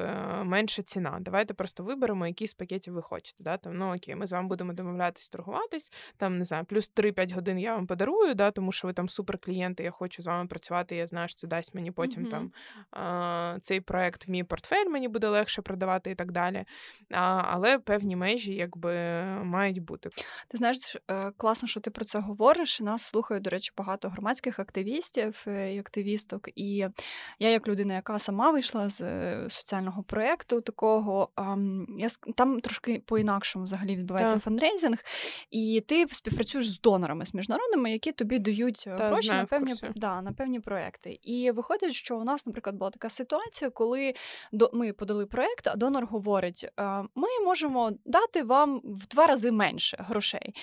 менша 0.45 0.83
ціна. 0.83 1.19
Давайте 1.21 1.55
просто 1.55 1.85
виберемо, 1.85 2.27
які 2.27 2.47
з 2.47 2.55
пакетів 2.55 2.95
ви 2.95 3.03
хочете. 3.03 3.45
Да? 3.45 3.57
Там, 3.57 3.75
ну 3.75 3.95
окей, 3.97 4.15
ми 4.15 4.27
з 4.27 4.33
вами 4.33 4.49
будемо 4.49 4.73
домовлятись, 4.73 5.29
торгуватись. 5.29 5.93
Там 6.17 6.39
не 6.39 6.45
знаю, 6.45 6.65
плюс 6.65 6.91
3-5 6.97 7.35
годин 7.35 7.59
я 7.59 7.75
вам 7.75 7.87
подарую, 7.87 8.35
да, 8.35 8.51
тому 8.51 8.73
що 8.73 8.89
ви 8.89 8.93
там 8.93 9.09
суперклієнти, 9.09 9.85
я 9.85 9.91
хочу 9.91 10.23
з 10.23 10.27
вами 10.27 10.47
працювати. 10.49 10.97
Я 10.97 11.07
знаю, 11.07 11.29
що 11.29 11.37
це 11.37 11.47
дасть 11.47 11.75
мені 11.75 11.91
потім 11.91 12.25
uh-huh. 12.25 12.31
там 12.31 12.53
а, 12.91 13.59
цей 13.63 13.81
проект 13.81 14.29
в 14.29 14.31
мій 14.31 14.45
портфель 14.45 14.87
мені 14.87 15.09
буде 15.09 15.29
легше 15.29 15.63
продавати 15.63 16.11
і 16.11 16.15
так 16.15 16.33
далі. 16.33 16.65
А, 17.11 17.43
Але 17.47 17.79
певні 17.79 18.17
межі 18.17 18.55
якби 18.55 18.95
мають 19.43 19.79
бути. 19.79 20.11
Ти 20.49 20.59
знаєш, 20.59 20.97
е, 21.11 21.31
класно, 21.37 21.69
що 21.69 21.81
ти 21.81 21.91
про 21.91 22.05
це 22.05 22.19
говориш. 22.19 22.72
Нас 22.81 23.03
слухають, 23.03 23.45
до 23.45 23.51
речі, 23.51 23.73
багато 23.77 24.09
громадських 24.09 24.59
активістів 24.59 25.45
е, 25.47 25.75
і 25.75 25.79
активісток. 25.79 26.49
І 26.55 26.77
я, 27.39 27.51
як 27.51 27.69
людина, 27.69 27.95
яка 27.95 28.19
сама 28.19 28.51
вийшла 28.51 28.89
з 28.89 29.01
е, 29.01 29.47
соціального 29.51 30.03
проєкту 30.03 30.61
такого, 30.61 31.29
я 31.99 32.09
там 32.35 32.61
трошки 32.61 33.03
по-інакшому 33.07 33.65
взагалі 33.65 33.97
відбувається 33.97 34.35
так. 34.35 34.45
фандрейзинг, 34.45 34.99
і 35.51 35.83
ти 35.87 36.07
співпрацюєш 36.11 36.71
з 36.71 36.81
донорами, 36.81 37.27
з 37.27 37.35
міжнародними, 37.35 37.93
які 37.93 38.13
тобі 38.13 38.39
дають 38.39 38.89
Та, 38.99 39.09
гроші 39.09 39.27
знаю, 39.27 39.43
на 39.43 39.47
певні 39.47 39.75
да, 39.95 40.23
на 40.23 40.33
певні 40.33 40.61
проекти. 40.61 41.19
І 41.23 41.51
виходить, 41.51 41.95
що 41.95 42.19
у 42.19 42.25
нас, 42.25 42.47
наприклад, 42.47 42.77
була 42.77 42.91
така 42.91 43.09
ситуація, 43.09 43.71
коли 43.71 44.15
ми 44.73 44.93
подали 44.93 45.27
проєкт, 45.27 45.67
а 45.67 45.77
донор 45.77 46.07
говорить: 46.07 46.69
ми 47.15 47.29
можемо 47.45 47.93
дати 48.05 48.43
вам 48.43 48.81
в 48.85 49.07
два 49.07 49.27
рази 49.27 49.51
менше 49.51 49.97
грошей. 50.01 50.55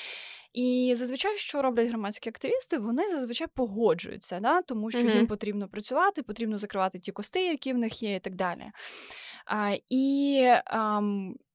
І 0.53 0.93
зазвичай, 0.97 1.37
що 1.37 1.61
роблять 1.61 1.89
громадські 1.89 2.29
активісти, 2.29 2.77
вони 2.77 3.07
зазвичай 3.07 3.47
погоджуються, 3.53 4.39
да? 4.39 4.61
тому 4.61 4.91
що 4.91 4.99
mm-hmm. 4.99 5.15
їм 5.15 5.27
потрібно 5.27 5.67
працювати, 5.67 6.23
потрібно 6.23 6.57
закривати 6.57 6.99
ті 6.99 7.11
кости, 7.11 7.45
які 7.45 7.73
в 7.73 7.77
них 7.77 8.03
є, 8.03 8.15
і 8.15 8.19
так 8.19 8.35
далі. 8.35 8.71
А, 9.45 9.75
І 9.89 10.45
а, 10.65 11.01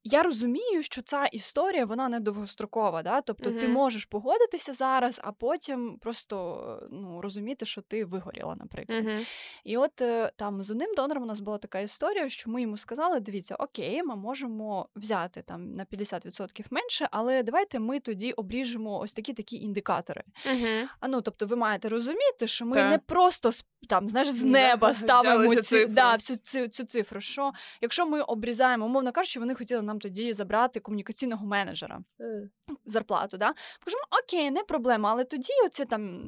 я 0.04 0.22
розумію, 0.22 0.82
що 0.82 1.02
ця 1.02 1.26
історія 1.26 1.84
вона 1.84 2.08
не 2.08 2.20
довгострокова. 2.20 3.02
Да? 3.02 3.20
Тобто 3.20 3.50
uh-huh. 3.50 3.60
ти 3.60 3.68
можеш 3.68 4.04
погодитися 4.04 4.72
зараз, 4.72 5.20
а 5.24 5.32
потім 5.32 5.98
просто 6.00 6.88
ну, 6.90 7.20
розуміти, 7.20 7.66
що 7.66 7.80
ти 7.80 8.04
вигоріла, 8.04 8.56
наприклад. 8.56 9.04
Uh-huh. 9.04 9.26
І 9.64 9.76
от 9.76 10.00
е, 10.00 10.32
там 10.36 10.62
з 10.62 10.70
одним 10.70 10.94
донором 10.96 11.22
у 11.22 11.26
нас 11.26 11.40
була 11.40 11.58
така 11.58 11.80
історія, 11.80 12.28
що 12.28 12.50
ми 12.50 12.62
йому 12.62 12.76
сказали: 12.76 13.20
дивіться, 13.20 13.54
окей, 13.54 14.02
ми 14.02 14.16
можемо 14.16 14.88
взяти 14.96 15.42
там 15.42 15.74
на 15.74 15.84
50% 15.84 16.64
менше, 16.70 17.08
але 17.10 17.42
давайте 17.42 17.78
ми 17.78 18.00
тоді 18.00 18.32
обріжемо 18.32 18.98
ось 18.98 19.14
такі 19.14 19.32
такі 19.32 19.56
індикатори. 19.56 20.22
Uh-huh. 20.46 20.82
А 21.00 21.08
ну, 21.08 21.20
тобто, 21.20 21.46
ви 21.46 21.56
маєте 21.56 21.88
розуміти, 21.88 22.46
що 22.46 22.66
ми 22.66 22.74
так. 22.74 22.90
не 22.90 22.98
просто 22.98 23.50
там, 23.88 24.08
знаєш, 24.08 24.28
з 24.28 24.42
неба 24.42 24.94
ставимо 24.94 25.54
цю, 25.54 25.86
да, 25.86 26.14
всю 26.14 26.38
цю, 26.38 26.68
цю 26.68 26.84
цифру. 26.84 27.20
Що 27.20 27.52
якщо 27.80 28.06
ми 28.06 28.20
обрізаємо, 28.20 28.86
умовно 28.86 29.12
кажучи, 29.12 29.40
вони 29.40 29.54
хотіли 29.54 29.82
нам 29.82 29.93
тоді 29.98 30.32
забрати 30.32 30.80
комунікаційного 30.80 31.46
менеджера 31.46 32.00
mm. 32.20 32.48
зарплату. 32.84 33.36
Да? 33.36 33.54
Кажемо, 33.84 34.02
окей, 34.24 34.50
не 34.50 34.62
проблема, 34.62 35.10
але 35.10 35.24
тоді 35.24 35.52
оце 35.66 35.84
там 35.84 36.24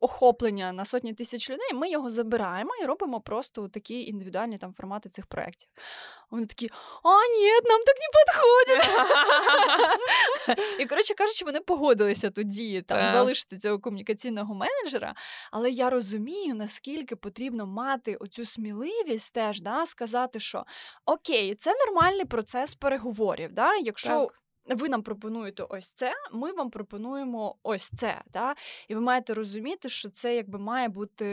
охоплення 0.00 0.72
на 0.72 0.84
сотні 0.84 1.14
тисяч 1.14 1.50
людей. 1.50 1.74
Ми 1.74 1.90
його 1.90 2.10
забираємо 2.10 2.70
і 2.82 2.86
робимо 2.86 3.20
просто 3.20 3.68
такі 3.68 4.04
індивідуальні 4.04 4.58
там 4.58 4.72
формати 4.72 5.08
цих 5.08 5.26
проєктів. 5.26 5.70
Вони 6.34 6.46
такі, 6.46 6.70
а 7.02 7.08
ні, 7.08 7.50
нам 7.50 7.80
так 7.86 7.96
не 8.00 8.08
підходить. 8.24 8.90
І 10.80 10.86
коротше 10.88 11.14
кажучи, 11.14 11.44
вони 11.44 11.60
погодилися 11.60 12.30
тоді 12.30 12.82
там 12.82 13.12
залишити 13.12 13.58
цього 13.58 13.78
комунікаційного 13.78 14.54
менеджера. 14.54 15.14
Але 15.52 15.70
я 15.70 15.90
розумію, 15.90 16.54
наскільки 16.54 17.16
потрібно 17.16 17.66
мати 17.66 18.16
оцю 18.16 18.44
сміливість 18.44 19.34
теж 19.34 19.60
да, 19.60 19.86
сказати, 19.86 20.40
що 20.40 20.64
окей, 21.06 21.54
це 21.54 21.74
нормальний 21.86 22.24
процес 22.24 22.74
переговорів. 22.74 23.52
Да? 23.52 23.74
Якщо 23.76 24.28
ви 24.68 24.88
нам 24.88 25.02
пропонуєте 25.02 25.62
ось 25.62 25.92
це, 25.92 26.12
ми 26.32 26.52
вам 26.52 26.70
пропонуємо 26.70 27.56
ось 27.62 27.90
це. 27.90 28.22
Да? 28.32 28.54
І 28.88 28.94
ви 28.94 29.00
маєте 29.00 29.34
розуміти, 29.34 29.88
що 29.88 30.10
це 30.10 30.36
якби 30.36 30.58
має 30.58 30.88
бути 30.88 31.24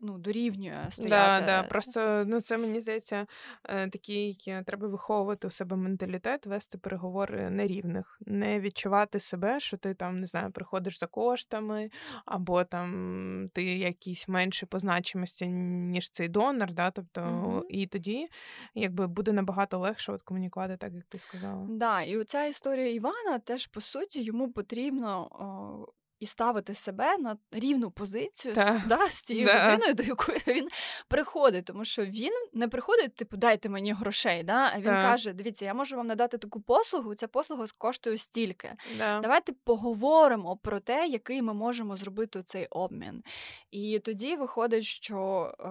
ну, 0.00 0.18
дорівнює 0.18 0.86
стояти. 0.88 1.46
Да, 1.46 1.46
да. 1.46 1.62
Просто 1.62 2.24
ну, 2.26 2.40
це 2.40 2.58
мені 2.58 2.80
здається 2.80 3.26
е, 3.64 3.88
такий, 3.90 4.38
треба 4.66 4.88
виховувати 4.88 5.46
у 5.46 5.50
себе 5.50 5.76
менталітет, 5.76 6.46
вести 6.46 6.78
переговори 6.78 7.50
нерівних, 7.50 8.18
не 8.26 8.60
відчувати 8.60 9.20
себе, 9.20 9.60
що 9.60 9.76
ти 9.76 9.94
там 9.94 10.20
не 10.20 10.26
знаю, 10.26 10.50
приходиш 10.50 10.98
за 10.98 11.06
коштами, 11.06 11.90
або 12.24 12.64
там 12.64 13.50
ти 13.54 13.64
якийсь 13.64 14.28
менше 14.28 14.66
по 14.66 14.78
значимості, 14.78 15.46
ніж 15.46 16.10
цей 16.10 16.28
донор. 16.28 16.72
Да? 16.72 16.90
Тобто, 16.90 17.22
угу. 17.22 17.64
І 17.68 17.86
тоді 17.86 18.28
якби 18.74 19.06
буде 19.06 19.32
набагато 19.32 19.78
легше 19.78 20.12
от 20.12 20.22
комунікувати, 20.22 20.76
так 20.76 20.92
як 20.92 21.04
ти 21.04 21.18
сказала. 21.18 21.66
Да, 21.70 22.02
і 22.02 22.16
оця 22.16 22.46
історія 22.58 22.92
Івана 22.92 23.38
теж 23.38 23.66
по 23.66 23.80
суті 23.80 24.22
йому 24.22 24.52
потрібно 24.52 25.28
о, 25.30 25.92
і 26.20 26.26
ставити 26.26 26.74
себе 26.74 27.18
на 27.18 27.36
рівну 27.52 27.90
позицію 27.90 28.54
з, 28.54 28.86
да, 28.86 29.10
з 29.10 29.22
тією 29.22 29.46
да. 29.46 29.66
людиною, 29.66 29.94
до 29.94 30.02
якої 30.02 30.38
він 30.46 30.68
приходить. 31.08 31.64
Тому 31.64 31.84
що 31.84 32.04
він 32.04 32.32
не 32.52 32.68
приходить, 32.68 33.14
типу, 33.14 33.36
дайте 33.36 33.68
мені 33.68 33.92
грошей. 33.92 34.42
Да? 34.42 34.72
А 34.74 34.78
він 34.78 34.84
каже: 34.84 35.32
Дивіться, 35.32 35.64
я 35.64 35.74
можу 35.74 35.96
вам 35.96 36.06
надати 36.06 36.38
таку 36.38 36.60
послугу, 36.60 37.14
ця 37.14 37.28
послуга 37.28 37.66
коштує 37.78 38.18
стільки. 38.18 38.74
Да. 38.98 39.20
Давайте 39.20 39.52
поговоримо 39.64 40.56
про 40.56 40.80
те, 40.80 41.06
який 41.06 41.42
ми 41.42 41.54
можемо 41.54 41.96
зробити 41.96 42.42
цей 42.42 42.66
обмін. 42.66 43.22
І 43.70 43.98
тоді 43.98 44.36
виходить, 44.36 44.84
що 44.84 45.52
е, 45.60 45.68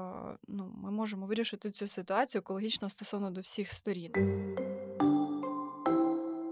ну, 0.47 0.73
ми 0.83 0.91
можемо 0.91 1.25
вирішити 1.25 1.71
цю 1.71 1.87
ситуацію 1.87 2.39
екологічно 2.39 2.89
стосовно 2.89 3.31
до 3.31 3.41
всіх 3.41 3.71
сторін. 3.71 4.11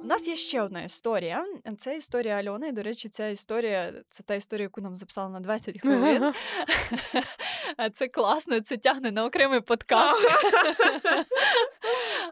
У 0.06 0.08
нас 0.08 0.28
є 0.28 0.36
ще 0.36 0.62
одна 0.62 0.82
історія. 0.84 1.46
Це 1.80 1.98
історія 1.98 2.36
Альони. 2.36 2.68
І, 2.68 2.72
до 2.72 2.84
речі, 2.84 3.10
ця 3.10 3.28
історія 3.28 3.94
це 4.10 4.24
та 4.24 4.36
історія, 4.36 4.64
яку 4.64 4.82
нам 4.82 4.96
записали 4.96 5.30
на 5.30 5.40
20 5.40 5.82
хвилин. 5.82 6.34
Це 7.94 8.08
класно, 8.08 8.60
це 8.60 8.78
тягне 8.78 9.12
на 9.12 9.26
окремий 9.26 9.62
подкаст. 9.62 10.22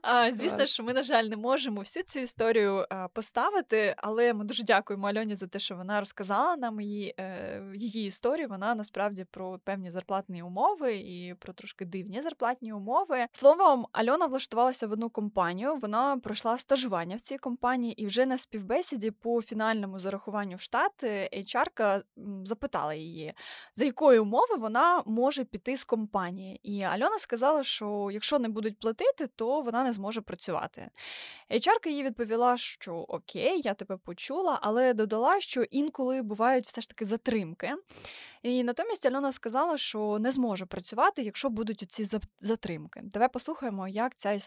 А, 0.05 0.31
Звісно 0.31 0.65
ж, 0.65 0.83
ми, 0.83 0.93
на 0.93 1.03
жаль, 1.03 1.23
не 1.23 1.37
можемо 1.37 1.79
всю 1.79 2.03
цю 2.03 2.19
історію 2.19 2.85
а, 2.89 3.07
поставити, 3.07 3.95
але 3.97 4.33
ми 4.33 4.45
дуже 4.45 4.63
дякуємо 4.63 5.07
Альоні 5.07 5.35
за 5.35 5.47
те, 5.47 5.59
що 5.59 5.75
вона 5.75 5.99
розказала 5.99 6.57
нам 6.57 6.81
її 6.81 7.13
е, 7.19 7.63
її 7.75 8.07
історію. 8.07 8.47
Вона 8.47 8.75
насправді 8.75 9.25
про 9.31 9.59
певні 9.63 9.89
зарплатні 9.91 10.43
умови 10.43 10.95
і 10.95 11.35
про 11.39 11.53
трошки 11.53 11.85
дивні 11.85 12.21
зарплатні 12.21 12.73
умови. 12.73 13.25
Словом, 13.31 13.87
Альона 13.91 14.25
влаштувалася 14.25 14.87
в 14.87 14.91
одну 14.91 15.09
компанію. 15.09 15.75
Вона 15.75 16.17
пройшла 16.17 16.57
стажування 16.57 17.15
в 17.15 17.21
цій 17.21 17.37
компанії, 17.37 18.01
і 18.01 18.05
вже 18.05 18.25
на 18.25 18.37
співбесіді 18.37 19.11
по 19.11 19.41
фінальному 19.41 19.99
зарахуванню 19.99 20.55
в 20.55 20.61
штат 20.61 21.03
HR 21.33 22.01
запитала 22.43 22.93
її, 22.93 23.33
за 23.75 23.85
якої 23.85 24.19
умови 24.19 24.55
вона 24.57 25.03
може 25.05 25.43
піти 25.43 25.77
з 25.77 25.83
компанії. 25.83 26.59
І 26.63 26.81
Альона 26.81 27.17
сказала, 27.17 27.63
що 27.63 28.09
якщо 28.11 28.39
не 28.39 28.49
будуть 28.49 28.79
платити, 28.79 29.27
то 29.35 29.61
вона 29.61 29.83
не 29.83 29.92
зможе 29.93 30.21
працювати. 30.21 30.89
HR 31.51 31.89
їй 31.89 32.03
відповіла, 32.03 32.57
що 32.57 32.95
окей, 32.95 33.61
я 33.63 33.73
тебе 33.73 33.97
почула, 33.97 34.59
але 34.61 34.93
додала, 34.93 35.39
що 35.39 35.63
інколи 35.63 36.21
бувають 36.21 36.67
все 36.67 36.81
ж 36.81 36.89
таки 36.89 37.05
затримки. 37.05 37.71
І 38.43 38.63
натомість 38.63 39.05
Альона 39.05 39.31
сказала, 39.31 39.77
що 39.77 40.17
не 40.19 40.31
зможе 40.31 40.65
працювати, 40.65 41.21
якщо 41.21 41.49
будуть 41.49 41.85
ці 41.87 42.19
затримки. 42.39 43.01
Давай 43.03 43.29
послухаємо, 43.33 43.87
як 43.87 44.15
ця 44.15 44.37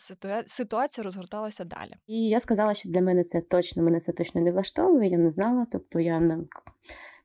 ситуація 0.47 1.05
розгорталася 1.05 1.65
далі. 1.65 1.93
І 2.07 2.29
я 2.29 2.41
сказала, 2.41 2.75
що 2.75 2.89
для 2.89 3.01
мене 3.01 3.25
це 3.25 3.41
точно 3.41 3.83
мене 3.83 4.01
це 4.01 4.13
точно 4.13 4.41
не 4.41 4.53
влаштовує. 4.53 5.11
Я 5.11 5.19
не 5.19 5.31
знала, 5.31 5.67
тобто 5.73 6.01
я 6.01 6.21
не. 6.21 6.39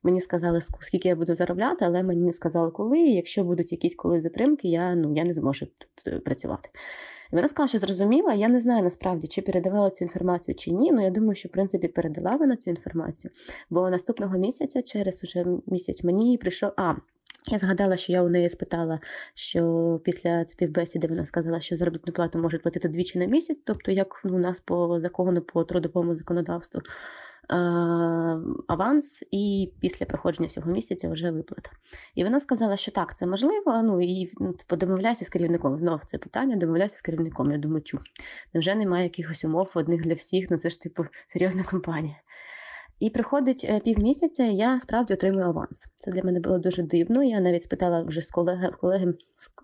Мені 0.02 0.20
сказали, 0.20 0.60
скільки 0.62 1.08
я 1.08 1.16
буду 1.16 1.36
заробляти, 1.36 1.84
але 1.84 2.02
мені 2.02 2.24
не 2.24 2.32
сказали, 2.32 2.70
коли. 2.70 2.98
Якщо 2.98 3.44
будуть 3.44 3.72
якісь 3.72 3.94
коли 3.94 4.20
затримки, 4.20 4.68
я 4.68 4.94
ну 4.94 5.16
я 5.16 5.24
не 5.24 5.34
зможу 5.34 5.66
тут 5.66 6.14
е, 6.14 6.18
працювати. 6.18 6.70
Вона 7.32 7.48
сказала, 7.48 7.68
що 7.68 7.78
зрозуміла. 7.78 8.34
Я 8.34 8.48
не 8.48 8.60
знаю 8.60 8.82
насправді, 8.82 9.26
чи 9.26 9.42
передавала 9.42 9.90
цю 9.90 10.04
інформацію 10.04 10.54
чи 10.54 10.70
ні. 10.70 10.92
Ну 10.92 11.02
я 11.02 11.10
думаю, 11.10 11.34
що 11.34 11.48
в 11.48 11.52
принципі 11.52 11.88
передала 11.88 12.36
вона 12.36 12.56
цю 12.56 12.70
інформацію. 12.70 13.30
Бо 13.70 13.90
наступного 13.90 14.38
місяця, 14.38 14.82
через 14.82 15.24
уже 15.24 15.46
місяць, 15.66 16.04
мені 16.04 16.38
прийшов. 16.38 16.72
А 16.76 16.94
я 17.48 17.58
згадала, 17.58 17.96
що 17.96 18.12
я 18.12 18.22
у 18.22 18.28
неї 18.28 18.50
спитала, 18.50 19.00
що 19.34 20.00
після 20.04 20.44
співбесіди 20.46 21.06
вона 21.06 21.26
сказала, 21.26 21.60
що 21.60 21.76
заробітну 21.76 22.12
плату 22.12 22.38
можуть 22.38 22.62
платити 22.62 22.88
двічі 22.88 23.18
на 23.18 23.24
місяць, 23.24 23.60
тобто 23.64 23.90
як 23.90 24.20
ну, 24.24 24.36
у 24.36 24.38
нас 24.38 24.60
по 24.60 25.00
закону, 25.00 25.40
по 25.40 25.64
трудовому 25.64 26.16
законодавству. 26.16 26.80
Аванс 28.68 29.24
і 29.30 29.72
після 29.80 30.06
проходження 30.06 30.48
всього 30.48 30.72
місяця 30.72 31.10
вже 31.10 31.30
виплата. 31.30 31.70
І 32.14 32.24
вона 32.24 32.40
сказала, 32.40 32.76
що 32.76 32.90
так, 32.90 33.16
це 33.16 33.26
можливо. 33.26 33.82
Ну 33.82 34.02
і 34.02 34.32
ну, 34.40 34.52
типу, 34.52 34.86
з 35.14 35.28
керівником. 35.28 35.78
Знов 35.78 36.00
це 36.04 36.18
питання, 36.18 36.56
домовляйся 36.56 36.96
з 36.96 37.00
керівником. 37.00 37.52
Я 37.52 37.58
думаю, 37.58 37.82
чу. 37.82 38.00
Невже 38.54 38.74
немає 38.74 39.04
якихось 39.04 39.44
умов 39.44 39.70
одних 39.74 40.02
для 40.02 40.14
всіх? 40.14 40.50
Ну 40.50 40.58
це 40.58 40.70
ж 40.70 40.80
типу 40.80 41.04
серйозна 41.26 41.64
компанія. 41.64 42.16
І 43.02 43.10
приходить 43.10 43.66
е, 43.68 43.80
півмісяця, 43.80 44.44
я 44.44 44.80
справді 44.80 45.14
отримую 45.14 45.46
аванс. 45.46 45.86
Це 45.96 46.10
для 46.10 46.22
мене 46.22 46.40
було 46.40 46.58
дуже 46.58 46.82
дивно. 46.82 47.22
Я 47.22 47.40
навіть 47.40 47.62
спитала 47.62 48.02
вже 48.02 48.20
з 48.20 48.30
колеги, 48.30 48.70
колеги 48.80 49.14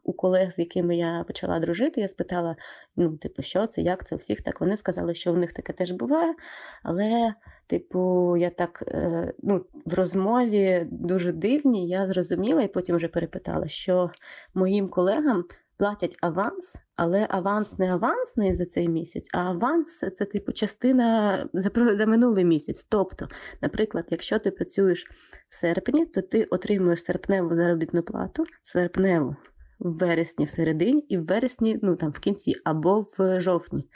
у 0.05 0.13
колег, 0.13 0.53
з 0.53 0.59
якими 0.59 0.97
я 0.97 1.25
почала 1.27 1.59
дружити. 1.61 2.01
Я 2.01 2.09
спитала: 2.09 2.57
ну, 2.97 3.17
типу, 3.17 3.43
що 3.43 3.67
це, 3.67 3.81
як 3.81 4.07
це 4.07 4.15
у 4.15 4.19
всіх 4.19 4.43
так. 4.43 4.61
Вони 4.61 4.77
сказали, 4.77 5.15
що 5.15 5.33
в 5.33 5.39
них 5.39 5.53
таке 5.53 5.73
теж 5.73 5.93
буває. 5.93 6.35
Але, 6.83 7.35
типу, 7.69 8.37
я 8.37 8.51
так 8.51 8.85
е, 8.89 9.33
ну, 9.43 9.65
в 9.87 9.95
розмові 9.95 10.87
дуже 10.91 11.33
дивні, 11.33 11.89
я 11.89 12.09
зрозуміла 12.09 12.63
і 12.63 12.73
потім 12.73 12.97
вже 12.97 13.09
перепитала, 13.09 13.69
що 13.69 14.11
моїм 14.55 14.89
колегам 14.89 15.45
платять 15.79 16.17
аванс, 16.21 16.77
але 16.97 17.27
аванс 17.31 17.79
не 17.79 17.93
авансний 17.93 18.55
за 18.55 18.67
цей 18.67 18.89
місяць, 18.89 19.31
а 19.35 19.39
аванс 19.39 19.99
це 19.99 20.25
типу 20.25 20.53
частина 20.53 21.49
за 21.53 21.97
за 21.97 22.07
минулий 22.07 22.45
місяць. 22.45 22.87
Тобто, 22.89 23.29
наприклад, 23.63 24.05
якщо 24.11 24.39
ти 24.39 24.51
працюєш 24.51 25.07
в 25.49 25.57
серпні, 25.57 26.07
то 26.07 26.23
ти 26.23 26.45
отримуєш 26.45 27.03
серпневу 27.03 27.57
заробітну 27.57 28.03
плату, 28.03 28.45
серпневу 28.63 29.37
в 29.79 29.99
вересні 29.99 30.45
в 30.45 30.51
середині 30.51 31.01
і 31.09 31.19
в 31.19 31.25
вересні, 31.25 31.79
ну 31.83 31.97
там 31.97 32.11
в 32.11 32.19
кінці 32.19 32.55
або 32.65 33.07
в 33.19 33.41
жовтні. 33.41 33.89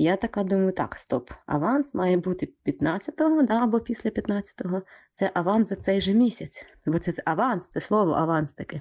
Я 0.00 0.16
така 0.16 0.42
думаю, 0.42 0.72
так, 0.72 0.96
стоп, 0.96 1.30
аванс 1.46 1.94
має 1.94 2.16
бути 2.16 2.52
15-го 2.66 3.42
да, 3.42 3.54
або 3.54 3.80
після 3.80 4.10
15-го. 4.10 4.82
Це 5.12 5.30
аванс 5.34 5.68
за 5.68 5.76
цей 5.76 6.00
же 6.00 6.14
місяць. 6.14 6.66
Бо 6.86 6.98
це 6.98 7.12
аванс, 7.24 7.68
це 7.68 7.80
слово 7.80 8.12
аванс 8.12 8.52
таке. 8.52 8.80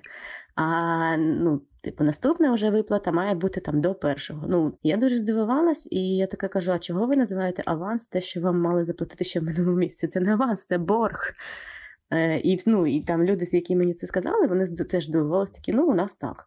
А 0.55 1.18
ну, 1.18 1.61
типу, 1.82 2.03
наступна 2.03 2.53
вже 2.53 2.70
виплата 2.70 3.11
має 3.11 3.36
бути 3.36 3.59
там 3.59 3.82
до 3.82 3.95
першого. 3.95 4.47
Ну, 4.47 4.78
я 4.84 4.97
дуже 4.97 5.18
здивувалась, 5.18 5.88
і 5.91 6.15
я 6.18 6.28
така 6.28 6.47
кажу: 6.47 6.72
а 6.72 6.80
чого 6.80 7.07
ви 7.07 7.18
називаєте 7.18 7.63
аванс, 7.65 8.05
те, 8.05 8.22
що 8.22 8.41
вам 8.41 8.61
мали 8.61 8.86
заплатити 8.86 9.24
ще 9.24 9.39
в 9.39 9.43
минулому 9.43 9.78
місяці? 9.78 10.07
Це 10.07 10.20
не 10.20 10.34
аванс, 10.34 10.65
це 10.65 10.78
борг. 10.78 11.34
Е, 12.11 12.38
І 12.38 12.59
ну, 12.65 12.88
і 12.88 13.01
там 13.01 13.24
люди, 13.24 13.45
з 13.45 13.53
які 13.53 13.76
мені 13.76 13.93
це 13.93 14.07
сказали, 14.07 14.47
вони 14.47 14.68
теж 14.68 15.05
здивувалися 15.05 15.53
такі, 15.53 15.74
ну, 15.74 15.88
у 15.88 15.93
нас 15.93 16.15
так. 16.15 16.45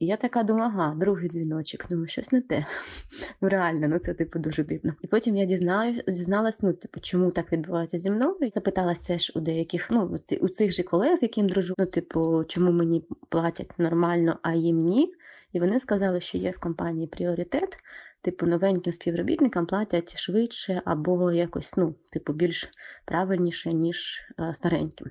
І 0.00 0.06
я 0.06 0.16
така 0.16 0.42
думаю, 0.42 0.72
ага, 0.74 0.94
другий 0.96 1.28
дзвіночок, 1.28 1.86
думаю, 1.88 2.08
щось 2.08 2.32
не 2.32 2.40
те. 2.40 2.66
Ну, 3.40 3.48
реально, 3.48 3.88
ну 3.88 3.98
це 3.98 4.14
типу 4.14 4.38
дуже 4.38 4.64
дивно. 4.64 4.92
І 5.02 5.06
потім 5.06 5.36
я 5.36 5.44
дізнаю, 5.44 6.02
дізналась, 6.08 6.62
ну, 6.62 6.72
типу, 6.72 7.00
чому 7.00 7.30
так 7.30 7.52
відбувається 7.52 7.98
зі 7.98 8.10
мною. 8.10 8.50
Запиталась 8.54 9.00
теж 9.00 9.32
у 9.34 9.40
деяких, 9.40 9.90
ну, 9.90 10.18
у 10.40 10.48
цих 10.48 10.72
же 10.72 10.82
колег, 10.82 11.18
з 11.18 11.22
яким 11.22 11.48
дружу, 11.48 11.74
ну, 11.78 11.86
типу, 11.86 12.44
чому 12.48 12.72
мені 12.72 13.04
платять 13.28 13.78
нормально, 13.78 14.38
а 14.42 14.54
їм 14.54 14.84
ні. 14.84 15.14
І 15.52 15.60
вони 15.60 15.78
сказали, 15.78 16.20
що 16.20 16.38
є 16.38 16.50
в 16.50 16.60
компанії 16.60 17.06
пріоритет, 17.06 17.76
типу, 18.22 18.46
новеньким 18.46 18.92
співробітникам 18.92 19.66
платять 19.66 20.16
швидше 20.16 20.82
або 20.84 21.32
якось, 21.32 21.76
ну, 21.76 21.94
типу, 22.10 22.32
більш 22.32 22.70
правильніше, 23.04 23.72
ніж 23.72 24.22
а, 24.36 24.54
стареньким. 24.54 25.10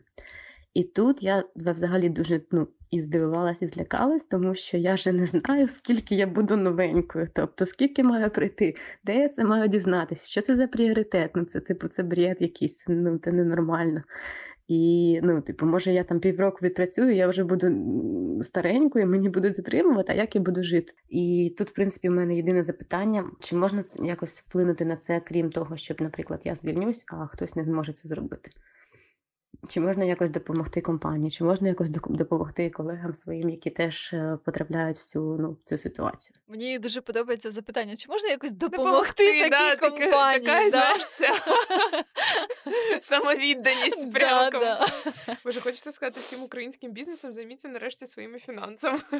І 0.73 0.83
тут 0.83 1.23
я 1.23 1.43
взагалі 1.55 2.09
дуже 2.09 2.41
ну, 2.51 2.67
і 2.91 3.01
здивувалася, 3.01 3.65
і 3.65 3.67
злякалась, 3.67 4.23
тому 4.23 4.55
що 4.55 4.77
я 4.77 4.93
вже 4.93 5.11
не 5.11 5.25
знаю, 5.25 5.67
скільки 5.67 6.15
я 6.15 6.27
буду 6.27 6.57
новенькою. 6.57 7.27
Тобто, 7.33 7.65
скільки 7.65 8.03
маю 8.03 8.29
прийти, 8.29 8.75
де 9.03 9.15
я 9.15 9.29
це 9.29 9.45
маю 9.45 9.67
дізнатися, 9.67 10.21
що 10.25 10.41
це 10.41 10.55
за 10.55 10.67
пріоритет? 10.67 11.31
Ну, 11.35 11.45
це 11.45 11.59
типу 11.59 11.87
це 11.87 12.03
бред 12.03 12.37
якийсь, 12.39 12.83
ну 12.87 13.17
це 13.17 13.31
ненормально. 13.31 14.03
І, 14.67 15.19
ну, 15.23 15.41
типу, 15.41 15.65
може, 15.65 15.91
я 15.91 16.03
там 16.03 16.19
півроку 16.19 16.57
відпрацюю, 16.61 17.15
я 17.15 17.27
вже 17.27 17.43
буду 17.43 17.67
старенькою, 18.43 19.07
мені 19.07 19.29
будуть 19.29 19.55
затримувати, 19.55 20.13
а 20.13 20.15
як 20.15 20.35
я 20.35 20.41
буду 20.41 20.63
жити? 20.63 20.93
І 21.09 21.55
тут, 21.57 21.69
в 21.69 21.73
принципі, 21.73 22.09
в 22.09 22.11
мене 22.11 22.35
єдине 22.35 22.63
запитання: 22.63 23.25
чи 23.39 23.55
можна 23.55 23.83
якось 24.03 24.41
вплинути 24.41 24.85
на 24.85 24.95
це, 24.95 25.21
крім 25.25 25.49
того, 25.49 25.77
щоб, 25.77 26.01
наприклад, 26.01 26.41
я 26.43 26.55
звільнюсь, 26.55 27.03
а 27.07 27.27
хтось 27.27 27.55
не 27.55 27.63
зможе 27.63 27.93
це 27.93 28.07
зробити? 28.07 28.51
Чи 29.67 29.79
можна 29.79 30.05
якось 30.05 30.29
допомогти 30.29 30.81
компанії, 30.81 31.31
чи 31.31 31.43
можна 31.43 31.67
якось 31.67 31.89
допомогти 31.89 32.69
колегам 32.69 33.15
своїм, 33.15 33.49
які 33.49 33.69
теж 33.69 34.13
е, 34.13 34.37
потрапляють 34.45 34.97
в 34.97 35.03
цю 35.03 35.37
ну 35.39 35.57
цю 35.63 35.77
ситуацію? 35.77 36.35
Мені 36.47 36.79
дуже 36.79 37.01
подобається 37.01 37.51
запитання: 37.51 37.95
чи 37.95 38.09
можна 38.09 38.29
якось 38.29 38.51
допомогти, 38.51 38.85
допомогти 38.85 39.39
такій 39.39 39.49
да, 39.49 39.75
компанії? 39.75 40.45
Така, 40.45 40.63
да? 40.63 40.69
знаєш, 40.69 41.09
ця 41.15 41.33
самовідданість 43.01 44.13
прямо. 44.13 44.49
Да, 44.49 44.59
да. 44.59 44.87
Може, 45.45 45.61
хочеться 45.61 45.91
сказати 45.91 46.19
всім 46.19 46.43
українським 46.43 46.91
бізнесам, 46.91 47.33
займіться 47.33 47.67
нарешті 47.67 48.07
своїми 48.07 48.39
фінансами. 48.39 48.99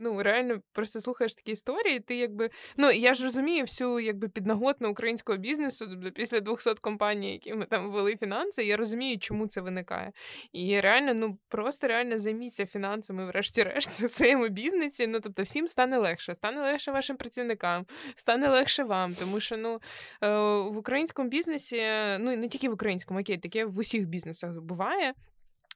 Ну 0.00 0.22
реально 0.22 0.60
просто 0.72 1.00
слухаєш 1.00 1.34
такі 1.34 1.52
історії. 1.52 2.00
Ти 2.00 2.16
якби 2.16 2.50
ну 2.76 2.90
я 2.90 3.14
ж 3.14 3.24
розумію 3.24 3.62
всю 3.62 4.00
якби 4.00 4.28
підноготну 4.28 4.90
українського 4.90 5.38
бізнесу 5.38 5.86
тобто 5.90 6.10
після 6.10 6.40
200 6.40 6.74
компаній, 6.80 7.32
які 7.32 7.54
ми 7.54 7.66
там 7.66 7.90
ввели 7.90 8.16
фінанси. 8.16 8.64
Я 8.64 8.76
розумію, 8.76 9.18
чому 9.18 9.46
це 9.46 9.60
виникає 9.60 9.79
виникає. 9.80 10.12
І 10.52 10.80
реально, 10.80 11.14
ну 11.14 11.38
просто 11.48 11.88
реально 11.88 12.18
займіться 12.18 12.66
фінансами, 12.66 13.26
врешті-решт, 13.26 13.90
у 14.04 14.08
своєму 14.08 14.48
бізнесі. 14.48 15.06
Ну 15.06 15.20
тобто, 15.20 15.42
всім 15.42 15.68
стане 15.68 15.98
легше, 15.98 16.34
стане 16.34 16.62
легше 16.62 16.92
вашим 16.92 17.16
працівникам, 17.16 17.86
стане 18.16 18.48
легше 18.48 18.84
вам. 18.84 19.14
Тому 19.14 19.40
що 19.40 19.56
ну 19.56 19.80
е, 20.22 20.28
в 20.72 20.76
українському 20.76 21.28
бізнесі, 21.28 21.82
ну 22.18 22.36
не 22.36 22.48
тільки 22.48 22.68
в 22.68 22.72
українському, 22.72 23.20
окей, 23.20 23.38
таке 23.38 23.64
в 23.64 23.78
усіх 23.78 24.06
бізнесах 24.06 24.60
буває. 24.60 25.14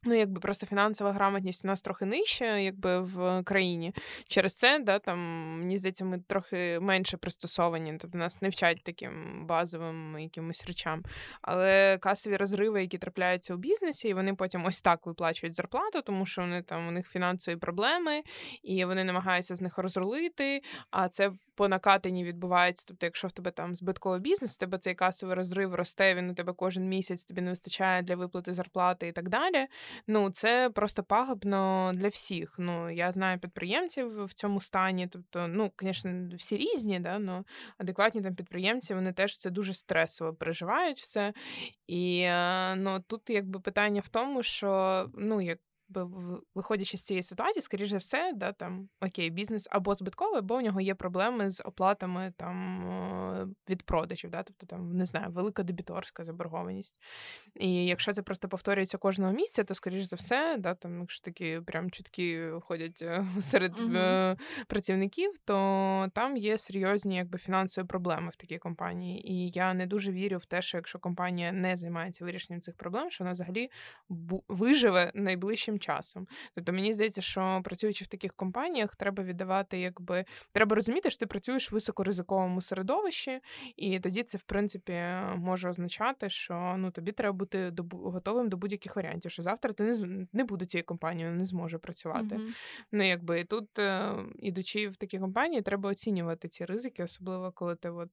Ну, 0.05 0.15
якби 0.15 0.41
просто 0.41 0.67
фінансова 0.67 1.13
грамотність 1.13 1.65
у 1.65 1.69
нас 1.69 1.81
трохи 1.81 2.05
нижча, 2.05 2.57
якби 2.57 3.01
в 3.01 3.43
країні. 3.43 3.95
Через 4.27 4.55
це, 4.55 4.79
да, 4.79 4.99
там, 4.99 5.19
мені 5.59 5.79
здається, 5.79 6.05
ми 6.05 6.19
трохи 6.19 6.81
менше 6.81 7.17
пристосовані, 7.17 7.97
тобто 8.01 8.19
нас 8.19 8.43
не 8.43 8.49
вчать 8.49 8.81
таким 8.85 9.47
базовим 9.47 10.19
якимось 10.19 10.67
речам. 10.67 11.03
Але 11.43 11.99
касові 11.99 12.37
розриви, 12.37 12.81
які 12.81 12.99
трапляються 12.99 13.55
у 13.55 13.57
бізнесі, 13.57 14.09
і 14.09 14.15
вони 14.15 14.35
потім 14.35 14.65
ось 14.65 14.81
так 14.81 15.07
виплачують 15.07 15.57
зарплату, 15.57 16.03
тому 16.03 16.27
що 16.27 16.43
вони 16.43 16.63
там 16.63 16.89
у 16.89 16.91
них 16.91 17.09
фінансові 17.09 17.57
проблеми, 17.57 18.23
і 18.63 18.85
вони 18.85 19.05
намагаються 19.05 19.57
з 19.57 19.61
них 19.61 19.79
розрулити. 19.79 20.63
А 20.91 21.09
це 21.09 21.33
по 21.55 21.69
накатанні 21.69 22.25
відбувається. 22.25 22.85
Тобто, 22.89 23.07
якщо 23.07 23.29
в 23.29 23.33
тебе 23.33 23.51
там 23.51 23.75
збитковий 23.75 24.21
бізнес, 24.21 24.57
у 24.57 24.59
тебе 24.59 24.79
цей 24.79 24.95
касовий 24.95 25.35
розрив 25.35 25.75
росте, 25.75 26.15
він 26.15 26.31
у 26.31 26.35
тебе 26.35 26.53
кожен 26.53 26.89
місяць 26.89 27.25
тобі 27.25 27.41
не 27.41 27.51
вистачає 27.51 28.03
для 28.03 28.17
виплати 28.17 28.53
зарплати 28.53 29.09
і 29.09 29.13
так 29.13 29.29
далі. 29.29 29.67
Ну 30.07 30.31
це 30.31 30.71
просто 30.71 31.03
пагубно 31.03 31.93
для 31.95 32.09
всіх. 32.09 32.55
Ну 32.59 32.91
я 32.91 33.13
знаю 33.13 33.39
підприємців 33.39 34.25
в 34.25 34.35
цьому 34.35 34.61
стані. 34.61 35.09
Тобто, 35.13 35.49
ну 35.49 35.73
звісно, 35.81 36.37
всі 36.37 36.57
різні, 36.57 37.01
да, 37.01 37.19
но 37.19 37.45
адекватні 37.79 38.23
там 38.23 38.35
підприємці 38.35 38.95
вони 38.95 39.13
теж 39.13 39.39
це 39.39 39.51
дуже 39.51 39.75
стресово 39.75 40.35
переживають 40.35 41.01
все. 41.01 41.33
І 41.87 42.21
е, 42.21 42.75
ну 42.77 43.01
тут 43.01 43.31
якби 43.31 43.61
питання 43.61 44.01
в 44.01 44.09
тому, 44.09 44.43
що 44.43 45.11
ну 45.15 45.41
як 45.41 45.59
виходячи 46.55 46.99
з 46.99 47.05
цієї 47.05 47.23
ситуації, 47.23 47.63
скоріш 47.63 47.89
за 47.89 47.97
все, 47.97 48.33
да, 48.37 48.53
там 48.53 48.89
окей, 49.01 49.31
бізнес 49.31 49.69
або 49.71 49.95
збитковий, 49.95 50.39
або 50.39 50.55
у 50.55 50.61
нього 50.61 50.81
є 50.81 50.95
проблеми 50.95 51.51
з 51.51 51.63
оплатами 51.65 52.33
там 52.37 53.55
від 53.69 53.83
продажів, 53.83 54.31
да, 54.31 54.43
тобто 54.43 54.67
там 54.67 54.97
не 54.97 55.05
знаю, 55.05 55.31
велика 55.31 55.63
дебіторська 55.63 56.25
заборгованість. 56.25 57.01
І 57.55 57.85
якщо 57.85 58.13
це 58.13 58.23
просто 58.23 58.49
повторюється 58.49 58.99
кожного 58.99 59.33
місця, 59.33 59.65
то 59.65 59.75
скоріш 59.75 60.05
за 60.05 60.17
все, 60.17 60.57
да, 60.59 60.75
там, 60.75 61.01
якщо 61.01 61.25
такі 61.25 61.61
прям 61.67 61.91
чутки 61.91 62.51
ходять 62.61 63.03
е, 63.03 63.27
серед 63.41 63.77
mm 63.77 64.05
працівників, 64.67 65.33
то 65.45 65.55
там 66.15 66.37
є 66.37 66.59
серйозні 66.59 67.17
якби 67.17 67.39
фінансові 67.39 67.87
проблеми 67.87 68.31
в 68.33 68.37
такій 68.37 68.59
компанії. 68.59 69.33
І 69.33 69.51
я 69.51 69.75
не 69.75 69.87
дуже 69.87 70.13
вірю 70.13 70.39
в 70.39 70.47
те, 70.47 70.63
що 70.63 70.79
якщо 70.79 70.99
компанія 70.99 71.53
не 71.53 71.77
займається 71.77 72.25
вирішенням 72.25 72.61
цих 72.61 72.77
проблем, 72.77 73.11
що 73.11 73.25
вона 73.25 73.33
взагалі 73.33 73.71
виживе 74.49 75.13
найближчим 75.15 75.79
часом. 75.85 76.27
Тобто 76.55 76.73
мені 76.73 76.93
здається, 76.93 77.23
що 77.23 77.61
працюючи 77.65 78.05
в 78.05 78.09
таких 78.09 78.35
компаніях, 78.35 78.97
треба 78.97 79.25
віддавати, 79.25 79.81
якби 79.81 80.25
треба 80.53 80.77
розуміти, 80.77 81.11
що 81.11 81.19
ти 81.19 81.27
працюєш 81.27 81.73
в 81.73 81.75
високоризиковому 81.75 82.63
середовищі, 82.63 83.41
і 83.77 84.01
тоді 84.01 84.23
це 84.23 84.39
в 84.39 84.43
принципі 84.43 85.03
може 85.37 85.69
означати, 85.69 86.29
що 86.29 86.75
ну 86.79 86.91
тобі 86.91 87.13
треба 87.13 87.33
бути 87.33 87.73
готовим 87.93 88.49
до 88.49 88.57
будь-яких 88.57 88.97
варіантів. 88.97 89.31
Що 89.31 89.43
завтра 89.43 89.73
ти 89.73 89.85
не 89.85 90.27
не 90.33 90.45
буде 90.45 90.67
цією 90.67 90.85
компанією, 90.85 91.35
не 91.35 91.45
зможе 91.45 91.79
працювати. 91.79 92.35
Mm-hmm. 92.35 92.85
Ну 92.93 93.09
якби 93.09 93.41
і 93.41 93.45
тут, 93.45 93.79
е, 93.79 94.13
ідучи 94.39 94.89
в 94.89 94.97
такі 94.97 95.19
компанії, 95.19 95.63
треба 95.63 95.91
оцінювати 95.91 96.49
ці 96.49 96.65
ризики, 96.65 97.03
особливо 97.03 97.53
коли 97.53 97.77
ти 97.77 97.91
от 97.91 98.11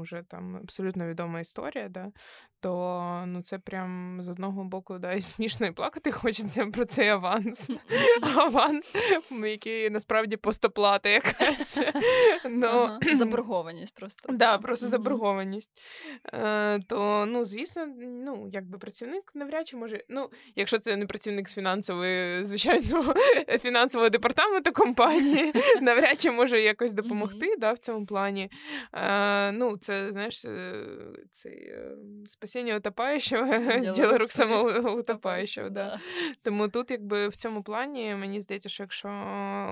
вже 0.00 0.22
там 0.22 0.56
абсолютно 0.56 1.06
відома 1.06 1.40
історія, 1.40 1.88
да, 1.88 2.12
то 2.60 3.24
ну 3.26 3.42
це 3.42 3.58
прям 3.58 4.18
з 4.22 4.28
одного 4.28 4.64
боку 4.64 4.98
да, 4.98 5.12
і 5.12 5.20
смішно 5.20 5.66
і 5.66 5.72
плакати 5.72 6.10
хочеться 6.10 6.66
про 6.66 6.84
цей 6.98 7.08
аванс. 7.08 7.70
Аванс, 8.36 8.94
який 9.44 9.90
насправді 9.90 10.36
постоплата 10.36 11.08
якась. 11.08 11.80
Ну, 12.50 12.98
Заборгованість 13.16 13.94
просто. 13.94 14.32
Да, 14.32 14.58
просто 14.58 14.86
заборгованість. 14.86 15.70
Е, 16.32 16.80
то, 16.88 17.26
ну, 17.28 17.44
звісно, 17.44 17.86
ну, 17.98 18.48
якби 18.52 18.78
працівник 18.78 19.32
навряд 19.34 19.68
чи 19.68 19.76
може. 19.76 20.04
Ну, 20.08 20.30
якщо 20.56 20.78
це 20.78 20.96
не 20.96 21.06
працівник 21.06 21.48
з 21.48 21.54
фінансової, 21.54 22.44
звичайно, 22.44 23.14
фінансового 23.60 24.10
департаменту 24.10 24.72
компанії, 24.72 25.52
навряд 25.80 26.20
чи 26.20 26.30
може 26.30 26.60
якось 26.60 26.92
допомогти 26.92 27.56
да, 27.58 27.72
в 27.72 27.78
цьому 27.78 28.06
плані. 28.06 28.50
Е, 28.94 29.52
ну, 29.52 29.76
це, 29.76 30.12
знаєш, 30.12 30.44
е, 30.44 30.84
цей 31.32 31.74
спасіння 32.26 32.76
утопаючого, 32.76 33.54
діло 33.94 34.18
рук 34.18 34.28
самого 34.30 34.92
утопаючого. 34.92 35.70
Да. 35.70 36.00
Тому 36.42 36.68
тут, 36.68 36.87
якби 36.90 37.28
в 37.28 37.36
цьому 37.36 37.62
плані, 37.62 38.14
мені 38.14 38.40
здається, 38.40 38.68
що 38.68 38.82
якщо 38.82 39.08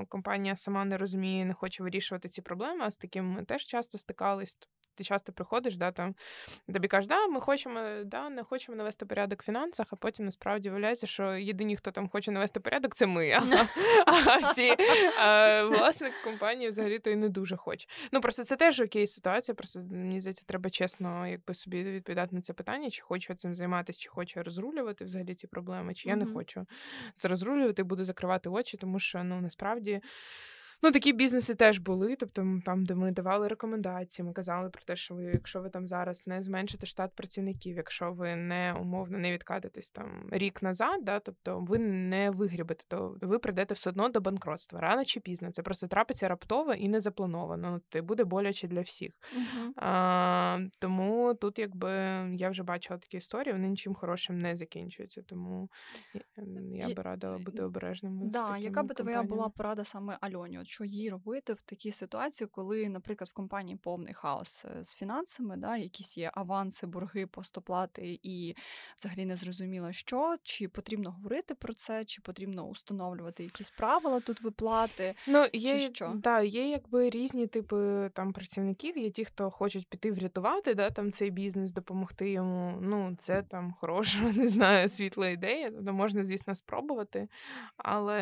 компанія 0.09 0.57
сама 0.57 0.85
не 0.85 0.97
розуміє, 0.97 1.45
не 1.45 1.55
хоче 1.55 1.83
вирішувати 1.83 2.29
ці 2.29 2.43
проблеми, 2.43 2.85
а 2.85 2.91
з 2.91 2.97
таким 2.97 3.27
ми 3.27 3.45
теж 3.45 3.67
часто 3.67 3.99
стикались, 3.99 4.59
ти 4.97 5.05
часто 5.05 5.33
приходиш, 5.33 5.77
да, 5.77 5.93
там 5.93 6.15
тобі 6.73 6.89
кажуть, 6.89 7.09
да, 7.09 7.27
ми 7.27 7.41
хочемо, 7.41 7.81
да, 8.05 8.31
не 8.31 8.43
хочемо 8.43 8.77
навести 8.77 9.07
порядок 9.07 9.43
в 9.43 9.47
фінансах, 9.47 9.87
а 9.91 9.97
потім 9.97 10.25
насправді 10.25 10.69
виявляється, 10.69 11.07
що 11.07 11.35
єдині, 11.35 11.77
хто 11.77 11.91
там 11.91 12.09
хоче 12.09 12.31
навести 12.31 12.61
порядок, 12.61 12.95
це 12.95 13.07
ми. 13.07 13.31
А, 13.31 13.43
а 14.27 14.37
всі 14.37 14.75
а, 15.21 15.65
власник 15.65 16.13
компанії 16.25 16.71
взагалі 16.71 16.99
то 16.99 17.11
і 17.11 17.17
не 17.17 17.29
дуже 17.29 17.57
хоче. 17.57 17.89
Ну 18.13 18.21
просто 18.21 18.45
це 18.45 18.57
теж 18.57 18.81
окей 18.81 19.07
ситуація. 19.07 19.55
Просто 19.55 19.81
мені 19.91 20.21
здається, 20.21 20.45
треба 20.47 20.71
чесно, 20.71 21.27
якби 21.29 21.55
собі 21.55 21.83
відповідати 21.83 22.35
на 22.35 22.41
це 22.41 22.53
питання, 22.53 22.91
чи 22.91 23.03
хочу 23.03 23.35
цим 23.35 23.55
займатися, 23.55 23.99
чи 24.01 24.09
хочу 24.09 24.43
розрулювати 24.43 25.05
взагалі 25.05 25.35
ці 25.35 25.47
проблеми, 25.47 25.95
чи 25.95 26.09
я 26.09 26.17
не 26.17 26.27
хочу 26.27 26.67
це 27.15 27.29
розрулювати, 27.29 27.83
буду 27.83 28.05
закривати 28.05 28.49
очі, 28.49 28.77
тому 28.77 28.99
що 28.99 29.25
ну 29.25 29.41
насправді. 29.41 30.01
Ну, 30.83 30.91
такі 30.91 31.13
бізнеси 31.13 31.55
теж 31.55 31.79
були. 31.79 32.17
Тобто, 32.17 32.61
там, 32.65 32.85
де 32.85 32.95
ми 32.95 33.11
давали 33.11 33.49
рекомендації, 33.49 34.27
ми 34.27 34.33
казали 34.33 34.71
про 34.71 34.83
те, 34.83 34.97
що 34.97 35.15
ви, 35.15 35.25
якщо 35.25 35.61
ви 35.61 35.71
там 35.71 35.87
зараз 35.87 36.27
не 36.27 36.43
зменшите 36.43 36.87
штат 36.87 37.13
працівників, 37.15 37.77
якщо 37.77 38.13
ви 38.13 38.37
не 38.37 38.77
умовно 38.81 39.19
не 39.19 39.33
відкатитесь 39.33 39.91
там 39.91 40.29
рік 40.33 40.63
назад, 40.63 41.05
да, 41.05 41.21
тобто 41.21 41.61
ви 41.61 41.79
не 41.79 42.31
вигрібете, 42.31 42.85
то 42.89 43.17
ви 43.21 43.39
прийдете 43.39 43.75
все 43.75 43.91
одно 43.91 44.09
до 44.09 44.21
банкротства 44.21 44.81
рано 44.81 45.05
чи 45.05 45.21
пізно. 45.21 45.51
Це 45.51 45.63
просто 45.63 45.87
трапиться 45.87 46.29
раптово 46.29 46.75
і 46.75 46.89
не 46.89 47.01
заплановано. 47.01 47.71
Ну, 47.71 47.81
це 47.91 48.03
буде 48.03 48.25
боляче 48.25 48.69
для 48.69 48.81
всіх. 48.81 49.11
Uh-huh. 49.11 49.71
А, 49.77 50.59
Тому 50.79 51.35
тут, 51.35 51.59
якби 51.59 51.91
я 52.37 52.51
вже 52.51 52.63
бачила 52.63 52.99
такі 52.99 53.17
історії, 53.17 53.53
вони 53.53 53.69
нічим 53.69 53.95
хорошим 53.95 54.39
не 54.39 54.57
закінчуються. 54.57 55.23
Тому 55.23 55.69
я 56.73 56.95
би 56.95 57.03
радила 57.03 57.39
бути 57.39 57.63
обережними. 57.63 58.27
Да, 58.27 58.57
Яка 58.59 58.83
би 58.83 58.95
твоя 58.95 59.23
була 59.23 59.49
порада 59.49 59.85
саме 59.85 60.19
Альоні? 60.21 60.59
Що 60.67 60.85
їй 60.85 61.11
робити 61.11 61.53
в 61.53 61.63
такій 61.63 61.93
ситуації, 61.93 62.49
коли, 62.53 62.89
наприклад, 62.89 63.31
в 63.31 63.33
компанії 63.33 63.77
повний 63.77 64.15
хаос 64.15 64.65
е, 64.65 64.85
з 64.85 64.95
фінансами, 64.95 65.57
да, 65.57 65.77
якісь 65.77 66.19
є 66.19 66.31
аванси, 66.35 66.87
борги, 66.87 67.27
постоплати, 67.27 68.19
і 68.23 68.57
взагалі 68.99 69.25
не 69.27 69.37
зрозуміло, 69.37 69.93
що 69.93 70.37
чи 70.43 70.69
потрібно 70.69 71.11
говорити 71.11 71.55
про 71.55 71.75
це, 71.75 72.05
чи 72.05 72.21
потрібно 72.21 72.67
установлювати 72.67 73.45
якісь 73.45 73.71
правила 73.71 74.21
тут 74.21 74.41
виплати. 74.41 75.15
Ну 75.29 75.47
є 75.53 75.79
чи 75.79 75.95
що? 75.95 76.13
Да, 76.15 76.41
є 76.41 76.69
якби 76.71 77.11
різні 77.11 77.47
типи 77.47 78.11
там 78.15 78.33
працівників. 78.33 78.99
Є 78.99 79.11
ті, 79.11 79.25
хто 79.25 79.51
хочуть 79.51 79.87
піти 79.87 80.13
врятувати, 80.13 80.75
да, 80.75 80.91
там 80.91 81.13
цей 81.13 81.31
бізнес, 81.31 81.73
допомогти 81.73 82.31
йому. 82.31 82.79
Ну 82.83 83.17
це 83.19 83.43
там 83.43 83.75
хороша, 83.81 84.21
не 84.37 84.49
знаю, 84.49 84.89
світла 84.89 85.29
ідея. 85.29 85.71
Тобто 85.71 85.93
можна, 85.93 86.25
звісно, 86.25 86.55
спробувати. 86.55 87.29
Але 87.77 88.21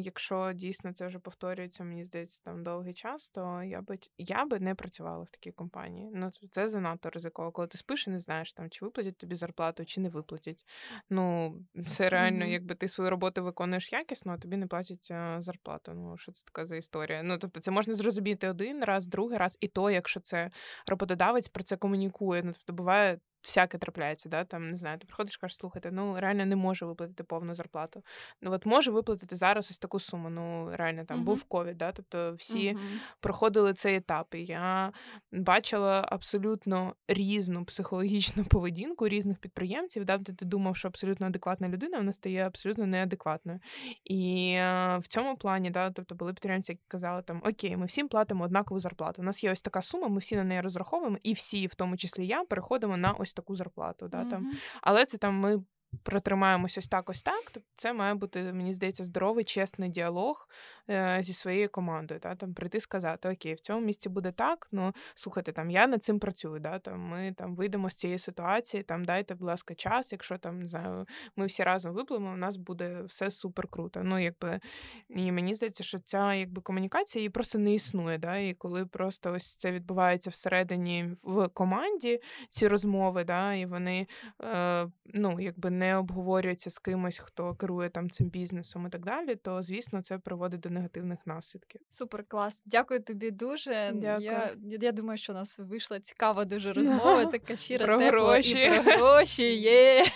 якщо 0.00 0.52
дійсно 0.52 0.92
це 0.92 1.06
вже 1.06 1.18
повторюється 1.18 1.84
мені 1.86 2.04
здається, 2.04 2.42
там 2.44 2.64
довгий 2.64 2.94
час, 2.94 3.28
то 3.28 3.62
я 3.62 3.82
би 3.82 3.98
я 4.18 4.44
би 4.44 4.60
не 4.60 4.74
працювала 4.74 5.24
в 5.24 5.30
такій 5.30 5.52
компанії. 5.52 6.10
Ну 6.14 6.30
це 6.50 6.68
занадто 6.68 7.10
ризиково. 7.10 7.52
Коли 7.52 7.68
ти 7.68 7.78
спиш 7.78 8.06
і 8.06 8.10
не 8.10 8.20
знаєш, 8.20 8.52
там 8.52 8.70
чи 8.70 8.84
виплатять 8.84 9.16
тобі 9.16 9.34
зарплату, 9.34 9.84
чи 9.84 10.00
не 10.00 10.08
виплатять. 10.08 10.64
Ну 11.10 11.54
це 11.88 12.08
реально, 12.08 12.44
mm-hmm. 12.44 12.50
якби 12.50 12.74
ти 12.74 12.88
свою 12.88 13.10
роботу 13.10 13.44
виконуєш 13.44 13.92
якісно, 13.92 14.32
а 14.32 14.38
тобі 14.38 14.56
не 14.56 14.66
платять 14.66 15.10
а, 15.10 15.40
зарплату. 15.40 15.92
Ну 15.94 16.16
що 16.16 16.32
це 16.32 16.44
така 16.44 16.64
за 16.64 16.76
історія? 16.76 17.22
Ну 17.22 17.38
тобто, 17.38 17.60
це 17.60 17.70
можна 17.70 17.94
зрозуміти 17.94 18.48
один 18.48 18.84
раз, 18.84 19.06
другий 19.06 19.38
раз, 19.38 19.58
і 19.60 19.68
то, 19.68 19.90
якщо 19.90 20.20
це 20.20 20.50
роботодавець 20.86 21.48
про 21.48 21.62
це 21.62 21.76
комунікує. 21.76 22.42
Ну 22.42 22.52
тобто 22.52 22.72
буває 22.72 23.18
всяке 23.46 23.78
трапляється, 23.78 24.28
да, 24.28 24.44
там 24.44 24.70
не 24.70 24.76
знаю, 24.76 24.98
ти 24.98 25.06
приходиш, 25.06 25.36
кажеш, 25.36 25.56
слухайте, 25.56 25.90
ну 25.90 26.20
реально 26.20 26.46
не 26.46 26.56
може 26.56 26.86
виплатити 26.86 27.24
повну 27.24 27.54
зарплату. 27.54 28.02
Ну 28.42 28.52
от 28.52 28.66
може 28.66 28.90
виплатити 28.90 29.36
зараз 29.36 29.70
ось 29.70 29.78
таку 29.78 30.00
суму. 30.00 30.30
Ну 30.30 30.70
реально 30.72 31.04
там 31.04 31.20
uh-huh. 31.20 31.24
був 31.24 31.44
ковід, 31.44 31.78
да, 31.78 31.92
тобто 31.92 32.34
всі 32.34 32.74
uh-huh. 32.74 32.78
проходили 33.20 33.74
цей 33.74 33.96
етап. 33.96 34.34
І 34.34 34.44
я 34.44 34.92
бачила 35.32 36.04
абсолютно 36.08 36.94
різну 37.08 37.64
психологічну 37.64 38.44
поведінку 38.50 39.08
різних 39.08 39.38
підприємців. 39.38 40.04
Да, 40.04 40.16
тобто 40.16 40.32
ти 40.32 40.44
думав, 40.44 40.76
що 40.76 40.88
абсолютно 40.88 41.26
адекватна 41.26 41.68
людина 41.68 41.98
вона 41.98 42.12
стає 42.12 42.46
абсолютно 42.46 42.86
неадекватною. 42.86 43.60
І 44.04 44.52
е, 44.58 44.98
в 44.98 45.06
цьому 45.06 45.36
плані, 45.36 45.70
да, 45.70 45.90
тобто 45.90 46.14
були 46.14 46.32
підприємці, 46.32 46.72
які 46.72 46.82
казали 46.88 47.22
там 47.22 47.42
Окей, 47.44 47.76
ми 47.76 47.86
всім 47.86 48.08
платимо 48.08 48.44
однакову 48.44 48.80
зарплату. 48.80 49.22
У 49.22 49.24
нас 49.24 49.44
є 49.44 49.52
ось 49.52 49.62
така 49.62 49.82
сума, 49.82 50.08
ми 50.08 50.18
всі 50.18 50.36
на 50.36 50.44
неї 50.44 50.60
розраховуємо, 50.60 51.18
і 51.22 51.32
всі, 51.32 51.66
в 51.66 51.74
тому 51.74 51.96
числі 51.96 52.26
я, 52.26 52.44
переходимо 52.44 52.96
на 52.96 53.12
ось 53.12 53.32
таку 53.36 53.56
зарплату. 53.56 54.08
Да, 54.08 54.24
там. 54.24 54.52
Але 54.80 55.04
це 55.04 55.18
там 55.18 55.34
ми 55.34 55.62
протримаємось 56.02 56.78
ось 56.78 56.88
так, 56.88 57.10
ось 57.10 57.22
так, 57.22 57.50
то 57.50 57.60
це 57.76 57.92
має 57.92 58.14
бути, 58.14 58.52
мені 58.52 58.74
здається, 58.74 59.04
здоровий, 59.04 59.44
чесний 59.44 59.90
діалог 59.90 60.48
е, 60.90 61.18
зі 61.20 61.32
своєю 61.32 61.68
командою. 61.68 62.20
Та, 62.20 62.34
там 62.34 62.54
Прийти 62.54 62.80
сказати, 62.80 63.28
окей, 63.28 63.54
в 63.54 63.60
цьому 63.60 63.86
місці 63.86 64.08
буде 64.08 64.32
так, 64.32 64.68
ну 64.72 64.92
слухайте, 65.14 65.52
там 65.52 65.70
я 65.70 65.86
над 65.86 66.04
цим 66.04 66.18
працюю. 66.18 66.60
Да, 66.60 66.78
там 66.78 67.00
Ми 67.00 67.34
там 67.38 67.56
вийдемо 67.56 67.90
з 67.90 67.94
цієї 67.94 68.18
ситуації, 68.18 68.82
там 68.82 69.04
дайте, 69.04 69.34
будь 69.34 69.46
ласка, 69.46 69.74
час, 69.74 70.12
якщо 70.12 70.38
там 70.38 70.60
не 70.60 70.66
знаю, 70.66 71.06
ми 71.36 71.46
всі 71.46 71.62
разом 71.62 71.92
виплимо, 71.92 72.32
у 72.32 72.36
нас 72.36 72.56
буде 72.56 73.02
все 73.02 73.30
супер 73.30 73.68
круто. 73.68 74.00
Ну, 74.04 74.18
якби, 74.18 74.60
І 75.08 75.32
мені 75.32 75.54
здається, 75.54 75.84
що 75.84 75.98
ця 75.98 76.34
якби 76.34 76.62
комунікація 76.62 77.20
її 77.20 77.30
просто 77.30 77.58
не 77.58 77.74
існує. 77.74 78.18
Да, 78.18 78.36
І 78.36 78.54
коли 78.54 78.86
просто 78.86 79.32
ось 79.32 79.56
це 79.56 79.72
відбувається 79.72 80.30
всередині 80.30 81.10
в 81.22 81.48
команді, 81.48 82.20
ці 82.48 82.68
розмови, 82.68 83.24
да, 83.24 83.54
і 83.54 83.66
вони 83.66 84.06
е, 84.42 84.88
ну, 85.04 85.40
якби 85.40 85.70
не 85.70 85.85
обговорюється 85.94 86.70
з 86.70 86.78
кимось, 86.78 87.18
хто 87.18 87.54
керує 87.54 87.88
там 87.88 88.10
цим 88.10 88.26
бізнесом 88.26 88.86
і 88.86 88.90
так 88.90 89.04
далі, 89.04 89.34
то 89.34 89.62
звісно 89.62 90.02
це 90.02 90.18
приводить 90.18 90.60
до 90.60 90.70
негативних 90.70 91.18
наслідків. 91.26 91.80
Супер 91.90 92.24
клас. 92.28 92.62
Дякую 92.66 93.02
тобі 93.02 93.30
дуже. 93.30 93.92
Дякую. 93.94 94.24
Я, 94.24 94.56
я 94.62 94.92
думаю, 94.92 95.18
що 95.18 95.32
у 95.32 95.36
нас 95.36 95.58
вийшла 95.58 96.00
цікава 96.00 96.44
дуже 96.44 96.72
розмова, 96.72 97.24
така 97.32 97.56
щира 97.56 97.86
Про 97.86 97.98
тепла 97.98 98.10
гроші. 98.10 98.64
і 98.64 98.82
про 98.82 98.92
гроші. 98.92 99.56
Є. 99.56 100.06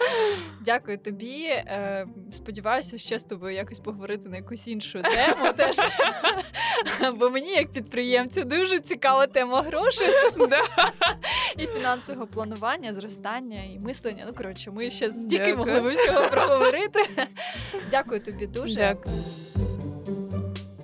Дякую 0.60 0.98
тобі. 0.98 1.44
Е, 1.44 2.06
Сподіваюся, 2.32 2.98
ще 2.98 3.18
з 3.18 3.24
тобою 3.24 3.54
якось 3.54 3.80
поговорити 3.80 4.28
на 4.28 4.36
якусь 4.36 4.68
іншу 4.68 5.02
тему. 5.02 5.52
Теж. 5.56 5.76
Бо 7.14 7.30
мені, 7.30 7.52
як 7.52 7.72
підприємцю, 7.72 8.44
дуже 8.44 8.80
цікава 8.80 9.26
тема 9.26 9.62
грошей 9.62 10.08
і 11.56 11.66
фінансового 11.66 12.26
планування, 12.26 12.92
зростання 12.94 13.62
і 13.62 13.78
мислення. 13.78 14.24
Ну 14.26 14.32
коротше, 14.34 14.70
ми 14.70 14.90
ще 14.90 15.10
стільки 15.12 15.54
Дякую. 15.54 15.56
могли 15.56 15.80
б 15.80 15.94
всього 15.94 16.28
проговорити. 16.28 17.00
Дякую 17.90 18.20
тобі 18.20 18.46
дуже. 18.46 18.74
Дякую. 18.74 19.16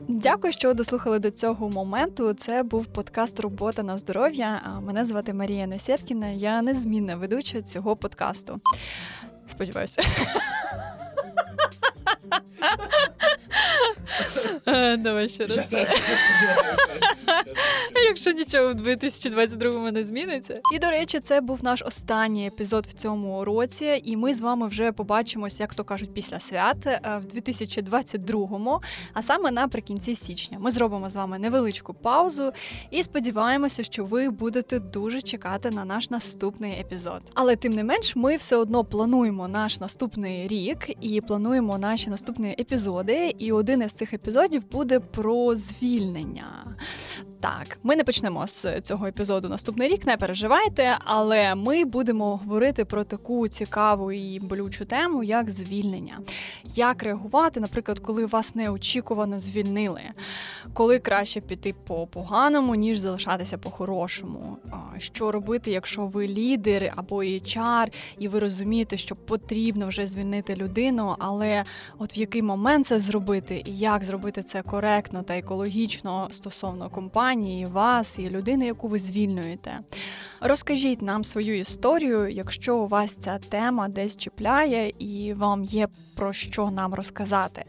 Дякую, 0.08 0.52
що 0.52 0.74
дослухали 0.74 1.18
до 1.18 1.30
цього 1.30 1.68
моменту. 1.68 2.34
Це 2.34 2.62
був 2.62 2.86
подкаст 2.86 3.40
Робота 3.40 3.82
на 3.82 3.98
здоров'я. 3.98 4.62
А 4.64 4.80
Мене 4.80 5.04
звати 5.04 5.34
Марія 5.34 5.66
Несєткіна. 5.66 6.28
Я 6.28 6.62
незмінна 6.62 7.16
ведуча 7.16 7.62
цього 7.62 7.96
подкасту. 7.96 8.60
Сподіваюся. 9.50 10.02
Давай 14.98 15.28
ще 15.28 15.46
раз. 15.46 15.58
Якщо 18.08 18.32
нічого 18.32 18.68
в 18.68 18.74
2022 18.74 19.90
не 19.90 20.04
зміниться. 20.04 20.60
І 20.74 20.78
до 20.78 20.90
речі, 20.90 21.20
це 21.20 21.40
був 21.40 21.64
наш 21.64 21.82
останній 21.82 22.46
епізод 22.46 22.86
в 22.86 22.92
цьому 22.92 23.44
році, 23.44 24.00
і 24.04 24.16
ми 24.16 24.34
з 24.34 24.40
вами 24.40 24.68
вже 24.68 24.92
побачимось, 24.92 25.60
як 25.60 25.74
то 25.74 25.84
кажуть, 25.84 26.14
після 26.14 26.40
свят 26.40 26.86
е, 26.86 27.00
в 27.02 27.36
2022-му, 27.36 28.80
а 29.12 29.22
саме 29.22 29.50
наприкінці 29.50 30.14
січня. 30.14 30.58
Ми 30.60 30.70
зробимо 30.70 31.10
з 31.10 31.16
вами 31.16 31.38
невеличку 31.38 31.94
паузу 31.94 32.52
і 32.90 33.02
сподіваємося, 33.02 33.82
що 33.84 34.04
ви 34.04 34.30
будете 34.30 34.78
дуже 34.78 35.20
чекати 35.20 35.70
на 35.70 35.84
наш 35.84 36.10
наступний 36.10 36.72
епізод. 36.80 37.22
Але 37.34 37.56
тим 37.56 37.72
не 37.72 37.84
менш, 37.84 38.16
ми 38.16 38.36
все 38.36 38.56
одно 38.56 38.84
плануємо 38.84 39.48
наш 39.48 39.80
наступний 39.80 40.48
рік 40.48 40.90
і 41.00 41.20
плануємо 41.20 41.78
наші 41.78 42.10
наступні 42.10 42.56
епізоди. 42.60 43.34
І 43.38 43.52
один 43.52 43.82
із 43.82 43.92
цих 43.92 44.07
епізодів 44.14 44.70
буде 44.70 45.00
про 45.00 45.54
звільнення. 45.54 46.76
Так, 47.40 47.78
ми 47.82 47.96
не 47.96 48.04
почнемо 48.04 48.46
з 48.46 48.80
цього 48.80 49.06
епізоду 49.06 49.48
наступний 49.48 49.88
рік, 49.88 50.06
не 50.06 50.16
переживайте, 50.16 50.98
але 51.04 51.54
ми 51.54 51.84
будемо 51.84 52.36
говорити 52.36 52.84
про 52.84 53.04
таку 53.04 53.48
цікаву 53.48 54.12
і 54.12 54.40
болючу 54.40 54.84
тему, 54.84 55.22
як 55.22 55.50
звільнення. 55.50 56.18
Як 56.74 57.02
реагувати, 57.02 57.60
наприклад, 57.60 57.98
коли 57.98 58.26
вас 58.26 58.54
неочікувано 58.54 59.38
звільнили, 59.38 60.02
коли 60.72 60.98
краще 60.98 61.40
піти 61.40 61.74
по 61.86 62.06
поганому, 62.06 62.74
ніж 62.74 62.98
залишатися 62.98 63.58
по 63.58 63.70
хорошому. 63.70 64.56
Що 64.98 65.32
робити, 65.32 65.70
якщо 65.70 66.06
ви 66.06 66.28
лідер 66.28 66.92
або 66.96 67.16
HR, 67.16 67.92
і 68.18 68.28
ви 68.28 68.38
розумієте, 68.38 68.96
що 68.96 69.16
потрібно 69.16 69.88
вже 69.88 70.06
звільнити 70.06 70.56
людину, 70.56 71.14
але 71.18 71.64
от 71.98 72.16
в 72.16 72.18
який 72.18 72.42
момент 72.42 72.86
це 72.86 73.00
зробити, 73.00 73.62
і 73.66 73.78
як 73.78 74.04
зробити 74.04 74.42
це 74.42 74.62
коректно 74.62 75.22
та 75.22 75.36
екологічно 75.36 76.28
стосовно 76.30 76.90
компанії, 77.28 77.66
вас 77.66 78.18
і 78.18 78.30
людини, 78.30 78.66
яку 78.66 78.88
ви 78.88 78.98
звільнюєте. 78.98 79.78
Розкажіть 80.40 81.02
нам 81.02 81.24
свою 81.24 81.58
історію, 81.58 82.28
якщо 82.28 82.76
у 82.76 82.86
вас 82.86 83.12
ця 83.20 83.38
тема 83.38 83.88
десь 83.88 84.16
чіпляє 84.16 84.92
і 84.98 85.34
вам 85.34 85.64
є 85.64 85.88
про 86.16 86.32
що 86.32 86.70
нам 86.70 86.94
розказати. 86.94 87.64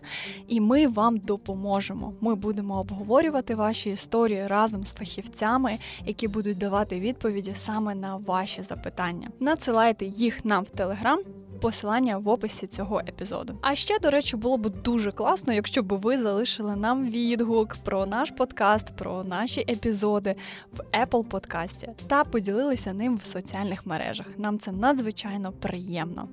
І 0.48 0.62
ми 0.62 0.88
вам 0.88 1.18
допоможемо. 1.18 2.14
Ми 2.22 2.36
будемо 2.36 2.80
обговорювати 2.80 3.56
ваші 3.56 3.90
історії 3.90 4.48
разом 4.48 4.86
з 4.86 4.94
фахівцями, 4.94 5.78
які 6.06 6.28
будуть 6.28 6.58
давати 6.58 7.00
відповіді 7.00 7.54
саме 7.54 7.96
на 7.96 8.16
ваші 8.16 8.64
запитання. 8.64 9.30
Надсилайте 9.40 10.06
їх 10.06 10.46
нам 10.46 10.64
в 10.64 10.70
Телеграм. 10.70 11.20
Посилання 11.62 12.18
в 12.18 12.30
описі 12.30 12.68
цього 12.68 13.00
епізоду. 13.00 13.58
А 13.62 13.76
ще, 13.76 14.00
до 14.00 14.10
речі, 14.10 14.38
було 14.38 14.58
б 14.58 14.70
дуже 14.70 15.12
класно, 15.12 15.54
якщо 15.54 15.84
б 15.84 15.94
ви 15.94 16.18
залишили 16.18 16.76
нам 16.76 17.10
відгук 17.10 17.78
про 17.84 18.06
наш 18.06 18.32
подкаст, 18.32 18.96
про 18.96 19.24
наші 19.24 19.62
епізоди 19.62 20.36
в 20.74 20.82
Apple 21.04 21.28
подкасті 21.28 21.90
та 22.08 22.24
поділилися 22.24 22.94
ним 22.94 23.18
в 23.18 23.24
соціальних 23.24 23.86
мережах. 23.86 24.28
Нам 24.38 24.60
це 24.60 24.72
надзвичайно 24.72 25.52
приємно. 25.52 26.28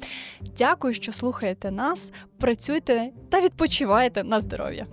Дякую, 0.58 0.94
що 0.94 1.12
слухаєте 1.12 1.70
нас, 1.70 2.12
працюйте 2.38 3.10
та 3.28 3.40
відпочивайте 3.40 4.24
на 4.24 4.40
здоров'я. 4.40 4.86